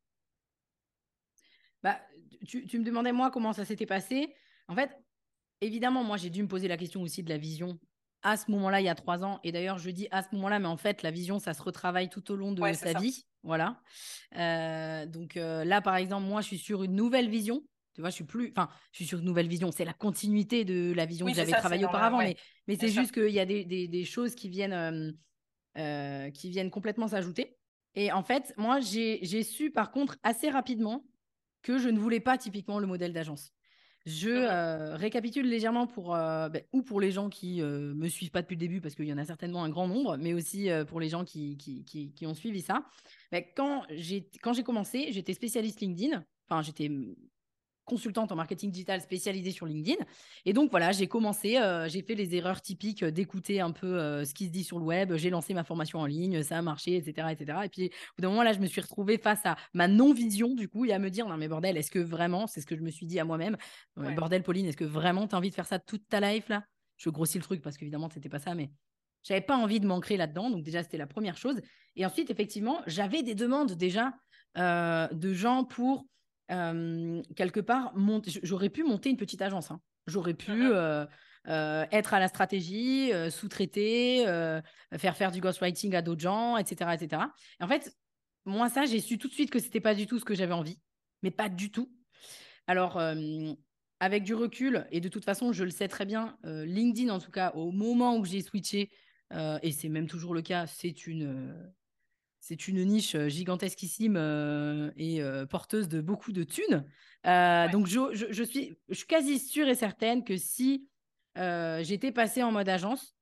Bah, 1.82 2.00
tu, 2.48 2.78
me 2.78 2.82
demandais, 2.84 3.12
moi, 3.12 3.30
comment 3.30 3.52
ça 3.52 3.66
s'était 3.66 3.86
passé. 3.86 4.34
En 4.66 4.74
fait, 4.74 4.90
évidemment, 5.60 6.02
moi, 6.02 6.16
j'ai 6.16 6.30
dû 6.30 6.42
me 6.42 6.48
poser 6.48 6.68
la 6.68 6.78
question 6.78 7.02
aussi 7.02 7.22
de 7.22 7.28
la 7.28 7.36
vision 7.36 7.78
à 8.24 8.38
ce 8.38 8.50
moment-là, 8.50 8.80
il 8.80 8.84
y 8.84 8.88
a 8.88 8.94
trois 8.94 9.22
ans. 9.22 9.38
Et 9.44 9.52
d'ailleurs, 9.52 9.78
je 9.78 9.90
dis 9.90 10.08
à 10.10 10.22
ce 10.22 10.28
moment-là, 10.32 10.58
mais 10.58 10.66
en 10.66 10.78
fait, 10.78 11.02
la 11.02 11.10
vision, 11.10 11.38
ça 11.38 11.54
se 11.54 11.62
retravaille 11.62 12.08
tout 12.08 12.32
au 12.32 12.36
long 12.36 12.52
de 12.52 12.72
sa 12.72 12.94
vie. 12.94 13.24
Voilà. 13.44 13.80
Euh, 14.36 15.06
donc 15.06 15.36
euh, 15.36 15.62
là, 15.64 15.82
par 15.82 15.96
exemple, 15.96 16.26
moi, 16.26 16.40
je 16.40 16.46
suis 16.48 16.58
sur 16.58 16.82
une 16.82 16.94
nouvelle 16.96 17.28
vision. 17.28 17.62
Tu 17.92 18.00
vois, 18.00 18.10
je 18.10 18.14
suis 18.14 18.24
plus. 18.24 18.50
Enfin, 18.56 18.68
je 18.90 18.96
suis 18.96 19.06
sur 19.06 19.18
une 19.18 19.26
nouvelle 19.26 19.46
vision. 19.46 19.70
C'est 19.70 19.84
la 19.84 19.92
continuité 19.92 20.64
de 20.64 20.92
la 20.94 21.04
vision 21.04 21.26
que 21.26 21.34
j'avais 21.34 21.52
travaillée 21.52 21.84
auparavant. 21.84 22.18
Mais, 22.18 22.36
mais 22.66 22.76
c'est 22.76 22.88
juste 22.88 23.12
qu'il 23.12 23.30
y 23.30 23.38
a 23.38 23.44
des, 23.44 23.64
des, 23.64 24.04
choses 24.04 24.34
qui 24.34 24.48
viennent, 24.48 25.14
euh, 25.76 26.30
qui 26.30 26.50
viennent 26.50 26.70
complètement 26.70 27.08
s'ajouter. 27.08 27.56
Et 27.94 28.10
en 28.10 28.22
fait, 28.22 28.54
moi, 28.56 28.80
j'ai 28.80 29.42
su 29.42 29.70
par 29.70 29.92
contre 29.92 30.16
assez 30.22 30.48
rapidement 30.48 31.04
que 31.62 31.78
je 31.78 31.88
ne 31.88 31.98
voulais 31.98 32.20
pas 32.20 32.38
typiquement 32.38 32.78
le 32.78 32.86
modèle 32.86 33.12
d'agence. 33.12 33.52
Je 34.06 34.28
euh, 34.28 34.96
récapitule 34.96 35.48
légèrement 35.48 35.86
pour, 35.86 36.14
euh, 36.14 36.50
ben, 36.50 36.62
ou 36.72 36.82
pour 36.82 37.00
les 37.00 37.10
gens 37.10 37.30
qui 37.30 37.56
ne 37.56 37.64
euh, 37.64 37.94
me 37.94 38.08
suivent 38.08 38.30
pas 38.30 38.42
depuis 38.42 38.54
le 38.54 38.60
début, 38.60 38.82
parce 38.82 38.94
qu'il 38.94 39.06
y 39.06 39.12
en 39.12 39.18
a 39.18 39.24
certainement 39.24 39.64
un 39.64 39.70
grand 39.70 39.88
nombre, 39.88 40.18
mais 40.18 40.34
aussi 40.34 40.68
pour 40.88 41.00
les 41.00 41.08
gens 41.08 41.24
qui, 41.24 41.56
qui, 41.56 41.84
qui, 41.84 42.26
ont 42.26 42.34
suivi 42.34 42.60
ça. 42.60 42.84
Ben, 43.32 43.42
quand 43.56 43.84
j'ai 43.90 44.28
commencé, 44.62 45.10
j'étais 45.10 45.32
spécialiste 45.32 45.80
LinkedIn. 45.80 46.22
Enfin, 46.46 46.60
j'étais 46.60 46.90
consultante 47.84 48.32
en 48.32 48.36
marketing 48.36 48.70
digital 48.70 49.00
spécialisée 49.00 49.50
sur 49.50 49.66
LinkedIn. 49.66 50.02
Et 50.44 50.52
donc 50.52 50.70
voilà, 50.70 50.92
j'ai 50.92 51.06
commencé, 51.06 51.58
euh, 51.58 51.88
j'ai 51.88 52.02
fait 52.02 52.14
les 52.14 52.34
erreurs 52.34 52.60
typiques 52.60 53.02
euh, 53.02 53.10
d'écouter 53.10 53.60
un 53.60 53.72
peu 53.72 53.98
euh, 53.98 54.24
ce 54.24 54.34
qui 54.34 54.46
se 54.46 54.50
dit 54.50 54.64
sur 54.64 54.78
le 54.78 54.84
web, 54.84 55.14
j'ai 55.16 55.30
lancé 55.30 55.54
ma 55.54 55.64
formation 55.64 56.00
en 56.00 56.06
ligne, 56.06 56.42
ça 56.42 56.58
a 56.58 56.62
marché, 56.62 56.96
etc. 56.96 57.28
etc. 57.30 57.58
Et 57.64 57.68
puis 57.68 57.86
au 57.86 57.88
bout 58.16 58.22
d'un 58.22 58.30
moment, 58.30 58.42
là, 58.42 58.52
je 58.52 58.58
me 58.58 58.66
suis 58.66 58.80
retrouvée 58.80 59.18
face 59.18 59.44
à 59.44 59.56
ma 59.72 59.88
non-vision 59.88 60.54
du 60.54 60.68
coup 60.68 60.84
et 60.84 60.92
à 60.92 60.98
me 60.98 61.10
dire, 61.10 61.26
non 61.28 61.36
mais 61.36 61.48
bordel, 61.48 61.76
est-ce 61.76 61.90
que 61.90 61.98
vraiment, 61.98 62.46
c'est 62.46 62.60
ce 62.60 62.66
que 62.66 62.76
je 62.76 62.82
me 62.82 62.90
suis 62.90 63.06
dit 63.06 63.18
à 63.20 63.24
moi-même, 63.24 63.56
bordel 63.96 64.42
Pauline, 64.42 64.66
est-ce 64.66 64.76
que 64.76 64.84
vraiment 64.84 65.26
tu 65.26 65.34
as 65.34 65.38
envie 65.38 65.50
de 65.50 65.54
faire 65.54 65.66
ça 65.66 65.78
toute 65.78 66.08
ta 66.08 66.20
life 66.20 66.48
là? 66.48 66.64
Je 66.96 67.10
grossis 67.10 67.38
le 67.38 67.44
truc 67.44 67.60
parce 67.60 67.76
qu'évidemment, 67.76 68.08
c'était 68.08 68.28
pas 68.28 68.38
ça, 68.38 68.54
mais 68.54 68.70
j'avais 69.24 69.40
pas 69.40 69.56
envie 69.56 69.80
de 69.80 69.86
m'ancrer 69.86 70.16
là-dedans. 70.16 70.50
Donc 70.50 70.62
déjà, 70.62 70.82
c'était 70.82 70.96
la 70.96 71.08
première 71.08 71.36
chose. 71.36 71.60
Et 71.96 72.06
ensuite, 72.06 72.30
effectivement, 72.30 72.82
j'avais 72.86 73.22
des 73.22 73.34
demandes 73.34 73.72
déjà 73.72 74.12
de 74.56 75.34
gens 75.34 75.64
pour 75.64 76.06
quelque 76.48 77.60
part, 77.60 77.94
j'aurais 78.42 78.70
pu 78.70 78.84
monter 78.84 79.10
une 79.10 79.16
petite 79.16 79.42
agence. 79.42 79.70
Hein. 79.70 79.80
J'aurais 80.06 80.34
pu 80.34 80.52
euh, 80.52 81.06
euh, 81.48 81.86
être 81.90 82.14
à 82.14 82.20
la 82.20 82.28
stratégie, 82.28 83.10
sous-traiter, 83.30 84.24
faire 84.96 85.16
faire 85.16 85.30
du 85.30 85.40
ghostwriting 85.40 85.94
à 85.94 86.02
d'autres 86.02 86.20
gens, 86.20 86.56
etc., 86.56 86.90
etc. 86.94 87.22
Et 87.60 87.64
en 87.64 87.68
fait, 87.68 87.96
moi, 88.44 88.68
ça, 88.68 88.84
j'ai 88.84 89.00
su 89.00 89.18
tout 89.18 89.28
de 89.28 89.32
suite 89.32 89.50
que 89.50 89.58
c'était 89.58 89.80
pas 89.80 89.94
du 89.94 90.06
tout 90.06 90.18
ce 90.18 90.24
que 90.24 90.34
j'avais 90.34 90.52
envie, 90.52 90.78
mais 91.22 91.30
pas 91.30 91.48
du 91.48 91.70
tout. 91.70 91.90
Alors, 92.66 93.00
avec 94.00 94.22
du 94.24 94.34
recul, 94.34 94.86
et 94.90 95.00
de 95.00 95.08
toute 95.08 95.24
façon, 95.24 95.52
je 95.52 95.64
le 95.64 95.70
sais 95.70 95.88
très 95.88 96.04
bien, 96.04 96.36
LinkedIn, 96.44 97.12
en 97.12 97.18
tout 97.18 97.30
cas, 97.30 97.52
au 97.52 97.72
moment 97.72 98.16
où 98.16 98.24
j'ai 98.24 98.42
switché, 98.42 98.90
et 99.62 99.72
c'est 99.72 99.88
même 99.88 100.06
toujours 100.06 100.34
le 100.34 100.42
cas, 100.42 100.66
c'est 100.66 101.06
une, 101.06 101.72
c'est 102.46 102.68
une 102.68 102.84
niche 102.84 103.16
gigantesquissime 103.28 104.16
et 104.98 105.22
porteuse 105.48 105.88
de 105.88 106.02
beaucoup 106.02 106.30
de 106.30 106.44
thunes. 106.44 106.84
Donc, 107.24 107.86
je, 107.86 108.28
je, 108.30 108.42
suis, 108.42 108.76
je 108.90 108.94
suis 108.94 109.06
quasi 109.06 109.38
sûre 109.38 109.66
et 109.66 109.74
certaine 109.74 110.24
que 110.24 110.36
si 110.36 110.86
j'étais 111.36 112.12
passée 112.12 112.42
en 112.42 112.52
mode 112.52 112.68
agence, 112.68 113.16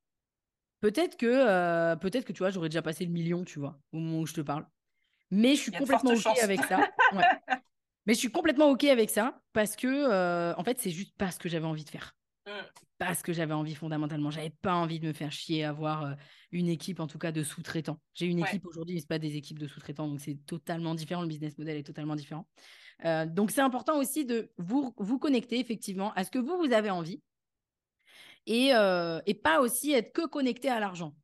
peut-être 0.81 1.17
que, 1.17 1.95
peut-être 1.97 2.25
que 2.25 2.33
tu 2.33 2.39
vois, 2.39 2.51
j'aurais 2.51 2.69
déjà 2.69 2.83
passé 2.83 3.05
le 3.05 3.13
million, 3.13 3.45
tu 3.45 3.61
vois, 3.61 3.79
au 3.93 3.99
moment 3.99 4.19
où 4.19 4.27
je 4.27 4.35
te 4.35 4.41
parle. 4.41 4.67
Mais 5.31 5.55
je 5.55 5.61
suis 5.61 5.73
complètement 5.73 6.15
OK 6.15 6.39
avec 6.43 6.61
ça. 6.65 6.91
Mais 8.07 8.15
je 8.15 8.19
suis 8.19 8.33
complètement 8.33 8.71
OK 8.71 8.83
avec 8.83 9.09
ça 9.09 9.41
parce 9.53 9.77
que, 9.77 10.57
en 10.59 10.65
fait, 10.65 10.81
c'est 10.81 10.91
juste 10.91 11.17
pas 11.17 11.31
ce 11.31 11.39
que 11.39 11.49
j'avais 11.49 11.67
envie 11.67 11.85
de 11.85 11.91
faire. 11.91 12.17
Mmh. 12.49 12.51
Pas 13.07 13.15
ce 13.15 13.23
que 13.23 13.33
j'avais 13.33 13.55
envie 13.55 13.75
fondamentalement. 13.75 14.31
J'avais 14.31 14.51
pas 14.51 14.75
envie 14.75 15.01
de 15.01 15.09
me 15.09 15.13
faire 15.13 15.33
chier 15.33 15.65
à 15.65 15.71
avoir 15.71 16.17
une 16.51 16.69
équipe, 16.69 17.01
en 17.01 17.07
tout 17.07 17.19
cas, 17.19 17.33
de 17.33 17.43
sous-traitants. 17.43 18.01
J'ai 18.15 18.27
une 18.27 18.39
équipe 18.39 18.67
aujourd'hui, 18.67 18.95
mais 18.95 19.01
ce 19.01 19.07
pas 19.07 19.19
des 19.19 19.37
équipes 19.37 19.59
de 19.59 19.67
sous-traitants, 19.67 20.09
donc 20.09 20.21
c'est 20.21 20.39
totalement 20.47 20.95
différent. 20.95 21.23
Le 21.23 21.29
business 21.29 21.59
model 21.59 21.77
est 21.77 21.83
totalement 21.83 22.17
différent. 22.17 22.47
donc, 23.27 23.51
c'est 23.51 23.61
important 23.61 23.99
aussi 23.99 24.25
de 24.25 24.53
vous, 24.59 24.95
vous 24.99 25.19
connecter 25.19 25.59
effectivement 25.59 26.13
à 26.15 26.25
ce 26.25 26.31
que 26.31 26.39
vous, 26.39 26.57
vous 26.59 26.73
avez 26.73 26.91
envie 26.91 27.21
et, 28.47 28.73
et 29.27 29.35
pas 29.35 29.61
aussi 29.61 29.93
être 29.93 30.13
que 30.13 30.27
connecté 30.27 30.69
à 30.69 30.81
l'argent. 30.81 31.15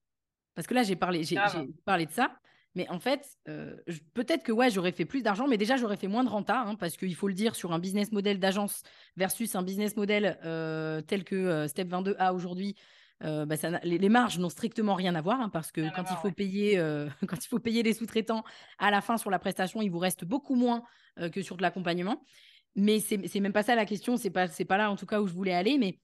Parce 0.55 0.67
que 0.67 0.75
là, 0.75 0.83
j'ai 0.83 0.97
parlé, 0.97 1.23
j'ai 1.23 1.37
parlé 1.85 2.07
de 2.07 2.11
ça. 2.11 2.37
Mais 2.74 2.88
en 2.90 2.98
fait, 2.98 3.26
euh, 3.48 3.76
peut-être 4.14 4.42
que 4.44 4.52
ouais, 4.52 4.70
j'aurais 4.70 4.92
fait 4.92 5.04
plus 5.04 5.22
d'argent, 5.22 5.48
mais 5.48 5.57
déjà 5.57 5.76
j'aurais 5.76 5.96
fait 5.96 6.07
moins 6.07 6.24
de 6.24 6.28
renta, 6.28 6.61
hein, 6.61 6.74
parce 6.74 6.96
qu'il 6.96 7.14
faut 7.14 7.28
le 7.28 7.35
dire, 7.35 7.57
sur 7.57 7.72
un 7.72 7.78
business 7.78 8.12
model 8.12 8.38
d'agence 8.38 8.83
versus 9.16 9.54
un 9.57 9.62
business 9.62 9.96
model 9.96 10.38
euh, 10.44 11.00
tel 11.00 11.24
que 11.24 11.35
euh, 11.35 11.68
Step 11.68 11.88
22A 11.88 12.35
aujourd'hui, 12.35 12.76
bah, 13.20 13.57
ça 13.57 13.81
les, 13.83 14.09
marges 14.09 14.38
n'ont 14.38 14.48
strictement 14.48 14.94
rien 14.94 15.16
à 15.16 15.20
voir, 15.20 15.40
hein, 15.40 15.48
parce 15.48 15.72
que 15.72 15.81
quand 15.96 16.04
il, 16.09 16.16
faut 16.18 16.31
payer, 16.31 16.76
quand 17.26 17.44
il 17.44 17.48
faut 17.48 17.59
payer 17.59 17.83
les 17.83 17.92
sous-traitants 17.92 18.44
à 18.78 18.92
la 18.92 19.00
fin 19.00 19.18
sur 19.18 19.28
la 19.28 19.40
prestation, 19.40 19.83
il 19.83 19.88
vous 19.88 19.98
reste 19.98 20.24
beaucoup 20.24 20.54
moins 20.54 20.85
que 21.33 21.42
sur 21.42 21.57
de 21.57 21.62
l'accompagnement. 21.62 22.22
Mais 22.76 23.00
c'est 23.00 23.40
même 23.40 23.52
pas 23.52 23.64
ça 23.64 23.74
la 23.74 23.87
question, 23.87 24.16
c'est 24.16 24.31
pas, 24.31 24.46
pas 24.46 24.76
là 24.76 24.88
en 24.88 24.94
tout 24.94 25.07
cas 25.07 25.20
où 25.20 25.26
je 25.26 25.35
voulais 25.35 25.52
aller, 25.52 25.78
mais 25.78 25.98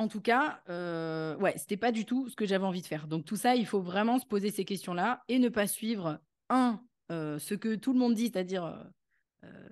en 0.00 0.08
tout 0.08 0.22
cas, 0.22 0.62
euh, 0.70 1.36
ouais, 1.36 1.52
c'était 1.58 1.76
pas 1.76 1.92
du 1.92 2.06
tout 2.06 2.26
ce 2.30 2.34
que 2.34 2.46
j'avais 2.46 2.64
envie 2.64 2.80
de 2.80 2.86
faire. 2.86 3.06
Donc 3.06 3.26
tout 3.26 3.36
ça, 3.36 3.54
il 3.54 3.66
faut 3.66 3.82
vraiment 3.82 4.18
se 4.18 4.24
poser 4.24 4.50
ces 4.50 4.64
questions-là 4.64 5.22
et 5.28 5.38
ne 5.38 5.50
pas 5.50 5.66
suivre 5.66 6.20
un 6.48 6.82
euh, 7.12 7.38
ce 7.38 7.54
que 7.54 7.74
tout 7.74 7.92
le 7.92 7.98
monde 7.98 8.14
dit, 8.14 8.30
c'est-à-dire 8.32 8.82
euh, 9.44 9.68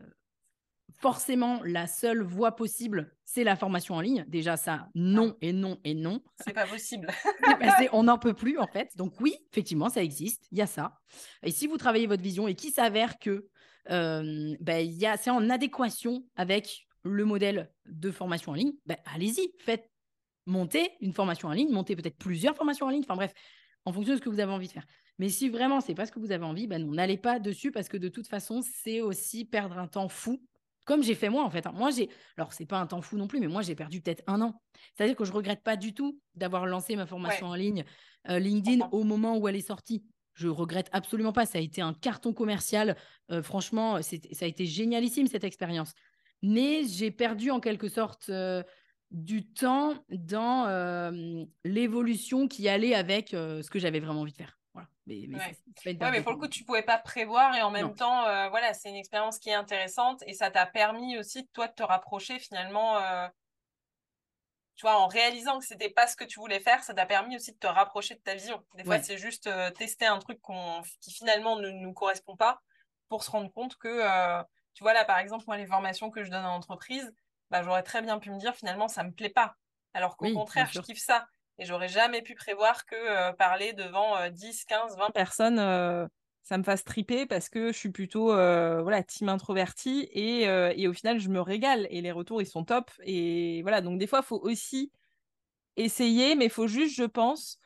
forcément 1.00 1.62
la 1.64 1.86
seule 1.86 2.20
voie 2.20 2.56
possible, 2.56 3.16
c'est 3.24 3.42
la 3.42 3.56
formation 3.56 3.94
en 3.94 4.02
ligne. 4.02 4.26
Déjà 4.28 4.58
ça, 4.58 4.90
non 4.94 5.34
et 5.40 5.54
non 5.54 5.80
et 5.82 5.94
non. 5.94 6.20
C'est 6.44 6.52
pas 6.52 6.66
possible. 6.66 7.08
on 7.92 8.02
n'en 8.02 8.18
peut 8.18 8.34
plus 8.34 8.58
en 8.58 8.66
fait. 8.66 8.90
Donc 8.96 9.18
oui, 9.20 9.34
effectivement, 9.50 9.88
ça 9.88 10.02
existe. 10.02 10.46
Il 10.52 10.58
y 10.58 10.62
a 10.62 10.66
ça. 10.66 10.98
Et 11.42 11.50
si 11.50 11.66
vous 11.66 11.78
travaillez 11.78 12.06
votre 12.06 12.22
vision 12.22 12.48
et 12.48 12.54
qu'il 12.54 12.70
s'avère 12.70 13.18
que 13.18 13.48
ben, 13.88 15.16
c'est 15.16 15.30
en 15.30 15.48
adéquation 15.48 16.22
avec 16.36 16.86
le 17.02 17.24
modèle 17.24 17.72
de 17.86 18.10
formation 18.10 18.52
en 18.52 18.56
ligne, 18.56 18.74
ben, 18.84 18.98
allez-y, 19.06 19.54
faites 19.58 19.88
monter 20.48 20.90
une 21.00 21.12
formation 21.12 21.48
en 21.48 21.52
ligne, 21.52 21.70
monter 21.70 21.94
peut-être 21.94 22.16
plusieurs 22.16 22.56
formations 22.56 22.86
en 22.86 22.90
ligne, 22.90 23.02
enfin 23.04 23.16
bref, 23.16 23.32
en 23.84 23.92
fonction 23.92 24.14
de 24.14 24.18
ce 24.18 24.22
que 24.22 24.28
vous 24.28 24.40
avez 24.40 24.52
envie 24.52 24.66
de 24.66 24.72
faire. 24.72 24.86
Mais 25.18 25.28
si 25.28 25.48
vraiment 25.48 25.80
c'est 25.80 25.94
pas 25.94 26.06
ce 26.06 26.12
que 26.12 26.18
vous 26.18 26.32
avez 26.32 26.44
envie, 26.44 26.66
ben 26.66 26.84
non, 26.84 26.92
n'allez 26.92 27.16
pas 27.18 27.38
dessus 27.38 27.70
parce 27.70 27.88
que 27.88 27.96
de 27.96 28.08
toute 28.08 28.28
façon, 28.28 28.60
c'est 28.62 29.00
aussi 29.00 29.44
perdre 29.44 29.78
un 29.78 29.86
temps 29.86 30.08
fou, 30.08 30.42
comme 30.84 31.02
j'ai 31.02 31.14
fait 31.14 31.28
moi 31.28 31.44
en 31.44 31.50
fait. 31.50 31.66
Hein. 31.66 31.72
Moi, 31.74 31.90
j'ai, 31.90 32.08
alors 32.36 32.52
c'est 32.52 32.66
pas 32.66 32.78
un 32.78 32.86
temps 32.86 33.02
fou 33.02 33.16
non 33.16 33.26
plus, 33.26 33.40
mais 33.40 33.48
moi 33.48 33.62
j'ai 33.62 33.74
perdu 33.74 34.00
peut-être 34.00 34.22
un 34.26 34.40
an. 34.40 34.60
C'est-à-dire 34.94 35.16
que 35.16 35.24
je 35.24 35.32
regrette 35.32 35.62
pas 35.62 35.76
du 35.76 35.92
tout 35.92 36.18
d'avoir 36.34 36.66
lancé 36.66 36.96
ma 36.96 37.06
formation 37.06 37.48
en 37.48 37.54
ligne 37.54 37.84
euh, 38.28 38.38
LinkedIn 38.38 38.88
au 38.92 39.04
moment 39.04 39.36
où 39.36 39.48
elle 39.48 39.56
est 39.56 39.66
sortie. 39.66 40.04
Je 40.34 40.48
regrette 40.48 40.88
absolument 40.92 41.32
pas. 41.32 41.46
Ça 41.46 41.58
a 41.58 41.60
été 41.60 41.82
un 41.82 41.92
carton 41.92 42.32
commercial. 42.32 42.96
Euh, 43.30 43.42
franchement, 43.42 44.00
ça 44.02 44.44
a 44.44 44.46
été 44.46 44.66
génialissime 44.66 45.26
cette 45.26 45.44
expérience. 45.44 45.92
Mais 46.42 46.84
j'ai 46.84 47.10
perdu 47.10 47.50
en 47.50 47.58
quelque 47.58 47.88
sorte 47.88 48.28
euh, 48.28 48.62
du 49.10 49.46
temps 49.46 49.94
dans 50.10 50.66
l'évolution 51.64 52.46
qui 52.48 52.68
allait 52.68 52.94
avec 52.94 53.30
ce 53.30 53.68
que 53.70 53.78
j'avais 53.78 54.00
vraiment 54.00 54.20
envie 54.20 54.32
de 54.32 54.36
faire. 54.36 54.58
Voilà. 54.74 54.88
Mais, 55.06 55.26
mais, 55.86 56.22
pour 56.22 56.32
le 56.32 56.38
coup, 56.38 56.48
tu 56.48 56.64
pouvais 56.64 56.82
pas 56.82 56.98
prévoir 56.98 57.56
et 57.56 57.62
en 57.62 57.70
même 57.70 57.94
temps, 57.94 58.22
voilà, 58.50 58.74
c'est 58.74 58.90
une 58.90 58.96
expérience 58.96 59.38
qui 59.38 59.48
est 59.48 59.54
intéressante 59.54 60.22
et 60.26 60.34
ça 60.34 60.50
t'a 60.50 60.66
permis 60.66 61.18
aussi, 61.18 61.48
toi, 61.48 61.66
de 61.68 61.72
te 61.72 61.82
rapprocher 61.82 62.38
finalement. 62.38 63.00
tu 64.78 64.82
vois, 64.82 64.96
en 64.96 65.08
réalisant 65.08 65.58
que 65.58 65.64
c'était 65.64 65.90
pas 65.90 66.06
ce 66.06 66.14
que 66.14 66.24
tu 66.24 66.38
voulais 66.38 66.60
faire, 66.60 66.84
ça 66.84 66.94
t'a 66.94 67.04
permis 67.04 67.34
aussi 67.34 67.52
de 67.52 67.58
te 67.58 67.66
rapprocher 67.66 68.14
de 68.14 68.20
ta 68.20 68.34
vision. 68.34 68.62
Des 68.76 68.84
fois, 68.84 69.00
c'est 69.00 69.18
juste 69.18 69.50
tester 69.76 70.06
un 70.06 70.20
truc 70.20 70.38
qui 71.00 71.12
finalement 71.12 71.56
ne 71.56 71.70
nous 71.70 71.92
correspond 71.92 72.36
pas 72.36 72.60
pour 73.08 73.24
se 73.24 73.30
rendre 73.30 73.52
compte 73.52 73.76
que, 73.76 74.42
tu 74.74 74.84
vois, 74.84 74.92
là, 74.92 75.04
par 75.04 75.18
exemple, 75.18 75.44
moi, 75.48 75.56
les 75.56 75.66
formations 75.66 76.10
que 76.10 76.22
je 76.22 76.30
donne 76.30 76.44
en 76.44 76.54
entreprise, 76.54 77.12
bah, 77.50 77.62
j'aurais 77.62 77.82
très 77.82 78.02
bien 78.02 78.18
pu 78.18 78.30
me 78.30 78.38
dire 78.38 78.54
finalement 78.54 78.88
ça 78.88 79.04
me 79.04 79.12
plaît 79.12 79.30
pas. 79.30 79.56
Alors 79.94 80.16
qu'au 80.16 80.32
contraire, 80.32 80.68
je 80.72 80.80
kiffe 80.80 81.00
ça. 81.00 81.26
Et 81.58 81.64
j'aurais 81.64 81.88
jamais 81.88 82.22
pu 82.22 82.34
prévoir 82.34 82.86
que 82.86 82.94
euh, 82.94 83.32
parler 83.32 83.72
devant 83.72 84.28
10, 84.30 84.64
15, 84.64 84.96
20 84.96 85.10
personnes, 85.10 85.58
euh, 85.58 86.06
ça 86.44 86.56
me 86.56 86.62
fasse 86.62 86.84
triper 86.84 87.26
parce 87.26 87.48
que 87.48 87.72
je 87.72 87.76
suis 87.76 87.90
plutôt 87.90 88.32
euh, 88.32 88.80
voilà, 88.82 89.02
team 89.02 89.28
introverti 89.28 90.08
et, 90.12 90.42
et, 90.44 90.88
au 90.88 90.92
final, 90.92 91.18
je 91.18 91.28
me 91.28 91.40
régale 91.40 91.86
et 91.90 92.00
les 92.00 92.12
retours, 92.12 92.40
ils 92.40 92.46
sont 92.46 92.64
top. 92.64 92.90
Et 93.02 93.60
voilà, 93.62 93.80
donc 93.80 93.98
des 93.98 94.06
fois, 94.06 94.20
il 94.20 94.26
faut 94.26 94.40
aussi 94.40 94.92
essayer, 95.76 96.36
mais 96.36 96.44
il 96.46 96.50
faut 96.50 96.68
juste, 96.68 96.96
je 96.96 97.04
pense, 97.04 97.58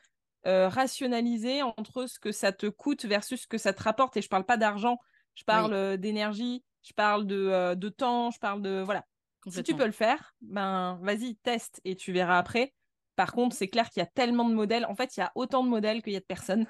rationaliser 0.43 1.61
entre 1.61 2.07
ce 2.07 2.19
que 2.19 2.31
ça 2.31 2.51
te 2.51 2.65
coûte 2.65 3.05
versus 3.05 3.43
ce 3.43 3.47
que 3.47 3.59
ça 3.59 3.73
te 3.73 3.83
rapporte. 3.83 4.17
Et 4.17 4.21
je 4.21 4.27
parle 4.27 4.45
pas 4.45 4.57
d'argent, 4.57 4.99
je 5.35 5.43
parle 5.43 5.97
d'énergie, 5.97 6.63
je 6.81 6.93
parle 6.93 7.25
de, 7.27 7.75
de 7.75 7.89
temps, 7.89 8.31
je 8.31 8.39
parle 8.39 8.61
de... 8.61 8.81
Voilà, 8.81 9.05
si 9.47 9.63
tu 9.63 9.75
peux 9.75 9.85
le 9.85 9.91
faire, 9.91 10.35
ben 10.41 10.99
vas-y, 11.01 11.35
teste 11.37 11.81
et 11.83 11.95
tu 11.95 12.11
verras 12.11 12.37
après. 12.37 12.73
Par 13.15 13.31
contre, 13.31 13.55
c'est 13.55 13.67
clair 13.67 13.89
qu'il 13.89 13.99
y 13.99 14.03
a 14.03 14.07
tellement 14.07 14.49
de 14.49 14.55
modèles. 14.55 14.85
En 14.85 14.95
fait, 14.95 15.15
il 15.15 15.19
y 15.19 15.23
a 15.23 15.31
autant 15.35 15.63
de 15.63 15.69
modèles 15.69 16.01
qu'il 16.01 16.13
y 16.13 16.15
a 16.15 16.19
de 16.19 16.25
personnes. 16.25 16.65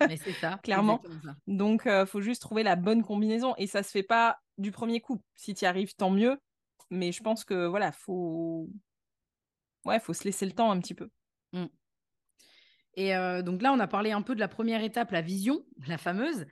Mais 0.00 0.18
c'est 0.18 0.32
ça. 0.32 0.58
Clairement. 0.62 1.00
Donc, 1.46 1.82
il 1.86 1.90
euh, 1.90 2.06
faut 2.06 2.20
juste 2.20 2.42
trouver 2.42 2.62
la 2.62 2.76
bonne 2.76 3.02
combinaison. 3.02 3.54
Et 3.56 3.66
ça 3.66 3.82
se 3.82 3.90
fait 3.90 4.02
pas 4.02 4.38
du 4.58 4.72
premier 4.72 5.00
coup. 5.00 5.22
Si 5.36 5.54
tu 5.54 5.64
y 5.64 5.66
arrives, 5.66 5.94
tant 5.94 6.10
mieux. 6.10 6.38
Mais 6.90 7.12
je 7.12 7.22
pense 7.22 7.44
que 7.44 7.66
voilà, 7.66 7.92
faut. 7.92 8.68
Ouais, 9.86 9.98
faut 9.98 10.12
se 10.12 10.24
laisser 10.24 10.44
le 10.44 10.52
temps 10.52 10.70
un 10.70 10.80
petit 10.80 10.94
peu. 10.94 11.08
Mmh. 11.52 11.66
Et 12.94 13.14
euh, 13.14 13.42
donc 13.42 13.62
là, 13.62 13.72
on 13.72 13.80
a 13.80 13.86
parlé 13.86 14.12
un 14.12 14.22
peu 14.22 14.34
de 14.34 14.40
la 14.40 14.48
première 14.48 14.82
étape, 14.82 15.12
la 15.12 15.22
vision, 15.22 15.64
la 15.86 15.98
fameuse. 15.98 16.46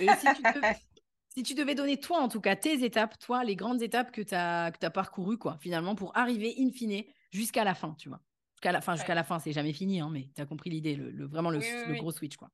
Et 0.00 0.08
si 0.18 0.26
tu, 0.34 0.42
te, 0.42 0.58
si 1.28 1.42
tu 1.42 1.54
devais 1.54 1.74
donner, 1.74 1.98
toi, 1.98 2.20
en 2.20 2.28
tout 2.28 2.40
cas, 2.40 2.56
tes 2.56 2.84
étapes, 2.84 3.18
toi, 3.18 3.44
les 3.44 3.56
grandes 3.56 3.82
étapes 3.82 4.10
que 4.10 4.22
tu 4.22 4.34
as, 4.34 4.72
que 4.72 4.84
as 4.84 4.90
parcourues, 4.90 5.38
quoi, 5.38 5.56
finalement, 5.60 5.94
pour 5.94 6.16
arriver, 6.16 6.54
in 6.58 6.70
fine, 6.70 7.04
jusqu'à 7.30 7.64
la 7.64 7.74
fin, 7.74 7.94
tu 7.98 8.08
vois. 8.08 8.20
Jusqu'à 8.56 8.72
la 8.72 8.80
fin, 8.80 8.96
jusqu'à 8.96 9.14
la 9.14 9.22
fin, 9.22 9.38
c'est 9.38 9.52
jamais 9.52 9.72
fini, 9.72 10.00
hein, 10.00 10.10
mais 10.10 10.30
tu 10.34 10.42
as 10.42 10.46
compris 10.46 10.70
l'idée, 10.70 10.96
le, 10.96 11.26
vraiment 11.26 11.50
le, 11.50 11.60
gros 11.98 12.10
switch, 12.10 12.36
quoi. 12.36 12.50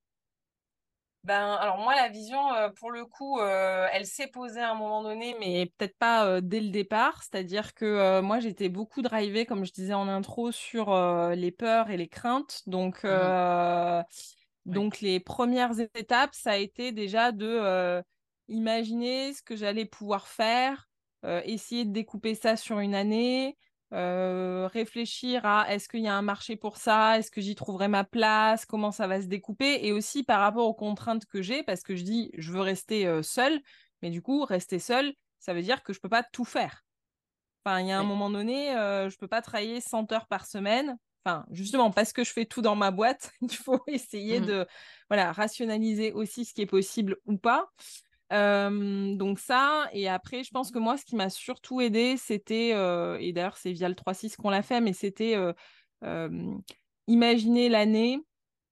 Ben, 1.25 1.55
alors 1.55 1.79
moi, 1.79 1.95
la 1.95 2.11
vision, 2.11 2.53
euh, 2.53 2.69
pour 2.69 2.91
le 2.91 3.07
coup, 3.07 3.41
euh, 3.41 3.87
elle 3.93 4.05
s'est 4.05 4.27
posée 4.27 4.61
à 4.61 4.73
un 4.73 4.75
moment 4.75 5.03
donné, 5.03 5.35
mais 5.41 5.73
peut-être 5.79 5.97
pas 5.97 6.27
euh, 6.27 6.41
dès 6.43 6.61
le 6.61 6.69
départ. 6.69 7.23
C'est-à-dire 7.23 7.73
que 7.73 8.21
moi, 8.21 8.41
j'étais 8.41 8.69
beaucoup 8.69 9.01
drivée, 9.01 9.47
comme 9.47 9.65
je 9.65 9.73
disais 9.73 9.95
en 9.95 10.07
intro, 10.07 10.53
sur 10.53 10.95
les 11.31 11.51
peurs 11.51 11.89
et 11.89 11.97
les 11.97 12.09
craintes. 12.09 12.63
Donc, 12.67 13.05
mmh 13.05 14.05
donc 14.67 15.03
les 15.03 15.21
premières 15.21 15.79
étapes, 15.79 16.35
ça 16.35 16.53
a 16.53 16.57
été 16.57 16.91
déjà 16.91 17.33
de 17.33 18.03
imaginer 18.49 19.33
ce 19.33 19.43
que 19.43 19.57
j'allais 19.57 19.85
pouvoir 19.85 20.29
faire, 20.29 20.89
euh, 21.25 21.41
essayer 21.45 21.85
de 21.85 21.93
découper 21.93 22.35
ça 22.35 22.57
sur 22.57 22.81
une 22.81 22.95
année, 22.95 23.57
euh, 23.93 24.69
réfléchir 24.73 25.47
à 25.47 25.73
est-ce 25.73 25.89
qu'il 25.89 26.01
y 26.01 26.09
a 26.09 26.15
un 26.15 26.23
marché 26.23 26.57
pour 26.57 26.77
ça, 26.77 27.19
est-ce 27.19 27.31
que 27.31 27.41
j'y 27.41 27.55
trouverai 27.55 27.89
ma 27.89 28.05
place, 28.05 28.67
comment 28.67 28.91
ça 28.91 29.07
va 29.07 29.23
se 29.23 29.27
découper, 29.27 29.87
et 29.87 29.93
aussi 29.93 30.23
par 30.23 30.41
rapport 30.41 30.67
aux 30.67 30.75
contraintes 30.75 31.27
que 31.27 31.43
j'ai, 31.43 31.63
parce 31.63 31.83
que 31.83 31.97
je 31.97 32.03
dis 32.03 32.31
je 32.37 32.53
veux 32.53 32.61
rester 32.61 33.07
euh, 33.07 33.23
seule, 33.23 33.61
mais 34.03 34.11
du 34.11 34.21
coup, 34.21 34.45
rester 34.45 34.79
seule, 34.79 35.15
ça 35.39 35.55
veut 35.55 35.63
dire 35.63 35.83
que 35.83 35.93
je 35.93 35.99
ne 35.99 36.03
peux 36.03 36.09
pas 36.09 36.23
tout 36.23 36.45
faire. 36.45 36.85
Enfin, 37.65 37.81
il 37.81 37.87
y 37.87 37.93
a 37.93 37.99
un 37.99 38.05
moment 38.05 38.29
donné, 38.29 38.73
je 38.73 39.07
ne 39.07 39.19
peux 39.19 39.29
pas 39.29 39.41
travailler 39.41 39.81
100 39.81 40.13
heures 40.13 40.27
par 40.27 40.45
semaine. 40.45 40.99
Enfin, 41.25 41.47
justement, 41.51 41.91
parce 41.91 42.13
que 42.13 42.23
je 42.23 42.31
fais 42.31 42.45
tout 42.45 42.61
dans 42.61 42.77
ma 42.77 42.91
boîte, 42.91 43.33
il 43.41 43.55
faut 43.55 43.83
essayer 43.87 44.41
mmh 44.41 44.47
de 44.47 44.67
voilà, 45.09 45.33
rationaliser 45.33 46.13
aussi 46.13 46.45
ce 46.45 46.53
qui 46.53 46.61
est 46.61 46.67
possible 46.67 47.17
ou 47.25 47.39
pas 47.39 47.71
donc 48.35 49.39
ça, 49.39 49.89
et 49.93 50.09
après, 50.09 50.43
je 50.43 50.51
pense 50.51 50.71
que 50.71 50.79
moi, 50.79 50.97
ce 50.97 51.05
qui 51.05 51.15
m'a 51.15 51.31
surtout 51.31 51.81
aidé, 51.81 52.17
c'était, 52.17 52.71
et 52.71 53.33
d'ailleurs 53.33 53.57
c'est 53.57 53.73
via 53.73 53.89
le 53.89 53.95
3-6 53.95 54.37
qu'on 54.37 54.51
l'a 54.51 54.63
fait, 54.63 54.81
mais 54.81 54.93
c'était 54.93 55.37
imaginer 57.07 57.69
l'année 57.69 58.21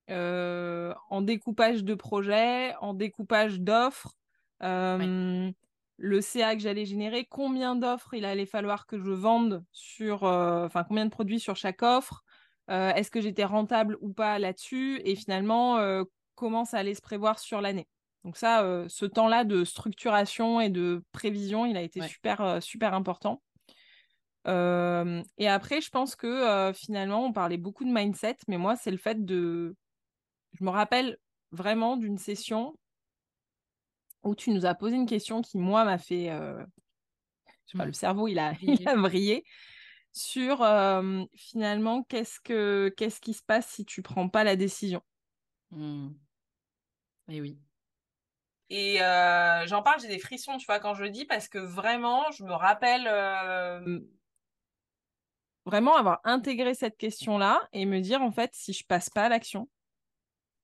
en 0.08 1.22
découpage 1.22 1.84
de 1.84 1.94
projets, 1.94 2.74
en 2.80 2.94
découpage 2.94 3.60
d'offres, 3.60 4.16
le 4.60 6.20
CA 6.20 6.56
que 6.56 6.62
j'allais 6.62 6.84
générer, 6.86 7.26
combien 7.30 7.76
d'offres 7.76 8.14
il 8.14 8.24
allait 8.24 8.46
falloir 8.46 8.86
que 8.86 8.98
je 8.98 9.10
vende 9.10 9.64
sur, 9.70 10.24
enfin 10.24 10.82
combien 10.84 11.04
de 11.04 11.10
produits 11.10 11.40
sur 11.40 11.56
chaque 11.56 11.82
offre, 11.82 12.24
est-ce 12.68 13.10
que 13.10 13.20
j'étais 13.20 13.44
rentable 13.44 13.96
ou 14.00 14.12
pas 14.12 14.38
là-dessus, 14.38 15.00
et 15.04 15.14
finalement 15.14 15.78
comment 16.34 16.64
ça 16.64 16.78
allait 16.78 16.94
se 16.94 17.02
prévoir 17.02 17.38
sur 17.38 17.60
l'année. 17.60 17.86
Donc 18.24 18.36
ça, 18.36 18.84
ce 18.88 19.04
temps-là 19.04 19.44
de 19.44 19.64
structuration 19.64 20.60
et 20.60 20.70
de 20.70 21.02
prévision, 21.12 21.66
il 21.66 21.76
a 21.76 21.82
été 21.82 22.00
super 22.02 22.62
super 22.62 22.94
important. 22.94 23.42
et 24.46 25.48
après, 25.48 25.80
je 25.80 25.90
pense 25.90 26.14
que 26.14 26.72
finalement, 26.74 27.26
on 27.26 27.32
parlait 27.32 27.56
beaucoup 27.56 27.84
de 27.84 27.92
mindset, 27.92 28.36
mais 28.48 28.58
moi, 28.58 28.76
c'est 28.76 28.92
le 28.92 28.96
fait 28.96 29.24
de. 29.24 29.74
Je 30.52 30.64
me 30.64 30.70
rappelle 30.70 31.18
vraiment 31.50 31.96
d'une 31.96 32.18
session 32.18 32.78
où 34.22 34.36
tu 34.36 34.50
nous 34.50 34.66
as 34.66 34.74
posé 34.74 34.94
une 34.94 35.06
question 35.06 35.42
qui, 35.42 35.58
moi, 35.58 35.84
m'a 35.84 35.98
fait. 35.98 36.28
Je 36.28 37.72
sais 37.72 37.78
pas, 37.78 37.86
le 37.86 37.92
cerveau, 37.92 38.28
il 38.28 38.38
a, 38.38 38.52
il 38.62 38.86
a 38.88 38.96
brillé 38.96 39.44
sur 40.12 40.58
finalement 41.34 42.02
qu'est-ce, 42.04 42.38
que, 42.40 42.92
qu'est-ce 42.96 43.20
qui 43.20 43.34
se 43.34 43.42
passe 43.42 43.66
si 43.68 43.84
tu 43.84 44.02
prends 44.02 44.28
pas 44.28 44.44
la 44.44 44.56
décision? 44.56 45.02
Mmh. 45.70 46.10
Et 47.28 47.40
oui. 47.40 47.58
Et 48.74 48.96
j'en 49.66 49.82
parle, 49.82 50.00
j'ai 50.00 50.08
des 50.08 50.18
frissons, 50.18 50.56
tu 50.56 50.64
vois, 50.64 50.80
quand 50.80 50.94
je 50.94 51.02
le 51.02 51.10
dis, 51.10 51.26
parce 51.26 51.46
que 51.46 51.58
vraiment, 51.58 52.30
je 52.30 52.42
me 52.42 52.52
rappelle 52.52 53.06
vraiment 55.66 55.94
avoir 55.94 56.20
intégré 56.24 56.72
cette 56.74 56.96
question-là 56.96 57.60
et 57.74 57.84
me 57.84 58.00
dire, 58.00 58.22
en 58.22 58.32
fait, 58.32 58.50
si 58.54 58.72
je 58.72 58.84
passe 58.86 59.10
pas 59.10 59.24
à 59.24 59.28
l'action, 59.28 59.68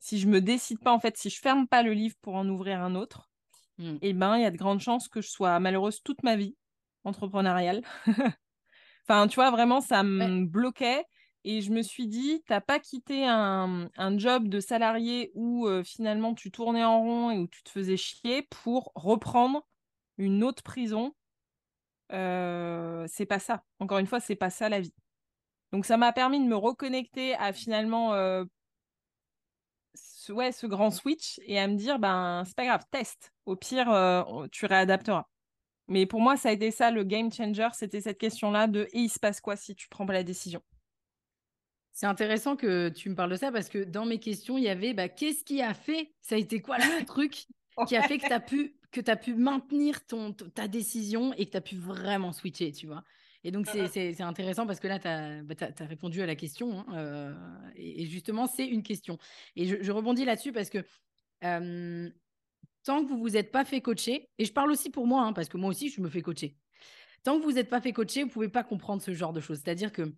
si 0.00 0.18
je 0.18 0.26
me 0.26 0.40
décide 0.40 0.80
pas, 0.80 0.92
en 0.92 1.00
fait, 1.00 1.18
si 1.18 1.28
je 1.28 1.38
ferme 1.38 1.68
pas 1.68 1.82
le 1.82 1.92
livre 1.92 2.16
pour 2.22 2.34
en 2.34 2.48
ouvrir 2.48 2.80
un 2.80 2.94
autre, 2.94 3.28
mmh. 3.76 3.96
eh 4.00 4.12
ben, 4.14 4.36
il 4.36 4.42
y 4.42 4.46
a 4.46 4.50
de 4.50 4.56
grandes 4.56 4.80
chances 4.80 5.08
que 5.08 5.20
je 5.20 5.28
sois 5.28 5.60
malheureuse 5.60 6.02
toute 6.02 6.22
ma 6.22 6.36
vie 6.36 6.56
entrepreneuriale. 7.04 7.82
enfin, 9.06 9.28
tu 9.28 9.34
vois, 9.34 9.50
vraiment, 9.50 9.82
ça 9.82 10.02
me 10.02 10.46
bloquait. 10.46 11.04
Et 11.50 11.62
je 11.62 11.72
me 11.72 11.80
suis 11.80 12.06
dit, 12.06 12.42
t'as 12.46 12.60
pas 12.60 12.78
quitté 12.78 13.26
un, 13.26 13.88
job 14.18 14.48
de 14.48 14.60
salarié 14.60 15.32
où 15.34 15.66
finalement 15.82 16.34
tu 16.34 16.50
tournais 16.50 16.84
en 16.84 17.00
rond 17.00 17.30
et 17.30 17.38
où 17.38 17.48
tu 17.48 17.62
te 17.62 17.70
faisais 17.70 17.96
chier 17.96 18.42
pour 18.42 18.92
reprendre 18.94 19.66
une 20.18 20.44
autre 20.44 20.62
prison. 20.62 21.14
C'est 22.10 23.26
pas 23.26 23.38
ça. 23.38 23.64
Encore 23.78 23.96
une 23.96 24.06
fois, 24.06 24.20
c'est 24.20 24.36
pas 24.36 24.50
ça 24.50 24.68
la 24.68 24.80
vie. 24.80 24.92
Donc 25.72 25.86
ça 25.86 25.96
m'a 25.96 26.12
permis 26.12 26.38
de 26.38 26.44
me 26.46 26.54
reconnecter 26.54 27.34
à 27.36 27.54
finalement 27.54 28.12
ce, 29.94 30.32
ouais, 30.32 30.52
ce 30.52 30.66
grand 30.66 30.90
switch 30.90 31.40
et 31.46 31.58
à 31.58 31.66
me 31.66 31.76
dire, 31.76 31.98
ben 31.98 32.42
c'est 32.44 32.56
pas 32.56 32.66
grave, 32.66 32.84
teste. 32.90 33.32
Au 33.46 33.56
pire, 33.56 33.86
tu 34.52 34.66
réadapteras. 34.66 35.24
Mais 35.88 36.04
pour 36.04 36.20
moi, 36.20 36.36
ça 36.36 36.50
a 36.50 36.52
été 36.52 36.70
ça 36.70 36.90
le 36.90 37.04
game 37.04 37.32
changer, 37.32 37.68
c'était 37.72 38.02
cette 38.02 38.18
question-là 38.18 38.66
de 38.66 38.82
et 38.92 38.98
il 39.00 39.08
se 39.08 39.18
passe 39.18 39.40
quoi 39.40 39.56
si 39.56 39.74
tu 39.74 39.88
prends 39.88 40.04
pas 40.04 40.12
la 40.12 40.24
décision? 40.24 40.62
C'est 41.98 42.06
intéressant 42.06 42.54
que 42.54 42.90
tu 42.90 43.10
me 43.10 43.16
parles 43.16 43.32
de 43.32 43.36
ça 43.36 43.50
parce 43.50 43.68
que 43.68 43.82
dans 43.82 44.06
mes 44.06 44.20
questions, 44.20 44.56
il 44.56 44.62
y 44.62 44.68
avait 44.68 44.94
bah, 44.94 45.08
qu'est-ce 45.08 45.42
qui 45.42 45.62
a 45.62 45.74
fait 45.74 46.12
Ça 46.20 46.36
a 46.36 46.38
été 46.38 46.60
quoi 46.60 46.78
le 46.78 47.04
truc 47.04 47.46
qui 47.88 47.96
a 47.96 48.02
fait 48.02 48.18
que 48.18 48.26
tu 48.28 48.32
as 48.32 48.38
pu 48.38 48.76
que 48.92 49.00
tu 49.00 49.10
as 49.10 49.16
pu 49.16 49.34
maintenir 49.34 50.06
ton, 50.06 50.32
ta 50.32 50.68
décision 50.68 51.34
et 51.34 51.46
que 51.46 51.50
tu 51.50 51.56
as 51.56 51.60
pu 51.60 51.74
vraiment 51.74 52.32
switcher, 52.32 52.70
tu 52.70 52.86
vois? 52.86 53.02
Et 53.42 53.50
donc, 53.50 53.66
c'est 53.66 54.20
intéressant 54.20 54.64
parce 54.64 54.78
que 54.78 54.86
là, 54.86 55.00
tu 55.00 55.08
as, 55.08 55.42
bah, 55.42 55.54
répondu 55.80 56.22
à 56.22 56.26
la 56.26 56.36
question. 56.36 56.78
Hein, 56.78 56.86
euh, 56.94 57.34
et, 57.74 58.06
justement, 58.06 58.46
c'est 58.46 58.66
une 58.66 58.84
question. 58.84 59.18
Et 59.56 59.66
je, 59.66 59.90
rebondis 59.90 60.24
là-dessus 60.24 60.52
parce 60.52 60.70
que 60.70 60.84
tant 62.84 63.02
que 63.02 63.08
vous 63.08 63.18
vous 63.18 63.36
êtes 63.36 63.50
pas 63.50 63.64
fait 63.64 63.80
coacher, 63.80 64.30
et 64.38 64.44
je 64.44 64.52
parle 64.52 64.70
aussi 64.70 64.90
pour 64.90 65.08
moi, 65.08 65.22
hein, 65.22 65.32
parce 65.32 65.48
que 65.48 65.56
moi 65.56 65.70
aussi, 65.70 65.90
je 65.90 66.00
me 66.00 66.08
fais 66.08 66.22
coacher. 66.22 66.56
Tant 67.24 67.40
que 67.40 67.44
vous 67.44 67.52
n'êtes 67.52 67.68
pas 67.68 67.80
fait 67.80 67.92
coacher, 67.92 68.22
vous 68.22 68.30
pouvez 68.30 68.48
pas 68.48 68.62
comprendre 68.62 69.02
ce 69.02 69.12
genre 69.12 69.32
de 69.32 69.40
choses. 69.40 69.60
C'est-à-dire 69.64 69.90
que 69.90 70.14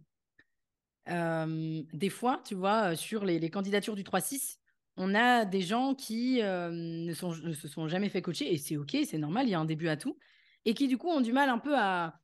des 1.06 2.10
fois, 2.10 2.42
tu 2.44 2.54
vois, 2.54 2.96
sur 2.96 3.24
les, 3.24 3.50
candidatures 3.50 3.96
du 3.96 4.02
3-6, 4.02 4.58
on 4.96 5.14
a 5.14 5.44
des 5.44 5.62
gens 5.62 5.94
qui 5.94 6.40
ne, 6.42 7.12
se 7.12 7.68
sont 7.68 7.88
jamais 7.88 8.08
fait 8.08 8.22
coacher, 8.22 8.52
et 8.52 8.58
c'est 8.58 8.76
OK, 8.76 8.96
c'est 9.04 9.18
normal, 9.18 9.46
il 9.46 9.50
y 9.50 9.54
a 9.54 9.60
un 9.60 9.64
début 9.64 9.88
à 9.88 9.96
tout, 9.96 10.18
et 10.64 10.74
qui 10.74 10.88
du 10.88 10.98
coup 10.98 11.08
ont 11.08 11.20
du 11.20 11.32
mal 11.32 11.48
un 11.48 11.58
peu 11.58 11.76
à... 11.76 12.20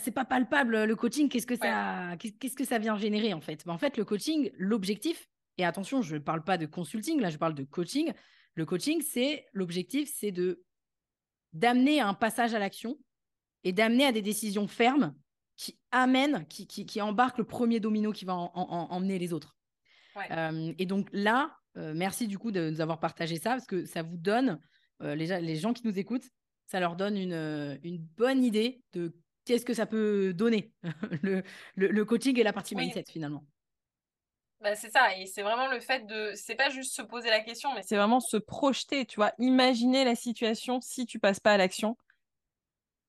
c'est 0.00 0.12
pas 0.12 0.24
palpable 0.24 0.84
le 0.84 0.96
coaching, 0.96 1.28
qu'est-ce 1.28 1.46
que, 1.46 1.56
ça, 1.56 2.16
qu'est-ce 2.18 2.56
que 2.56 2.64
ça 2.64 2.78
vient 2.78 2.96
générer 2.96 3.34
en 3.34 3.40
fait? 3.40 3.64
Ben, 3.66 3.72
En 3.72 3.78
fait, 3.78 3.96
le 3.96 4.04
coaching, 4.04 4.50
l'objectif, 4.56 5.28
et 5.58 5.64
attention, 5.64 6.02
je 6.02 6.16
ne 6.16 6.20
parle 6.20 6.44
pas 6.44 6.58
de 6.58 6.66
consulting, 6.66 7.20
là 7.20 7.30
je 7.30 7.38
parle 7.38 7.54
de 7.54 7.64
coaching, 7.64 8.12
le 8.54 8.64
coaching, 8.64 9.02
c'est 9.02 9.46
l'objectif, 9.52 10.10
c'est 10.12 10.32
de 10.32 10.62
d'amener 11.52 12.00
un 12.00 12.12
passage 12.12 12.54
à 12.54 12.58
l'action 12.58 12.98
et 13.64 13.72
d'amener 13.72 14.04
à 14.04 14.12
des 14.12 14.22
décisions 14.22 14.66
fermes 14.66 15.14
qui 15.56 15.78
amène, 15.90 16.46
qui, 16.48 16.66
qui, 16.66 17.00
embarque 17.00 17.38
le 17.38 17.44
premier 17.44 17.80
domino 17.80 18.12
qui 18.12 18.24
va 18.24 18.34
emmener 18.34 19.18
les 19.18 19.32
autres. 19.32 19.56
Euh, 20.30 20.72
et 20.78 20.86
donc 20.86 21.08
là, 21.12 21.56
euh, 21.76 21.92
merci 21.94 22.26
du 22.26 22.38
coup 22.38 22.50
de 22.50 22.70
nous 22.70 22.80
avoir 22.80 23.00
partagé 23.00 23.36
ça 23.36 23.50
parce 23.50 23.66
que 23.66 23.84
ça 23.84 24.02
vous 24.02 24.16
donne, 24.16 24.60
euh, 25.02 25.14
les, 25.14 25.40
les, 25.40 25.56
gens 25.56 25.72
qui 25.72 25.86
nous 25.86 25.98
écoutent, 25.98 26.28
ça 26.66 26.80
leur 26.80 26.96
donne 26.96 27.16
une, 27.16 27.78
une 27.82 27.98
bonne 27.98 28.42
idée 28.42 28.82
de 28.92 29.14
qu'est-ce 29.44 29.64
que 29.64 29.74
ça 29.74 29.86
peut 29.86 30.32
donner, 30.34 30.72
le, 31.22 31.42
le, 31.76 32.04
coaching 32.04 32.38
et 32.38 32.42
la 32.42 32.52
partie 32.52 32.74
mindset 32.74 33.04
finalement. 33.08 33.44
Bah, 34.60 34.74
c'est 34.74 34.90
ça, 34.90 35.16
et 35.16 35.26
c'est 35.26 35.42
vraiment 35.42 35.68
le 35.68 35.80
fait 35.80 36.06
de, 36.06 36.32
c'est 36.34 36.54
pas 36.54 36.70
juste 36.70 36.94
se 36.94 37.02
poser 37.02 37.28
la 37.28 37.40
question, 37.40 37.72
mais 37.74 37.82
c'est 37.82 37.96
vraiment 37.96 38.20
se 38.20 38.38
projeter, 38.38 39.04
tu 39.04 39.16
vois, 39.16 39.32
imaginer 39.38 40.04
la 40.04 40.14
situation 40.14 40.80
si 40.80 41.04
tu 41.06 41.18
passes 41.18 41.40
pas 41.40 41.52
à 41.52 41.56
l'action. 41.58 41.96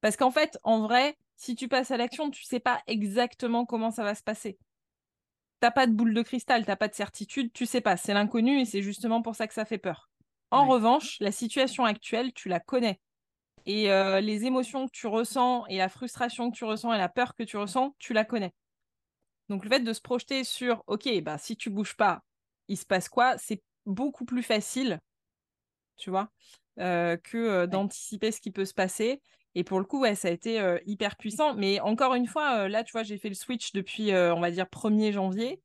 Parce 0.02 0.18
qu'en 0.18 0.30
fait, 0.30 0.60
en 0.64 0.82
vrai, 0.82 1.18
si 1.38 1.56
tu 1.56 1.68
passes 1.68 1.92
à 1.92 1.98
l'action, 1.98 2.30
tu 2.30 2.44
sais 2.44 2.60
pas 2.60 2.82
exactement 2.88 3.66
comment 3.66 3.92
ça 3.92 4.04
va 4.04 4.16
se 4.16 4.24
passer. 4.24 4.58
T'as 5.60 5.72
pas 5.72 5.88
de 5.88 5.94
boule 5.94 6.14
de 6.14 6.22
cristal, 6.22 6.66
t'as 6.66 6.76
pas 6.76 6.88
de 6.88 6.94
certitude, 6.94 7.52
tu 7.54 7.66
sais 7.66 7.82
pas, 7.82 7.96
c'est 7.96 8.14
l'inconnu 8.14 8.60
et 8.60 8.66
c'est 8.66 8.82
justement 8.82 9.22
pour 9.22 9.36
ça 9.36 9.48
que 9.48 9.54
ça 9.54 9.66
fait 9.66 9.78
peur. 9.78 10.10
En 10.52 10.68
revanche, 10.68 11.18
la 11.20 11.32
situation 11.32 11.86
actuelle, 11.86 12.34
tu 12.34 12.50
la 12.50 12.60
connais. 12.60 13.00
Et 13.66 13.92
euh, 13.92 14.22
les 14.22 14.46
émotions 14.46 14.88
que 14.88 14.92
tu 14.92 15.08
ressens 15.08 15.66
et 15.68 15.78
la 15.78 15.90
frustration 15.90 16.52
que 16.52 16.58
tu 16.58 16.64
ressens 16.64 16.94
et 16.94 16.98
la 16.98 17.10
peur 17.10 17.36
que 17.36 17.44
tu 17.44 17.58
ressens, 17.58 17.96
tu 18.00 18.14
la 18.14 18.24
connais. 18.24 18.54
Donc 19.50 19.64
le 19.64 19.70
fait 19.70 19.80
de 19.82 19.94
se 19.94 20.02
projeter 20.02 20.44
sur, 20.44 20.84
ok, 20.88 21.22
bah 21.22 21.38
si 21.38 21.56
tu 21.58 21.70
bouges 21.70 21.96
pas, 21.96 22.22
il 22.68 22.78
se 22.78 22.86
passe 22.86 23.10
quoi? 23.10 23.38
C'est 23.38 23.62
beaucoup 23.86 24.26
plus 24.26 24.44
facile, 24.44 25.00
tu 25.98 26.10
vois, 26.10 26.30
euh, 26.80 27.18
que 27.18 27.38
euh, 27.38 27.68
d'anticiper 27.68 28.32
ce 28.32 28.40
qui 28.40 28.52
peut 28.52 28.66
se 28.66 28.74
passer. 28.74 29.22
Et 29.56 29.64
pour 29.64 29.80
le 29.80 29.86
coup, 29.86 30.02
ouais, 30.02 30.16
ça 30.16 30.28
a 30.28 30.32
été 30.32 30.62
hyper 30.86 31.16
puissant. 31.16 31.56
Mais 31.56 31.80
encore 31.80 32.14
une 32.14 32.28
fois, 32.28 32.68
là, 32.68 32.84
tu 32.84 32.92
vois, 32.92 33.04
j'ai 33.04 33.18
fait 33.18 33.30
le 33.30 33.36
switch 33.36 33.72
depuis, 33.74 34.14
on 34.14 34.40
va 34.40 34.52
dire, 34.52 34.66
1er 34.66 35.12
janvier, 35.12 35.62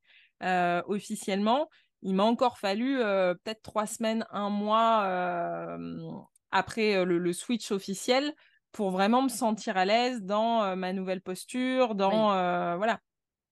officiellement. 0.87 1.69
Il 2.03 2.15
m'a 2.15 2.25
encore 2.25 2.59
fallu 2.59 2.97
peut-être 2.97 3.63
trois 3.63 3.87
semaines, 3.87 4.27
un 4.31 4.51
mois 4.51 5.79
après 6.51 7.05
le, 7.05 7.33
switch 7.33 7.71
officiel 7.71 8.33
pour 8.73 8.91
vraiment 8.91 9.23
me 9.23 9.29
sentir 9.29 9.77
à 9.77 9.85
l'aise 9.85 10.23
dans 10.23 10.75
ma 10.77 10.93
nouvelle 10.93 11.21
posture, 11.21 11.95
dans... 11.95 12.29
voilà. 12.77 12.99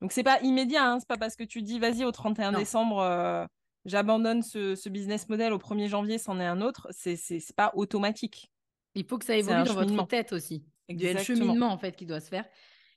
Donc, 0.00 0.12
c'est 0.12 0.22
pas 0.22 0.40
immédiat, 0.40 0.86
hein, 0.86 0.98
c'est 0.98 1.08
pas 1.08 1.18
parce 1.18 1.36
que 1.36 1.44
tu 1.44 1.60
dis, 1.60 1.78
vas-y, 1.78 2.04
au 2.04 2.12
31 2.12 2.52
décembre, 2.52 3.46
j'abandonne 3.84 4.42
ce, 4.42 4.74
ce, 4.74 4.88
business 4.88 5.28
model, 5.28 5.52
au 5.52 5.58
1er 5.58 5.88
janvier, 5.88 6.16
c'en 6.16 6.40
est 6.40 6.46
un 6.46 6.62
autre. 6.62 6.88
C'est 6.92 7.54
pas 7.54 7.72
automatique. 7.74 8.50
Il 8.94 9.04
faut 9.04 9.18
que 9.18 9.24
ça 9.24 9.36
évolue 9.36 9.64
dans 9.64 9.74
votre 9.74 10.06
tête 10.06 10.32
aussi. 10.32 10.64
Il 10.88 11.00
y 11.00 11.08
a 11.08 11.12
le 11.12 11.20
cheminement 11.20 11.68
en 11.68 11.78
fait 11.78 11.96
qui 11.96 12.06
doit 12.06 12.20
se 12.20 12.28
faire. 12.28 12.44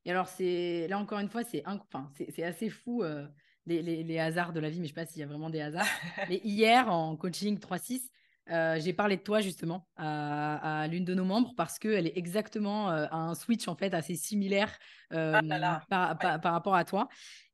Et 0.05 0.11
alors, 0.11 0.27
c'est 0.27 0.87
là 0.89 0.99
encore 0.99 1.19
une 1.19 1.29
fois, 1.29 1.43
c'est 1.43 1.63
enfin, 1.65 2.11
c'est 2.15 2.43
assez 2.43 2.69
fou 2.69 3.03
euh, 3.03 3.25
les, 3.65 3.81
les, 3.81 4.19
hasards 4.19 4.51
de 4.51 4.59
la 4.59 4.69
vie, 4.69 4.79
mais 4.79 4.87
je 4.87 4.93
ne 4.93 4.95
sais 4.95 5.01
pas 5.01 5.05
s'il 5.05 5.21
y 5.21 5.23
a 5.23 5.27
vraiment 5.27 5.49
des 5.49 5.61
hasards. 5.61 5.87
mais 6.29 6.41
hier, 6.43 6.91
en 6.91 7.15
coaching 7.15 7.57
3-6, 7.57 8.09
euh, 8.51 8.77
j'ai 8.81 8.91
parlé 8.91 9.15
de 9.15 9.21
toi 9.21 9.39
justement 9.39 9.87
à, 9.95 10.85
l'une 10.89 11.05
de 11.05 11.13
nos 11.13 11.23
membres 11.23 11.53
parce 11.55 11.79
qu'elle 11.79 12.07
est 12.07 12.17
exactement 12.17 12.91
euh, 12.91 13.05
à 13.09 13.15
un 13.15 13.35
switch 13.35 13.69
en 13.69 13.75
fait 13.75 13.93
assez 13.93 14.15
similaire 14.15 14.77
ah 15.11 15.81
par, 15.89 16.17
par, 16.17 16.51
rapport 16.51 16.75
à 16.75 16.83
toi. 16.83 17.07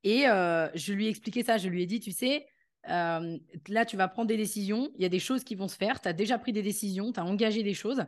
Et 0.03 0.21
je 0.23 0.93
lui 0.93 1.05
ai 1.05 1.09
expliqué 1.09 1.43
ça, 1.43 1.57
je 1.57 1.69
lui 1.69 1.83
ai 1.83 1.85
dit, 1.85 1.99
tu 1.99 2.11
sais, 2.11 2.47
là, 2.87 3.85
tu 3.87 3.97
vas 3.97 4.07
prendre 4.07 4.27
des 4.27 4.37
décisions, 4.37 4.89
il 4.95 5.03
y 5.03 5.05
a 5.05 5.09
des 5.09 5.19
choses 5.19 5.43
qui 5.43 5.53
vont 5.53 5.67
se 5.67 5.75
faire, 5.75 6.01
tu 6.01 6.07
as 6.07 6.13
déjà 6.13 6.39
pris 6.39 6.53
des 6.53 6.63
décisions, 6.63 7.11
tu 7.11 7.19
as 7.19 7.25
engagé 7.25 7.61
des 7.61 7.75
choses. 7.75 8.03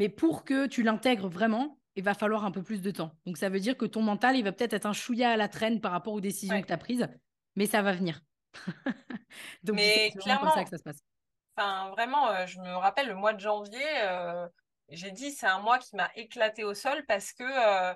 Mais 0.00 0.08
pour 0.08 0.46
que 0.46 0.66
tu 0.66 0.82
l'intègres 0.82 1.28
vraiment, 1.28 1.78
il 1.94 2.02
va 2.02 2.14
falloir 2.14 2.46
un 2.46 2.50
peu 2.50 2.62
plus 2.62 2.80
de 2.80 2.90
temps. 2.90 3.12
Donc, 3.26 3.36
ça 3.36 3.50
veut 3.50 3.60
dire 3.60 3.76
que 3.76 3.84
ton 3.84 4.00
mental, 4.00 4.34
il 4.34 4.42
va 4.42 4.50
peut-être 4.50 4.72
être 4.72 4.86
un 4.86 4.94
chouïa 4.94 5.28
à 5.28 5.36
la 5.36 5.46
traîne 5.46 5.78
par 5.78 5.92
rapport 5.92 6.14
aux 6.14 6.22
décisions 6.22 6.58
que 6.62 6.66
tu 6.66 6.72
as 6.72 6.78
prises, 6.78 7.06
mais 7.54 7.66
ça 7.66 7.82
va 7.82 7.92
venir. 7.92 8.22
Donc, 9.62 9.78
c'est 9.78 10.12
clairement 10.18 10.46
comme 10.46 10.54
ça 10.54 10.64
que 10.64 10.70
ça 10.70 10.78
se 10.78 10.82
passe. 10.82 11.00
Enfin, 11.54 11.90
vraiment, 11.90 12.30
euh, 12.30 12.46
je 12.46 12.58
me 12.60 12.74
rappelle 12.76 13.08
le 13.08 13.14
mois 13.14 13.34
de 13.34 13.40
janvier, 13.40 13.84
euh, 14.04 14.48
j'ai 14.88 15.10
dit 15.10 15.32
c'est 15.32 15.46
un 15.46 15.58
mois 15.58 15.78
qui 15.78 15.94
m'a 15.94 16.10
éclaté 16.14 16.64
au 16.64 16.72
sol 16.72 17.04
parce 17.06 17.34
que 17.34 17.44
euh, 17.44 17.94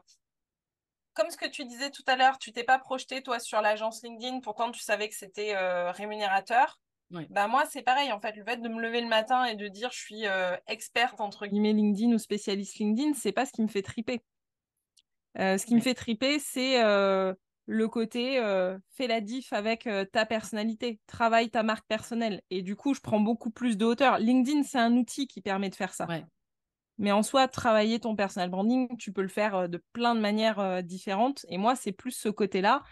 comme 1.14 1.30
ce 1.30 1.38
que 1.38 1.48
tu 1.48 1.64
disais 1.64 1.90
tout 1.90 2.04
à 2.06 2.16
l'heure, 2.16 2.36
tu 2.36 2.52
t'es 2.52 2.64
pas 2.64 2.78
projeté 2.78 3.22
toi 3.22 3.40
sur 3.40 3.62
l'agence 3.62 4.02
LinkedIn, 4.02 4.40
pourtant 4.40 4.70
tu 4.70 4.82
savais 4.82 5.08
que 5.08 5.14
c'était 5.14 5.56
rémunérateur. 5.92 6.78
Bah 7.30 7.46
moi, 7.48 7.64
c'est 7.70 7.82
pareil, 7.82 8.12
en 8.12 8.20
fait, 8.20 8.36
le 8.36 8.44
fait 8.44 8.56
de 8.56 8.68
me 8.68 8.80
lever 8.80 9.00
le 9.00 9.08
matin 9.08 9.44
et 9.44 9.54
de 9.56 9.68
dire 9.68 9.90
je 9.92 9.98
suis 9.98 10.24
experte, 10.66 11.20
entre 11.20 11.46
guillemets, 11.46 11.72
LinkedIn 11.72 12.12
ou 12.12 12.18
spécialiste 12.18 12.78
LinkedIn, 12.78 13.14
c'est 13.14 13.32
pas 13.32 13.46
ce 13.46 13.52
qui 13.52 13.62
me 13.62 13.68
fait 13.68 13.82
triper. 13.82 14.22
ce 15.36 15.64
qui 15.64 15.74
me 15.74 15.80
fait 15.80 15.94
triper, 15.94 16.38
c'est 16.38 16.82
le 17.66 17.88
côté 17.88 18.36
fais 18.90 19.06
la 19.06 19.20
diff 19.20 19.52
avec 19.52 19.88
ta 20.12 20.26
personnalité, 20.26 21.00
travaille 21.06 21.50
ta 21.50 21.62
marque 21.62 21.86
personnelle. 21.88 22.42
Et 22.50 22.62
du 22.62 22.76
coup, 22.76 22.94
je 22.94 23.00
prends 23.00 23.20
beaucoup 23.20 23.50
plus 23.50 23.76
de 23.76 23.84
hauteur. 23.84 24.18
LinkedIn, 24.18 24.62
c'est 24.62 24.78
un 24.78 24.96
outil 24.96 25.26
qui 25.26 25.40
permet 25.40 25.70
de 25.70 25.74
faire 25.74 25.94
ça. 25.94 26.08
Mais 26.98 27.10
en 27.10 27.24
soi, 27.24 27.48
travailler 27.48 27.98
ton 27.98 28.14
personal 28.14 28.50
branding, 28.50 28.96
tu 28.98 29.12
peux 29.12 29.22
le 29.22 29.28
faire 29.28 29.68
de 29.68 29.82
plein 29.92 30.14
de 30.14 30.20
manières 30.20 30.82
différentes. 30.82 31.44
Et 31.48 31.58
moi, 31.58 31.74
c'est 31.74 31.92
plus 31.92 32.12
ce 32.12 32.28
côté-là. 32.28 32.82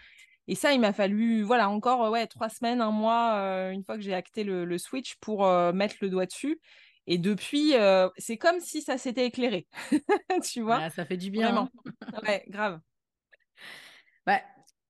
Et 0.47 0.55
ça, 0.55 0.73
il 0.73 0.79
m'a 0.79 0.93
fallu, 0.93 1.41
voilà, 1.41 1.69
encore 1.69 2.11
ouais, 2.11 2.27
trois 2.27 2.49
semaines, 2.49 2.81
un 2.81 2.91
mois, 2.91 3.71
une 3.71 3.83
fois 3.83 3.95
que 3.95 4.01
j'ai 4.01 4.13
acté 4.13 4.43
le, 4.43 4.77
switch 4.77 5.15
pour 5.21 5.47
mettre 5.73 5.95
le 6.01 6.09
doigt 6.09 6.25
dessus. 6.25 6.59
Et 7.07 7.17
depuis, 7.17 7.73
c'est 8.17 8.37
comme 8.37 8.59
si 8.59 8.81
ça 8.81 8.97
s'était 8.97 9.25
éclairé. 9.25 9.67
tu 10.43 10.61
vois 10.61 10.79
bah, 10.79 10.89
Ça 10.89 11.05
fait 11.05 11.17
du 11.17 11.31
bien. 11.31 11.47
Vraiment. 11.47 11.69
Hein. 11.85 12.21
ouais, 12.27 12.43
grave. 12.49 12.79
Bah, 14.25 14.41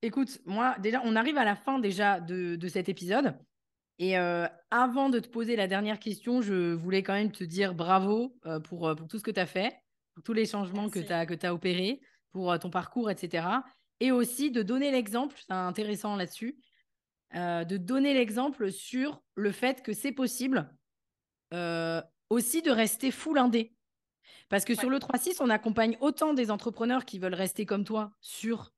écoute, 0.01 0.39
moi, 0.45 0.76
déjà, 0.80 1.01
on 1.04 1.16
arrive 1.16 1.38
à 1.38 1.45
la 1.45 1.56
fin 1.56 1.78
déjà 1.78 2.20
de, 2.20 2.56
de 2.56 2.68
cet 2.68 2.89
épisode. 2.89 3.38
Et 3.99 4.16
avant 4.18 5.10
de 5.10 5.20
te 5.20 5.28
poser 5.28 5.56
la 5.56 5.68
dernière 5.68 5.99
question, 5.99 6.41
je 6.41 6.74
voulais 6.74 7.04
quand 7.04 7.14
même 7.14 7.32
te 7.32 7.43
dire 7.43 7.76
bravo 7.76 8.36
pour, 8.64 8.95
pour 8.95 9.08
tout 9.08 9.20
ce 9.20 9.24
que 9.24 9.32
tu 9.32 9.39
as 9.39 9.45
fait, 9.45 9.80
pour 10.16 10.24
tous 10.24 10.34
les 10.34 10.47
changements 10.47 10.89
que 10.89 10.99
tu 10.99 11.14
as, 11.14 11.28
que 11.28 11.45
as 11.45 11.54
opérés, 11.54 12.01
pour 12.32 12.58
ton 12.58 12.72
parcours, 12.72 13.12
etc. 13.12 13.45
Et 14.04 14.12
aussi 14.12 14.51
de 14.51 14.64
donner 14.64 14.91
l'exemple, 14.91 15.38
c'est 15.39 15.54
intéressant 15.54 16.18
là-dessus, 16.18 16.60
de 17.34 17.78
donner 17.78 18.14
l'exemple 18.14 18.70
sur 18.70 19.24
le 19.36 19.54
fait 19.54 19.82
que 19.82 19.93
c'est 19.93 20.12
possible 20.12 20.70
aussi 22.30 22.62
de 22.62 22.70
rester 22.70 23.12
full 23.12 23.38
indé. 23.38 23.74
Parce 24.49 24.66
que 24.66 24.76
sur 24.76 24.89
le 24.89 24.97
3.6, 24.97 25.38
on 25.39 25.49
accompagne 25.49 25.97
autant 26.01 26.34
des 26.34 26.51
entrepreneurs 26.51 27.06
qui 27.06 27.18
veulent 27.18 27.34
rester 27.34 27.66
comme 27.66 27.86
toi 27.86 28.12
sur 28.20 28.74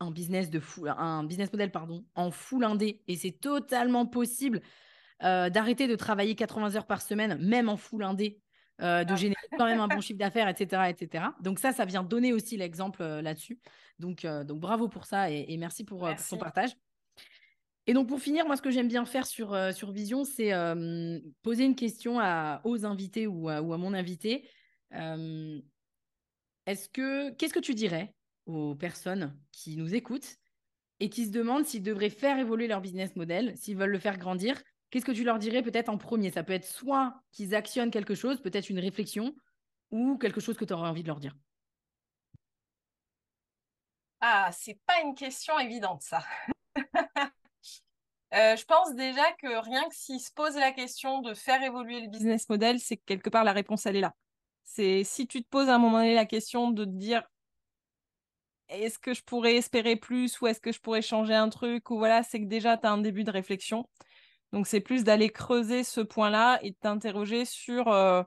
un 0.00 0.10
business 0.10 0.48
de 0.48 0.60
fou, 0.60 0.86
un 0.86 1.24
business 1.24 1.52
model 1.52 1.72
pardon, 1.72 2.04
en 2.14 2.30
full 2.30 2.64
indé 2.64 3.02
et 3.08 3.16
c'est 3.16 3.32
totalement 3.32 4.06
possible 4.06 4.60
euh, 5.24 5.50
d'arrêter 5.50 5.88
de 5.88 5.96
travailler 5.96 6.36
80 6.36 6.76
heures 6.76 6.86
par 6.86 7.02
semaine, 7.02 7.36
même 7.44 7.68
en 7.68 7.76
full 7.76 8.04
indé, 8.04 8.40
euh, 8.80 9.04
de 9.04 9.12
ah. 9.12 9.16
générer 9.16 9.40
quand 9.56 9.66
même 9.66 9.80
un 9.80 9.88
bon 9.88 10.00
chiffre 10.00 10.18
d'affaires, 10.18 10.48
etc., 10.48 10.82
etc. 10.88 11.24
Donc 11.40 11.58
ça, 11.58 11.72
ça 11.72 11.84
vient 11.84 12.02
donner 12.02 12.32
aussi 12.32 12.56
l'exemple 12.56 13.02
euh, 13.02 13.22
là-dessus. 13.22 13.58
Donc, 13.98 14.24
donc 14.24 14.60
bravo 14.60 14.88
pour 14.88 15.06
ça 15.06 15.30
et, 15.30 15.56
merci 15.56 15.82
pour, 15.84 16.08
ton 16.30 16.38
partage. 16.38 16.70
Et 17.88 17.94
donc 17.94 18.06
pour 18.06 18.20
finir, 18.20 18.46
moi 18.46 18.56
ce 18.56 18.62
que 18.62 18.70
j'aime 18.70 18.86
bien 18.86 19.04
faire 19.04 19.26
sur, 19.26 19.56
sur 19.74 19.90
Vision, 19.90 20.22
c'est 20.22 20.52
poser 21.42 21.64
une 21.64 21.74
question 21.74 22.20
à, 22.20 22.60
aux 22.62 22.86
invités 22.86 23.26
ou 23.26 23.48
à, 23.48 23.60
ou 23.60 23.72
à 23.72 23.76
mon 23.76 23.94
invité. 23.94 24.48
Est-ce 24.92 26.88
que 26.90 27.30
qu'est-ce 27.30 27.54
que 27.54 27.58
tu 27.58 27.74
dirais 27.74 28.14
aux 28.46 28.76
personnes 28.76 29.36
qui 29.50 29.76
nous 29.76 29.96
écoutent 29.96 30.38
et 31.00 31.10
qui 31.10 31.26
se 31.26 31.30
demandent 31.30 31.64
s'ils 31.64 31.82
devraient 31.82 32.10
faire 32.10 32.38
évoluer 32.38 32.66
leur 32.66 32.80
business 32.80 33.14
model, 33.16 33.56
s'ils 33.56 33.76
veulent 33.76 33.90
le 33.90 33.98
faire 33.98 34.18
grandir. 34.18 34.60
Qu'est-ce 34.90 35.04
que 35.04 35.12
tu 35.12 35.24
leur 35.24 35.38
dirais 35.38 35.62
peut-être 35.62 35.88
en 35.88 35.98
premier? 35.98 36.30
Ça 36.30 36.42
peut 36.42 36.52
être 36.52 36.66
soit 36.66 37.22
qu'ils 37.32 37.54
actionnent 37.54 37.90
quelque 37.90 38.14
chose, 38.14 38.40
peut-être 38.40 38.70
une 38.70 38.78
réflexion, 38.78 39.34
ou 39.90 40.16
quelque 40.18 40.40
chose 40.40 40.56
que 40.56 40.64
tu 40.64 40.72
aurais 40.72 40.88
envie 40.88 41.02
de 41.02 41.08
leur 41.08 41.20
dire. 41.20 41.36
Ah, 44.20 44.50
c'est 44.52 44.78
pas 44.86 45.00
une 45.04 45.14
question 45.14 45.58
évidente, 45.58 46.02
ça. 46.02 46.24
Euh, 48.34 48.56
je 48.56 48.64
pense 48.66 48.94
déjà 48.94 49.24
que 49.38 49.46
rien 49.46 49.88
que 49.88 49.94
s'ils 49.94 50.20
se 50.20 50.30
posent 50.30 50.56
la 50.56 50.72
question 50.72 51.22
de 51.22 51.32
faire 51.32 51.62
évoluer 51.62 52.02
le 52.02 52.08
business 52.08 52.46
model, 52.50 52.78
c'est 52.78 52.98
que 52.98 53.04
quelque 53.06 53.30
part 53.30 53.42
la 53.42 53.54
réponse, 53.54 53.86
elle 53.86 53.96
est 53.96 54.02
là. 54.02 54.14
C'est 54.64 55.02
si 55.02 55.26
tu 55.26 55.42
te 55.42 55.48
poses 55.48 55.70
à 55.70 55.76
un 55.76 55.78
moment 55.78 55.96
donné 55.96 56.14
la 56.14 56.26
question 56.26 56.70
de 56.70 56.84
te 56.84 56.90
dire 56.90 57.22
est-ce 58.68 58.98
que 58.98 59.14
je 59.14 59.22
pourrais 59.22 59.56
espérer 59.56 59.96
plus 59.96 60.40
ou 60.40 60.46
est-ce 60.46 60.60
que 60.60 60.72
je 60.72 60.80
pourrais 60.80 61.00
changer 61.00 61.34
un 61.34 61.48
truc 61.48 61.90
ou 61.90 61.96
voilà, 61.96 62.22
c'est 62.22 62.40
que 62.40 62.44
déjà 62.46 62.76
tu 62.76 62.86
as 62.86 62.92
un 62.92 62.98
début 62.98 63.24
de 63.24 63.30
réflexion. 63.30 63.88
Donc 64.52 64.66
c'est 64.66 64.80
plus 64.80 65.04
d'aller 65.04 65.30
creuser 65.30 65.84
ce 65.84 66.00
point-là 66.00 66.58
et 66.62 66.70
de 66.70 66.76
t'interroger 66.76 67.44
sur 67.44 67.88
euh, 67.88 68.22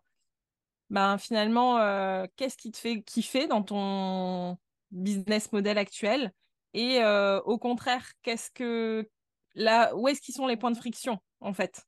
ben, 0.89 1.17
finalement 1.17 1.80
euh, 1.80 2.26
qu'est-ce 2.36 2.57
qui 2.57 2.72
te 2.72 2.78
fait 2.78 3.01
kiffer 3.01 3.47
dans 3.47 3.63
ton 3.63 4.57
business 4.91 5.51
model 5.51 5.78
actuel 5.78 6.32
et 6.74 7.01
euh, 7.01 7.41
au 7.41 7.57
contraire, 7.57 8.11
qu'est-ce 8.22 8.49
que 8.51 9.09
là 9.55 9.93
où 9.95 10.07
est-ce 10.07 10.22
qu'ils 10.22 10.36
sont 10.36 10.47
les 10.47 10.55
points 10.57 10.72
de 10.72 10.78
friction 10.78 11.19
en 11.41 11.53
fait? 11.53 11.86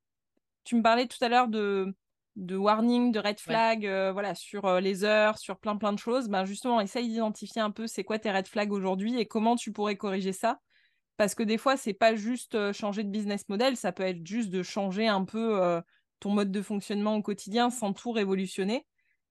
Tu 0.65 0.75
me 0.75 0.81
parlais 0.81 1.07
tout 1.07 1.23
à 1.23 1.29
l'heure 1.29 1.47
de 1.47 1.95
de 2.35 2.55
warning, 2.55 3.11
de 3.11 3.19
red 3.19 3.39
flag, 3.39 3.81
voilà, 4.11 4.33
sur 4.33 4.79
les 4.81 5.03
heures, 5.03 5.37
sur 5.37 5.59
plein 5.59 5.77
plein 5.77 5.93
de 5.93 5.99
choses, 5.99 6.27
ben 6.29 6.45
justement, 6.45 6.81
essaye 6.81 7.07
d'identifier 7.07 7.61
un 7.61 7.69
peu 7.69 7.85
c'est 7.85 8.03
quoi 8.03 8.17
tes 8.17 8.31
red 8.31 8.47
flags 8.47 8.71
aujourd'hui 8.73 9.19
et 9.19 9.27
comment 9.27 9.55
tu 9.55 9.71
pourrais 9.71 9.95
corriger 9.97 10.33
ça. 10.33 10.59
Parce 11.17 11.35
que 11.35 11.43
des 11.43 11.57
fois, 11.57 11.77
c'est 11.77 11.93
pas 11.93 12.15
juste 12.15 12.55
euh, 12.55 12.73
changer 12.73 13.03
de 13.03 13.09
business 13.09 13.47
model, 13.49 13.77
ça 13.77 13.91
peut 13.91 14.03
être 14.03 14.25
juste 14.25 14.49
de 14.49 14.63
changer 14.63 15.07
un 15.07 15.25
peu 15.25 15.81
ton 16.19 16.31
mode 16.31 16.51
de 16.51 16.61
fonctionnement 16.61 17.15
au 17.15 17.21
quotidien 17.21 17.69
sans 17.69 17.93
tout 17.93 18.11
révolutionner. 18.11 18.85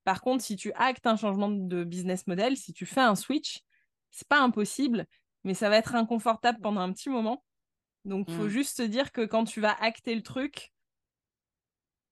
Par 0.05 0.20
contre, 0.20 0.45
si 0.45 0.57
tu 0.57 0.72
actes 0.74 1.07
un 1.07 1.16
changement 1.16 1.49
de 1.49 1.85
business 1.85 2.26
model, 2.26 2.57
si 2.57 2.72
tu 2.72 2.87
fais 2.87 3.01
un 3.01 3.14
switch, 3.14 3.61
c'est 4.11 4.28
pas 4.28 4.41
impossible, 4.41 5.07
mais 5.45 5.55
ça 5.55 5.68
va 5.68 5.76
être 5.78 5.95
inconfortable 5.95 6.59
pendant 6.61 6.80
un 6.80 6.93
petit 6.93 7.09
moment. 7.09 7.43
Donc, 8.05 8.26
il 8.28 8.35
faut 8.35 8.45
mmh. 8.45 8.49
juste 8.49 8.78
te 8.78 8.83
dire 8.83 9.12
que 9.12 9.24
quand 9.24 9.45
tu 9.45 9.61
vas 9.61 9.74
acter 9.80 10.14
le 10.14 10.22
truc, 10.22 10.72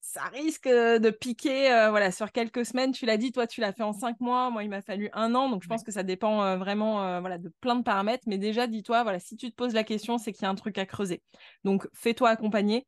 ça 0.01 0.22
risque 0.24 0.68
de 0.68 1.11
piquer 1.11 1.72
euh, 1.72 1.90
voilà, 1.90 2.11
sur 2.11 2.32
quelques 2.32 2.64
semaines. 2.64 2.92
Tu 2.92 3.07
l'as 3.07 3.16
dit, 3.16 3.32
toi, 3.32 3.46
tu 3.46 3.61
l'as 3.61 3.72
fait 3.72 3.82
en 3.82 3.92
cinq 3.92 4.18
mois. 4.20 4.51
Moi, 4.51 4.64
il 4.64 4.70
m'a 4.70 4.82
fallu 4.82 5.11
un 5.12 5.34
an. 5.34 5.48
Donc, 5.48 5.62
je 5.62 5.68
pense 5.68 5.82
que 5.82 5.92
ça 5.92 6.03
dépend 6.03 6.42
euh, 6.42 6.57
vraiment 6.57 7.05
euh, 7.05 7.20
voilà, 7.20 7.38
de 7.38 7.53
plein 7.61 7.76
de 7.76 7.82
paramètres. 7.82 8.24
Mais 8.26 8.38
déjà, 8.38 8.66
dis-toi, 8.66 9.03
voilà, 9.03 9.20
si 9.20 9.36
tu 9.36 9.51
te 9.51 9.55
poses 9.55 9.74
la 9.74 9.84
question, 9.84 10.18
c'est 10.18 10.32
qu'il 10.32 10.42
y 10.42 10.46
a 10.46 10.51
un 10.51 10.55
truc 10.55 10.78
à 10.78 10.86
creuser. 10.86 11.22
Donc, 11.64 11.86
fais-toi 11.92 12.30
accompagner. 12.30 12.86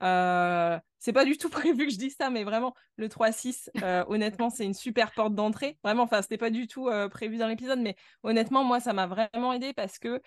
c'est 0.00 1.12
pas 1.12 1.24
du 1.24 1.36
tout 1.36 1.48
prévu 1.50 1.86
que 1.86 1.92
je 1.92 1.98
dise 1.98 2.16
ça, 2.18 2.30
mais 2.30 2.44
vraiment, 2.44 2.74
le 2.96 3.08
3-6, 3.08 3.70
honnêtement, 4.08 4.50
c'est 4.50 4.64
une 4.64 4.74
super 4.74 5.12
porte 5.12 5.34
d'entrée. 5.34 5.78
Vraiment, 5.84 6.04
enfin, 6.04 6.22
c'était 6.22 6.38
pas 6.38 6.50
du 6.50 6.66
tout 6.66 6.90
prévu 7.10 7.36
dans 7.36 7.48
l'épisode, 7.48 7.78
mais 7.78 7.94
honnêtement, 8.22 8.64
moi, 8.64 8.80
ça 8.80 8.92
m'a 8.92 9.06
vraiment 9.06 9.52
aidé 9.52 9.74
parce 9.74 9.98
que 9.98 10.20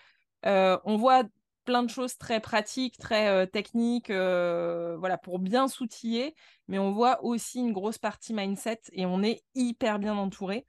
on 0.44 0.96
voit 0.96 1.24
plein 1.68 1.82
de 1.82 1.90
choses 1.90 2.16
très 2.16 2.40
pratiques, 2.40 2.96
très 2.96 3.28
euh, 3.28 3.44
techniques, 3.44 4.08
euh, 4.08 4.96
voilà, 4.98 5.18
pour 5.18 5.38
bien 5.38 5.68
s'outiller. 5.68 6.34
Mais 6.66 6.78
on 6.78 6.92
voit 6.92 7.22
aussi 7.22 7.58
une 7.58 7.74
grosse 7.74 7.98
partie 7.98 8.32
mindset 8.32 8.80
et 8.92 9.04
on 9.04 9.22
est 9.22 9.42
hyper 9.54 9.98
bien 9.98 10.16
entouré. 10.16 10.64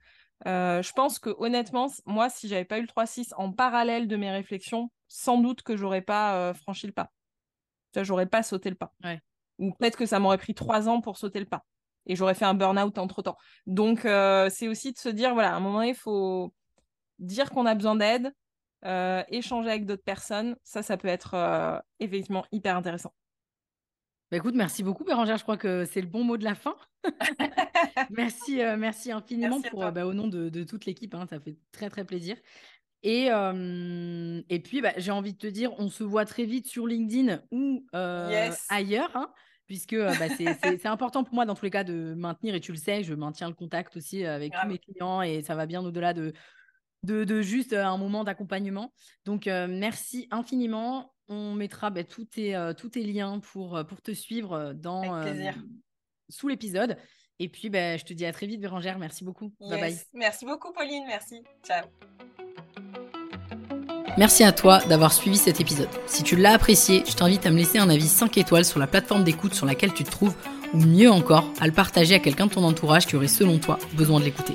Euh, 0.46 0.82
je 0.82 0.92
pense 0.92 1.18
que 1.18 1.30
honnêtement, 1.38 1.86
moi, 2.04 2.28
si 2.28 2.48
j'avais 2.48 2.66
pas 2.66 2.76
eu 2.76 2.82
le 2.82 2.86
3-6 2.86 3.32
en 3.38 3.50
parallèle 3.50 4.08
de 4.08 4.16
mes 4.16 4.30
réflexions, 4.30 4.90
sans 5.08 5.38
doute 5.38 5.62
que 5.62 5.74
j'aurais 5.74 6.02
pas 6.02 6.52
franchi 6.52 6.86
le 6.86 6.92
pas. 6.92 7.10
J'aurais 7.96 8.26
pas 8.26 8.42
sauté 8.42 8.68
le 8.68 8.76
pas. 8.76 8.92
Ou 9.58 9.72
peut-être 9.72 9.96
que 9.96 10.04
ça 10.04 10.18
m'aurait 10.18 10.36
pris 10.36 10.54
trois 10.54 10.86
ans 10.90 11.00
pour 11.00 11.16
sauter 11.16 11.40
le 11.40 11.46
pas. 11.46 11.64
Et 12.04 12.14
j'aurais 12.14 12.34
fait 12.34 12.44
un 12.44 12.54
burn-out 12.54 12.98
entre 12.98 13.22
temps. 13.22 13.38
Donc, 13.66 14.00
c'est 14.02 14.68
aussi 14.68 14.92
de 14.92 14.98
se 14.98 15.08
dire, 15.08 15.32
voilà, 15.32 15.54
à 15.54 15.56
un 15.56 15.60
moment, 15.60 15.80
il 15.80 15.94
faut 15.94 16.52
dire 17.18 17.50
qu'on 17.50 17.64
a 17.64 17.74
besoin 17.74 17.96
d'aide, 17.96 18.34
euh, 18.84 19.22
échanger 19.28 19.68
avec 19.68 19.86
d'autres 19.86 20.04
personnes, 20.04 20.56
ça, 20.62 20.82
ça 20.82 20.96
peut 20.96 21.08
être 21.08 21.34
euh, 21.34 21.78
effectivement 21.98 22.46
hyper 22.52 22.76
intéressant. 22.76 23.12
Bah 24.30 24.36
écoute, 24.36 24.54
merci 24.54 24.82
beaucoup, 24.82 25.04
Bérangère. 25.04 25.36
Je 25.36 25.42
crois 25.42 25.56
que 25.56 25.84
c'est 25.84 26.00
le 26.00 26.06
bon 26.06 26.24
mot 26.24 26.36
de 26.36 26.44
la 26.44 26.54
fin. 26.54 26.76
merci, 28.10 28.62
euh, 28.62 28.76
merci 28.76 29.10
infiniment 29.10 29.60
pour, 29.60 29.90
bah, 29.90 30.06
au 30.06 30.14
nom 30.14 30.28
de, 30.28 30.64
toute 30.64 30.86
l'équipe. 30.86 31.14
Hein, 31.14 31.26
ça 31.28 31.40
fait 31.40 31.56
très, 31.72 31.90
très 31.90 32.04
plaisir. 32.04 32.36
Et, 33.02 33.26
et 33.26 34.60
puis, 34.60 34.82
bah, 34.82 34.92
j'ai 34.98 35.10
envie 35.10 35.32
de 35.32 35.38
te 35.38 35.46
dire, 35.46 35.72
on 35.78 35.88
se 35.88 36.04
voit 36.04 36.26
très 36.26 36.44
vite 36.44 36.68
sur 36.68 36.86
LinkedIn 36.86 37.42
ou 37.50 37.84
ailleurs. 37.92 39.16
Hein, 39.16 39.32
puisque 39.70 39.96
c'est 40.82 40.86
important 40.86 41.22
pour 41.22 41.34
moi 41.34 41.46
dans 41.46 41.54
tous 41.54 41.64
les 41.64 41.70
cas 41.70 41.84
de 41.84 42.14
maintenir, 42.14 42.56
et 42.56 42.60
tu 42.60 42.72
le 42.72 42.78
sais, 42.78 43.04
je 43.04 43.14
maintiens 43.14 43.48
le 43.48 43.54
contact 43.54 43.96
aussi 43.96 44.24
avec 44.24 44.52
tous 44.52 44.66
mes 44.66 44.78
clients 44.78 45.22
et 45.22 45.42
ça 45.42 45.54
va 45.54 45.66
bien 45.66 45.80
au-delà 45.80 46.12
de, 46.12 46.32
de, 47.04 47.42
juste 47.42 47.72
euh, 47.72 47.84
un 47.84 47.96
moment 47.96 48.24
d'accompagnement. 48.24 48.92
Donc, 49.24 49.46
euh, 49.46 49.66
merci 49.68 50.28
infiniment. 50.30 51.12
On 51.28 51.54
mettra 51.54 51.90
bah, 51.90 52.04
tous, 52.04 52.24
tes, 52.24 52.56
euh, 52.56 52.72
tous 52.72 52.90
tes 52.90 53.04
liens 53.04 53.38
pour, 53.40 53.84
pour 53.86 54.02
te 54.02 54.12
suivre 54.12 54.72
dans, 54.74 55.24
sous 56.28 56.48
l'épisode. 56.48 56.96
Et 57.38 57.48
puis, 57.48 57.70
bah, 57.70 57.96
je 57.96 58.04
te 58.04 58.12
dis 58.12 58.26
à 58.26 58.32
très 58.32 58.46
vite, 58.46 58.60
Bérangère. 58.60 58.98
Merci 58.98 59.24
beaucoup. 59.24 59.52
Bye 59.60 59.80
bye. 59.80 59.98
Merci 60.12 60.44
beaucoup, 60.44 60.72
Pauline. 60.72 61.04
Merci. 61.06 61.42
Ciao. 61.64 61.86
Merci 64.18 64.44
à 64.44 64.52
toi 64.52 64.80
d'avoir 64.80 65.12
suivi 65.12 65.38
cet 65.38 65.60
épisode. 65.60 65.88
Si 66.06 66.22
tu 66.22 66.36
l'as 66.36 66.52
apprécié, 66.52 67.04
je 67.06 67.14
t'invite 67.14 67.46
à 67.46 67.50
me 67.50 67.56
laisser 67.56 67.78
un 67.78 67.88
avis 67.88 68.08
5 68.08 68.36
étoiles 68.36 68.64
sur 68.64 68.78
la 68.78 68.86
plateforme 68.86 69.24
d'écoute 69.24 69.54
sur 69.54 69.66
laquelle 69.66 69.94
tu 69.94 70.04
te 70.04 70.10
trouves, 70.10 70.34
ou 70.74 70.78
mieux 70.78 71.10
encore, 71.10 71.50
à 71.60 71.66
le 71.66 71.72
partager 71.72 72.14
à 72.14 72.18
quelqu'un 72.18 72.46
de 72.46 72.52
ton 72.52 72.64
entourage 72.64 73.06
qui 73.06 73.16
aurait 73.16 73.28
selon 73.28 73.58
toi 73.58 73.78
besoin 73.94 74.18
de 74.18 74.24
l'écouter. 74.24 74.54